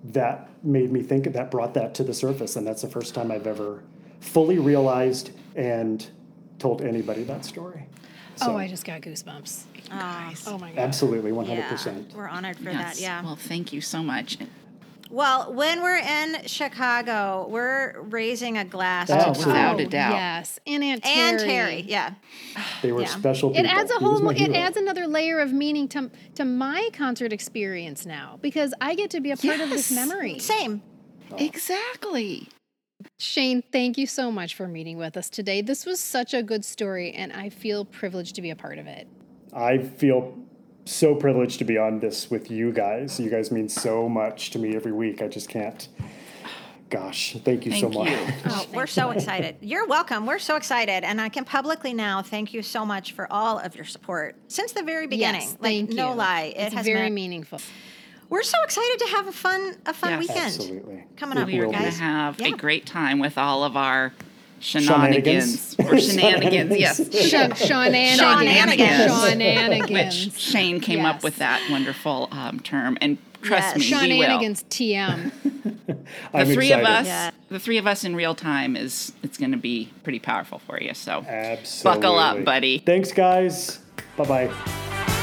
that 0.05 0.49
made 0.62 0.92
me 0.92 1.03
think 1.03 1.24
that 1.32 1.51
brought 1.51 1.74
that 1.74 1.94
to 1.94 2.05
the 2.05 2.14
surface. 2.14 2.57
And 2.57 2.66
that's 2.66 2.82
the 2.82 2.88
first 2.88 3.14
time 3.14 3.30
I've 3.30 3.47
ever 3.47 3.82
fully 4.20 4.59
realized 4.59 5.30
and 5.55 6.07
told 6.59 6.82
anybody 6.82 7.22
that 7.24 7.44
story. 7.44 7.86
Oh, 8.40 8.47
so, 8.47 8.53
oh, 8.53 8.57
I 8.57 8.68
just 8.68 8.84
got 8.84 9.01
goosebumps. 9.01 9.62
Oh 10.47 10.59
my 10.59 10.70
god. 10.70 10.78
absolutely, 10.78 11.32
100%. 11.32 11.47
Yeah, 12.11 12.16
we're 12.16 12.28
honored 12.28 12.59
for 12.59 12.64
Yes. 12.70 12.97
that. 12.97 13.03
Yeah. 13.03 13.22
Well, 13.22 13.36
thank 13.36 13.72
you 13.72 13.80
so 13.80 14.03
much. 14.03 14.36
Well, 15.11 15.52
when 15.52 15.82
we're 15.82 15.98
in 15.98 16.46
Chicago, 16.46 17.46
we're 17.48 18.00
raising 18.00 18.59
a 18.59 18.64
glass 18.64 19.09
Oh, 19.11 19.14
to 19.14 19.28
absolutely. 19.28 19.52
Without 19.52 19.80
a 19.80 19.84
Oh, 19.84 19.88
doubt. 19.88 20.12
Yes, 20.14 20.61
and 20.66 20.82
Aunt 20.84 21.02
Terry. 21.04 21.20
and 21.28 21.38
Terry. 21.40 21.84
Yeah. 21.86 22.14
They 22.82 22.92
were 22.92 23.02
Yeah. 23.02 23.07
special 23.09 23.52
It 23.57 23.66
adds 23.66 23.90
a 23.90 23.94
whole. 23.98 24.28
It 24.30 24.52
adds 24.54 24.76
another 24.76 25.07
layer 25.07 25.38
of 25.38 25.52
meaning 25.52 25.88
to 25.88 26.11
to 26.34 26.44
my 26.44 26.90
concert 26.92 27.32
experience 27.32 28.04
now 28.04 28.38
because 28.42 28.74
I 28.80 28.94
get 28.94 29.11
to 29.11 29.20
be 29.20 29.30
a 29.30 29.36
part 29.36 29.61
of 29.61 29.70
this 29.70 29.90
memory. 29.90 30.38
Same. 30.38 30.82
Exactly. 31.38 32.48
Shane, 33.18 33.62
thank 33.72 33.98
you 33.98 34.07
so 34.07 34.30
much 34.32 34.54
for 34.54 34.66
meeting 34.66 34.96
with 34.98 35.16
us 35.16 35.28
today. 35.28 35.61
This 35.62 35.84
was 35.86 36.00
such 36.00 36.32
a 36.34 36.42
good 36.42 36.64
story, 36.64 37.12
and 37.12 37.32
I 37.32 37.50
feel 37.50 37.84
privileged 37.84 38.34
to 38.36 38.42
be 38.42 38.50
a 38.50 38.57
part 38.57 38.78
of 38.78 38.86
it. 38.86 39.07
I 39.52 39.78
feel 39.78 40.34
so 40.87 41.14
privileged 41.14 41.59
to 41.59 41.64
be 41.64 41.76
on 41.76 41.99
this 42.01 42.30
with 42.30 42.51
you 42.51 42.72
guys. 42.72 43.18
You 43.20 43.28
guys 43.28 43.51
mean 43.51 43.68
so 43.68 44.09
much 44.09 44.51
to 44.51 44.59
me 44.59 44.74
every 44.74 44.93
week. 44.93 45.20
I 45.20 45.28
just 45.28 45.49
can't. 45.49 45.87
Gosh, 46.89 47.37
thank 47.45 47.66
you 47.66 47.72
so 47.72 47.89
much. 47.89 48.09
you. 48.11 48.16
Oh, 48.49 48.64
we're 48.72 48.87
so 48.87 49.11
excited. 49.11 49.57
You're 49.61 49.87
welcome. 49.89 50.24
We're 50.24 50.39
so 50.39 50.55
excited. 50.55 51.03
And 51.03 51.20
I 51.20 51.28
can 51.28 51.45
publicly 51.45 51.93
now 51.93 52.22
thank 52.22 52.55
you 52.55 52.62
so 52.62 52.87
much 52.87 53.12
for 53.12 53.30
all 53.32 53.59
of 53.59 53.74
your 53.74 53.84
support 53.84 54.37
since 54.47 54.70
the 54.70 54.84
very 54.84 55.09
beginning. 55.09 55.41
Yes, 55.41 55.51
like 55.61 55.61
thank 55.62 55.91
no 55.91 56.11
you. 56.11 56.14
lie. 56.14 56.53
It 56.57 56.66
it's 56.66 56.74
has 56.74 56.87
very 56.87 57.01
meant, 57.01 57.14
meaningful. 57.14 57.61
We're 58.28 58.45
so 58.45 58.57
excited 58.62 58.99
to 59.01 59.07
have 59.16 59.26
a 59.26 59.32
fun 59.32 59.74
a 59.87 59.93
fun 59.93 60.11
Yes. 60.12 60.20
weekend. 60.20 60.47
Absolutely. 60.47 61.05
Coming 61.16 61.39
up, 61.39 61.49
We 61.49 61.59
are 61.59 61.64
going 61.64 61.72
to 61.74 61.91
have 61.91 62.41
Yeah. 62.41 62.49
a 62.49 62.53
great 62.53 62.87
time 62.87 63.18
with 63.18 63.37
all 63.37 63.64
of 63.64 63.76
our 63.76 64.12
Shenanigans. 64.61 65.76
shenanigans. 65.76 65.76
Or 65.78 65.98
shenanigans, 66.11 66.76
yes. 66.78 67.28
Sean, 67.28 67.54
Shenanigans. 67.54 69.28
Shenanigans. 69.28 69.90
Which 69.90 70.32
Shane 70.40 70.80
came 70.80 70.98
Yes. 71.00 71.16
up 71.16 71.22
with 71.24 71.36
that 71.36 71.61
wonderful 71.70 72.28
um, 72.32 72.61
term. 72.61 72.96
And 73.00 73.18
trust 73.42 73.76
Yes. 73.76 73.90
me, 73.90 74.09
we 74.14 74.18
will. 74.18 74.24
Shenanigans 74.26 74.64
TM. 74.70 75.32
The 75.86 76.38
I'm 76.40 76.46
three 76.48 76.72
of 76.72 76.80
us, 76.84 77.07
Yeah. 77.07 77.30
the 77.48 77.59
three 77.61 77.78
of 77.78 77.86
us 77.86 78.04
in 78.04 78.14
real 78.16 78.34
time 78.34 78.76
is 78.76 79.12
it's 79.22 79.38
going 79.38 79.52
to 79.52 79.57
be 79.57 79.88
pretty 80.02 80.18
powerful 80.18 80.59
for 80.59 80.80
you. 80.80 80.94
So 80.94 81.24
Absolutely. 81.26 82.00
buckle 82.02 82.18
up, 82.18 82.44
buddy. 82.44 82.78
Thanks, 82.78 83.12
guys. 83.12 83.78
Bye 84.16 84.48
bye. 84.48 85.16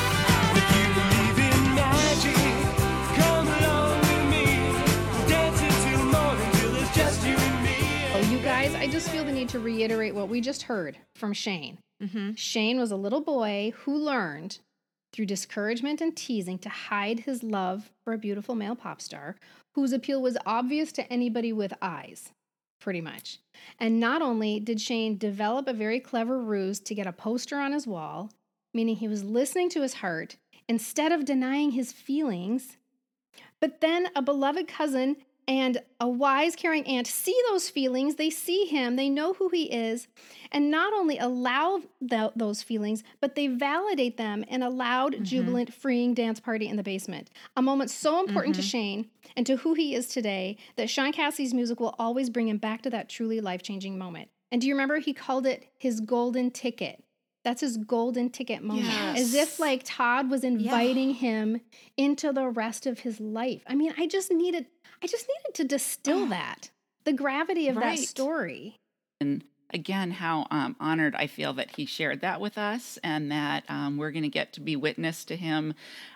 Just 8.94 9.10
feel 9.10 9.24
the 9.24 9.32
need 9.32 9.50
to 9.50 9.58
reiterate 9.58 10.14
what 10.14 10.30
we 10.30 10.40
just 10.40 10.62
heard 10.62 10.96
from 11.16 11.34
Shane. 11.34 11.80
Mm-hmm. 12.04 12.34
Shane 12.34 12.80
was 12.80 12.92
a 12.92 12.96
little 12.96 13.22
boy 13.22 13.74
who 13.76 13.98
learned 13.98 14.60
through 15.12 15.26
discouragement 15.26 16.00
and 16.00 16.16
teasing 16.16 16.60
to 16.60 16.70
hide 16.70 17.22
his 17.22 17.42
love 17.42 17.90
for 18.04 18.14
a 18.14 18.20
beautiful 18.20 18.54
male 18.54 18.76
pop 18.76 19.02
star 19.02 19.36
whose 19.74 19.94
appeal 19.94 20.22
was 20.22 20.38
obvious 20.46 20.92
to 20.92 21.12
anybody 21.12 21.52
with 21.52 21.74
eyes, 21.82 22.34
pretty 22.80 23.02
much. 23.02 23.40
And 23.80 24.00
not 24.00 24.22
only 24.22 24.60
did 24.60 24.80
Shane 24.80 25.18
develop 25.18 25.68
a 25.68 25.74
very 25.74 26.00
clever 26.00 26.40
ruse 26.40 26.80
to 26.82 26.94
get 26.94 27.08
a 27.08 27.12
poster 27.12 27.58
on 27.58 27.72
his 27.72 27.88
wall, 27.88 28.30
meaning 28.76 28.98
he 28.98 29.08
was 29.08 29.24
listening 29.24 29.70
to 29.72 29.82
his 29.82 29.96
heart 29.96 30.36
instead 30.70 31.12
of 31.12 31.26
denying 31.26 31.72
his 31.72 31.92
feelings, 31.92 32.78
but 33.60 33.82
then 33.82 34.10
a 34.16 34.22
beloved 34.22 34.68
cousin 34.68 35.16
and 35.48 35.82
a 36.00 36.08
wise, 36.08 36.56
caring 36.56 36.86
aunt 36.86 37.08
see 37.08 37.38
those 37.50 37.70
feelings. 37.70 38.16
They 38.16 38.30
see 38.30 38.66
him, 38.66 38.96
they 38.96 39.10
know 39.10 39.34
who 39.34 39.50
he 39.50 39.64
is, 39.64 40.08
and 40.52 40.72
not 40.72 40.94
only 40.94 41.18
allow 41.18 41.82
tho- 42.02 42.32
those 42.36 42.62
feelings, 42.62 43.04
but 43.20 43.36
they 43.36 43.48
validate 43.48 44.18
them 44.18 44.44
in 44.44 44.64
a 44.64 44.70
loud, 44.70 45.14
mm-hmm. 45.14 45.24
jubilant, 45.24 45.74
freeing 45.74 46.14
dance 46.14 46.40
party 46.40 46.68
in 46.68 46.78
the 46.78 46.84
basement. 46.84 47.30
A 47.58 47.62
moment 47.62 47.90
so 47.90 48.20
important 48.20 48.56
to 48.56 48.62
mm-hmm. 48.62 48.68
Shane 48.68 49.10
and 49.36 49.46
to 49.46 49.58
who 49.58 49.74
he 49.74 49.96
is 49.96 50.08
today 50.08 50.58
that 50.76 50.90
Shaun 50.90 51.12
Cassidy's 51.12 51.54
music 51.54 51.80
will 51.80 51.96
always 52.00 52.30
bring 52.30 52.48
him 52.48 52.58
back 52.58 52.82
to 52.84 52.90
that 52.92 53.10
truly 53.10 53.42
life 53.42 53.62
changing 53.62 53.98
moment. 53.98 54.30
And 54.52 54.62
do 54.62 54.68
you 54.68 54.74
remember 54.76 55.00
he 55.00 55.14
called 55.14 55.48
it 55.48 55.66
his 55.78 56.00
golden 56.00 56.52
ticket? 56.52 57.03
That's 57.44 57.62
his 57.62 57.78
golden 57.78 58.30
ticket 58.30 58.64
moment. 58.64 59.18
As 59.18 59.34
if 59.34 59.60
like 59.60 59.82
Todd 59.84 60.30
was 60.30 60.44
inviting 60.44 61.14
him 61.16 61.60
into 61.98 62.32
the 62.32 62.48
rest 62.48 62.86
of 62.86 63.00
his 63.00 63.20
life. 63.20 63.64
I 63.68 63.76
mean, 63.76 63.94
I 63.98 64.08
just 64.08 64.32
needed 64.32 64.66
I 65.02 65.08
just 65.08 65.28
needed 65.28 65.56
to 65.56 65.64
distill 65.66 66.26
that. 66.28 66.72
The 67.04 67.12
gravity 67.14 67.68
of 67.68 67.76
Right. 67.76 67.98
that 68.00 68.08
story. 68.08 68.78
And 69.20 69.44
again, 69.72 70.12
how 70.12 70.48
um, 70.52 70.78
honored 70.80 71.16
I 71.16 71.28
feel 71.28 71.52
that 71.54 71.72
he 71.76 71.86
shared 71.86 72.22
that 72.22 72.40
with 72.40 72.58
us 72.58 72.98
and 73.04 73.30
that 73.32 73.66
um, 73.68 73.98
we're 73.98 74.12
going 74.12 74.24
to 74.24 74.30
get 74.30 74.54
to 74.54 74.62
be 74.62 74.78
witness 74.78 75.26
to 75.26 75.36
him 75.36 75.74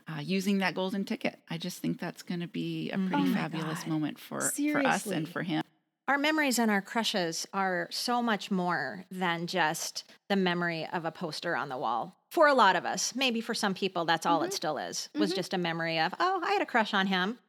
uh, 0.07 0.21
using 0.21 0.59
that 0.59 0.75
golden 0.75 1.03
ticket. 1.03 1.39
I 1.49 1.57
just 1.57 1.79
think 1.79 1.99
that's 1.99 2.21
going 2.23 2.39
to 2.39 2.47
be 2.47 2.89
a 2.91 2.97
pretty 2.97 3.23
Oh 3.29 3.33
fabulous 3.33 3.79
God. 3.79 3.87
moment 3.89 4.19
for, 4.19 4.39
for 4.71 4.85
us 4.85 5.05
and 5.07 5.27
for 5.27 5.43
him. 5.43 5.63
Our 6.07 6.17
memories 6.17 6.57
and 6.57 6.71
our 6.71 6.81
crushes 6.81 7.45
are 7.53 7.89
so 7.91 8.23
much 8.23 8.49
more 8.49 9.03
than 9.11 9.45
just 9.45 10.05
the 10.29 10.37
memory 10.37 10.87
of 10.93 11.03
a 11.03 11.11
poster 11.11 11.55
on 11.55 11.67
the 11.67 11.77
wall. 11.77 12.15
For 12.29 12.47
a 12.47 12.53
lot 12.53 12.77
of 12.77 12.85
us, 12.85 13.13
maybe 13.13 13.41
for 13.41 13.53
some 13.53 13.73
people, 13.73 14.05
that's 14.05 14.25
all 14.25 14.41
it 14.43 14.47
mm-hmm. 14.47 14.55
still 14.55 14.77
is, 14.77 15.09
was 15.15 15.31
mm-hmm. 15.31 15.35
just 15.35 15.53
a 15.53 15.57
memory 15.57 15.99
of, 15.99 16.13
oh, 16.19 16.41
I 16.43 16.53
had 16.53 16.61
a 16.61 16.65
crush 16.65 16.93
on 16.93 17.07
him. 17.07 17.39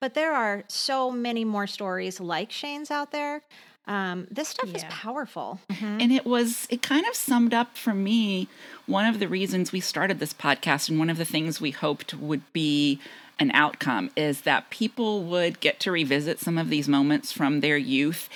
But 0.00 0.14
there 0.14 0.32
are 0.32 0.64
so 0.68 1.10
many 1.10 1.44
more 1.44 1.66
stories 1.66 2.18
like 2.18 2.50
Shane's 2.50 2.90
out 2.90 3.12
there. 3.12 3.42
Um, 3.86 4.26
this 4.30 4.48
stuff 4.48 4.74
is 4.74 4.82
Yeah. 4.82 4.88
powerful. 4.90 5.60
Mm-hmm. 5.70 6.00
And 6.00 6.12
it 6.12 6.24
was, 6.24 6.66
it 6.70 6.82
kind 6.82 7.06
of 7.06 7.14
summed 7.14 7.54
up 7.54 7.76
for 7.76 7.94
me 7.94 8.48
one 8.86 9.06
of 9.06 9.20
the 9.20 9.28
reasons 9.28 9.72
we 9.72 9.80
started 9.80 10.18
this 10.20 10.32
podcast 10.32 10.88
and 10.88 10.98
one 10.98 11.10
of 11.10 11.18
the 11.18 11.24
things 11.24 11.60
we 11.60 11.70
hoped 11.70 12.14
would 12.14 12.50
be 12.52 12.98
an 13.38 13.50
outcome 13.52 14.10
is 14.16 14.42
that 14.42 14.70
people 14.70 15.22
would 15.24 15.60
get 15.60 15.78
to 15.80 15.92
revisit 15.92 16.40
some 16.40 16.56
of 16.58 16.70
these 16.70 16.88
moments 16.88 17.32
from 17.32 17.60
their 17.60 17.76
youth 17.76 18.28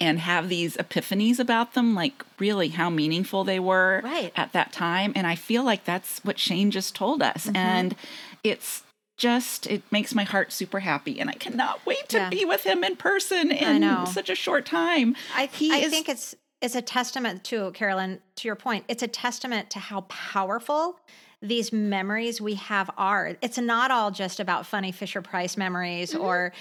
and 0.00 0.18
have 0.20 0.48
these 0.48 0.76
epiphanies 0.76 1.38
about 1.38 1.74
them, 1.74 1.94
like 1.94 2.24
really 2.38 2.68
how 2.68 2.88
meaningful 2.90 3.44
they 3.44 3.60
were 3.60 4.00
Right. 4.04 4.32
at 4.36 4.52
that 4.52 4.72
time. 4.72 5.12
And 5.16 5.26
I 5.26 5.34
feel 5.34 5.62
like 5.64 5.84
that's 5.84 6.18
what 6.24 6.38
Shane 6.38 6.70
just 6.70 6.94
told 6.94 7.22
us. 7.22 7.46
Mm-hmm. 7.46 7.56
And 7.56 7.96
it's 8.44 8.82
just, 9.16 9.66
it 9.66 9.82
makes 9.90 10.14
my 10.14 10.22
heart 10.24 10.52
super 10.52 10.80
happy. 10.80 11.18
And 11.20 11.28
I 11.28 11.34
cannot 11.34 11.84
wait 11.86 12.08
to 12.10 12.16
Yeah. 12.18 12.28
be 12.30 12.44
with 12.44 12.64
him 12.64 12.84
in 12.84 12.94
person 12.96 13.50
in 13.50 14.06
such 14.06 14.30
a 14.30 14.34
short 14.36 14.64
time. 14.66 15.16
I, 15.36 15.46
He 15.46 15.72
I 15.72 15.78
is- 15.78 15.90
think 15.90 16.08
it's 16.08 16.34
it's 16.60 16.74
a 16.74 16.82
testament 16.82 17.44
to 17.44 17.70
Carolyn. 17.70 18.20
To 18.34 18.48
your 18.48 18.56
point, 18.56 18.84
it's 18.88 19.02
a 19.04 19.06
testament 19.06 19.70
to 19.70 19.78
how 19.78 20.00
powerful 20.02 20.98
these 21.40 21.72
memories 21.72 22.40
we 22.40 22.54
have 22.54 22.90
are. 22.96 23.36
It's 23.42 23.58
not 23.58 23.90
all 23.90 24.10
just 24.10 24.40
about 24.40 24.66
funny 24.66 24.92
Fisher 24.92 25.22
Price 25.22 25.56
memories 25.56 26.12
mm-hmm. 26.12 26.24
or 26.24 26.52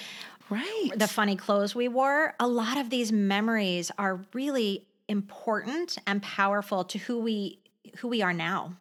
Right. 0.49 0.91
the 0.95 1.07
funny 1.07 1.35
clothes 1.35 1.75
we 1.75 1.87
wore. 1.87 2.33
A 2.39 2.47
lot 2.47 2.77
of 2.77 2.89
these 2.89 3.11
memories 3.11 3.91
are 3.97 4.21
really 4.33 4.85
important 5.07 5.97
and 6.05 6.21
powerful 6.21 6.83
to 6.85 6.97
who 6.97 7.19
we 7.19 7.59
who 7.97 8.07
we 8.07 8.21
are 8.21 8.33
now. 8.33 8.73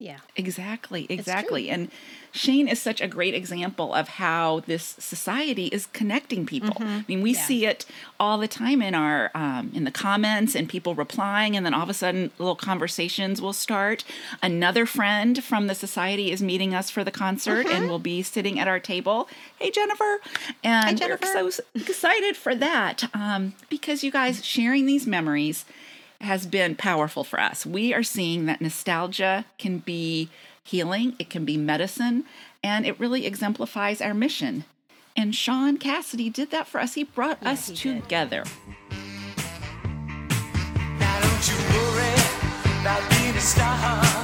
Yeah. 0.00 0.16
Exactly, 0.34 1.06
exactly. 1.10 1.68
And 1.68 1.90
Shane 2.32 2.68
is 2.68 2.80
such 2.80 3.02
a 3.02 3.06
great 3.06 3.34
example 3.34 3.92
of 3.92 4.08
how 4.08 4.60
this 4.60 4.96
society 4.98 5.66
is 5.66 5.88
connecting 5.92 6.46
people. 6.46 6.74
I 6.80 7.04
mean, 7.06 7.20
we 7.20 7.34
see 7.34 7.66
it 7.66 7.84
all 8.18 8.38
the 8.38 8.48
time 8.48 8.80
in 8.80 8.94
our 8.94 9.30
um, 9.34 9.70
in 9.74 9.84
the 9.84 9.90
comments 9.90 10.54
and 10.54 10.70
people 10.70 10.94
replying, 10.94 11.54
and 11.54 11.66
then 11.66 11.74
all 11.74 11.82
of 11.82 11.90
a 11.90 11.94
sudden, 11.94 12.30
little 12.38 12.56
conversations 12.56 13.42
will 13.42 13.52
start. 13.52 14.04
Another 14.42 14.86
friend 14.86 15.44
from 15.44 15.66
the 15.66 15.74
society 15.74 16.30
is 16.32 16.42
meeting 16.42 16.74
us 16.74 16.88
for 16.88 17.04
the 17.04 17.10
concert, 17.10 17.66
and 17.66 17.86
we'll 17.86 17.98
be 17.98 18.22
sitting 18.22 18.58
at 18.58 18.66
our 18.66 18.80
table. 18.80 19.28
Hey, 19.58 19.70
Jennifer, 19.70 20.20
and 20.64 20.96
Jennifer. 20.96 21.26
we're 21.34 21.50
so 21.50 21.62
excited 21.74 22.38
for 22.38 22.54
that 22.54 23.04
um, 23.12 23.52
because 23.68 24.02
you 24.02 24.10
guys 24.10 24.42
sharing 24.42 24.86
these 24.86 25.06
memories 25.06 25.66
has 26.20 26.46
been 26.46 26.74
powerful 26.74 27.24
for 27.24 27.40
us. 27.40 27.64
We 27.64 27.94
are 27.94 28.02
seeing 28.02 28.46
that 28.46 28.60
nostalgia 28.60 29.46
can 29.58 29.78
be 29.78 30.28
healing, 30.62 31.16
it 31.18 31.30
can 31.30 31.44
be 31.44 31.56
medicine, 31.56 32.24
and 32.62 32.86
it 32.86 32.98
really 33.00 33.26
exemplifies 33.26 34.00
our 34.00 34.14
mission. 34.14 34.64
And 35.16 35.34
Shaun 35.34 35.76
Cassidy 35.78 36.30
did 36.30 36.50
that 36.50 36.66
for 36.66 36.80
us. 36.80 36.94
He 36.94 37.04
brought 37.04 37.44
us 37.44 37.70
together. 37.70 38.44
Now 43.56 44.19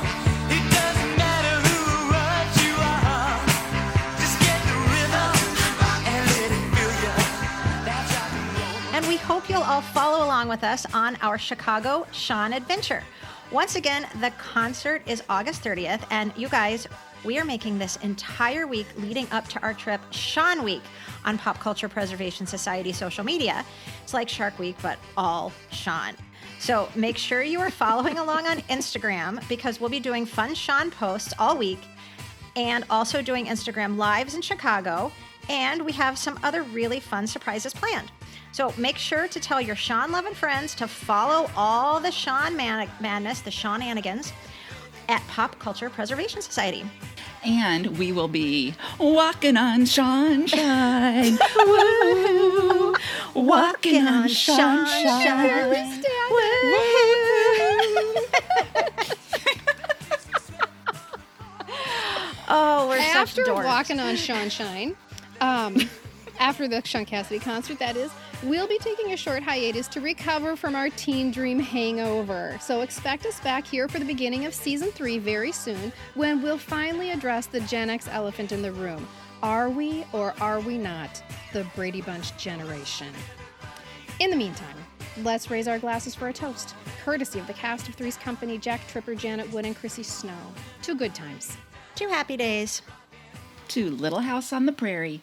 hope 9.27 9.51
you'll 9.51 9.61
all 9.61 9.81
follow 9.81 10.25
along 10.25 10.49
with 10.49 10.63
us 10.63 10.87
on 10.95 11.17
our 11.17 11.37
Chicago 11.37 12.07
Shaun 12.13 12.53
adventure. 12.53 13.03
Once 13.51 13.75
again, 13.75 14.07
the 14.21 14.31
concert 14.39 15.03
is 15.05 15.21
August 15.29 15.65
30th, 15.65 16.07
and 16.13 16.33
you 16.37 16.49
guys, 16.49 16.87
we 17.25 17.37
are 17.37 17.45
making 17.45 17.77
this 17.77 17.97
entire 18.05 18.69
week 18.69 18.87
leading 18.97 19.27
up 19.33 19.49
to 19.49 19.61
our 19.63 19.75
trip 19.75 20.01
Shaun 20.13 20.63
Week 20.63 20.83
on 21.25 21.39
Pop 21.39 21.59
Culture 21.59 21.89
Preservation 21.89 22.47
Society 22.47 22.93
social 22.93 23.25
media. 23.25 23.65
It's 24.05 24.15
like 24.15 24.29
Shark 24.29 24.57
Week, 24.61 24.77
but 24.81 24.97
all 25.17 25.51
Shaun. 25.73 26.15
So 26.61 26.89
make 26.95 27.19
sure 27.19 27.43
you 27.43 27.59
are 27.59 27.71
following 27.71 28.19
along 28.19 28.47
on 28.47 28.59
Instagram 28.71 29.47
because 29.49 29.81
we'll 29.81 29.91
be 29.91 29.99
doing 29.99 30.25
fun 30.25 30.55
Shaun 30.55 30.89
posts 30.93 31.35
all 31.37 31.57
week 31.59 31.81
and 32.55 32.85
also 32.91 33.23
doing 33.23 33.47
Instagram 33.47 33.97
lives 33.97 34.37
in 34.37 34.41
Chicago. 34.41 35.11
And 35.49 35.85
we 35.85 35.91
have 35.93 36.17
some 36.17 36.39
other 36.45 36.63
really 36.63 37.01
fun 37.01 37.27
surprises 37.27 37.75
planned. 37.75 38.13
So 38.57 38.73
make 38.79 38.97
sure 38.97 39.29
to 39.29 39.39
tell 39.39 39.61
your 39.61 39.77
Shaun 39.77 40.11
loving 40.11 40.33
friends 40.33 40.75
to 40.77 40.89
follow 40.89 41.51
all 41.55 42.01
the 42.01 42.11
Shaun 42.11 42.57
man- 42.57 42.89
madness, 43.01 43.41
the 43.43 43.51
Shaunanigans, 43.51 44.33
at 45.11 45.21
Pop 45.29 45.59
Culture 45.59 45.91
Preservation 45.91 46.41
Society. 46.41 46.83
And 47.45 47.99
we 47.99 48.13
will 48.13 48.29
be 48.29 48.75
walking 48.99 49.59
on 49.59 49.85
sunshine. 49.85 51.37
Woo. 51.67 52.95
Walking 53.35 54.07
on 54.07 54.31
sunshine. 54.31 55.93
Oh, 62.49 62.87
we're 62.89 62.99
after 62.99 63.45
such 63.45 63.53
dorks. 63.53 63.65
walking 63.65 63.99
on 63.99 64.15
Shaunshine, 64.15 64.97
um, 65.41 65.77
after 66.39 66.69
the 66.69 66.81
Shaun 66.85 67.05
Cassidy 67.05 67.41
concert, 67.41 67.79
that 67.81 67.97
is, 67.97 68.11
we'll 68.43 68.69
be 68.69 68.79
taking 68.79 69.13
a 69.13 69.17
short 69.17 69.43
hiatus 69.43 69.89
to 69.89 70.01
recover 70.01 70.57
from 70.57 70.75
our 70.75 70.91
teen 70.91 71.31
dream 71.31 71.59
hangover. 71.59 72.59
So 72.61 72.83
expect 72.83 73.27
us 73.27 73.41
back 73.41 73.67
here 73.67 73.89
for 73.89 73.99
the 73.99 74.05
beginning 74.05 74.47
of 74.47 74.55
season 74.55 74.91
three 74.91 75.19
very 75.19 75.53
soon, 75.53 75.93
when 76.15 76.43
we'll 76.43 76.59
finally 76.59 77.11
address 77.11 77.47
the 77.47 77.61
Gen 77.61 77.91
X 77.91 78.09
elephant 78.09 78.53
in 78.53 78.63
the 78.63 78.73
room. 78.73 79.07
Are 79.43 79.69
we 79.69 80.05
or 80.13 80.35
are 80.41 80.61
we 80.61 80.79
not 80.79 81.23
the 81.53 81.65
Brady 81.75 82.01
Bunch 82.01 82.37
generation? 82.37 83.09
In 84.19 84.31
the 84.31 84.37
meantime, 84.37 84.77
let's 85.23 85.51
raise 85.51 85.69
our 85.69 85.79
glasses 85.79 86.15
for 86.15 86.29
a 86.29 86.33
toast, 86.33 86.75
courtesy 87.05 87.39
of 87.39 87.47
the 87.47 87.53
cast 87.53 87.89
of 87.89 87.95
Three's 87.95 88.17
Company, 88.17 88.57
Jack 88.57 88.87
Tripper, 88.89 89.15
Janet 89.15 89.53
Wood, 89.53 89.67
and 89.67 89.77
Chrissy 89.77 90.03
Snow. 90.03 90.39
Two 90.83 90.95
good 90.95 91.15
times. 91.15 91.57
Two 91.95 92.09
happy 92.09 92.37
days. 92.37 92.83
To 93.69 93.91
Little 93.91 94.21
House 94.21 94.53
on 94.53 94.65
the 94.65 94.73
Prairie. 94.73 95.23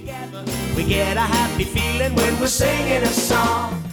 We 0.75 0.83
get 0.83 1.17
a 1.17 1.21
happy 1.21 1.63
feeling 1.63 2.15
when 2.15 2.39
we're 2.39 2.47
singing 2.47 3.03
a 3.03 3.07
song. 3.07 3.90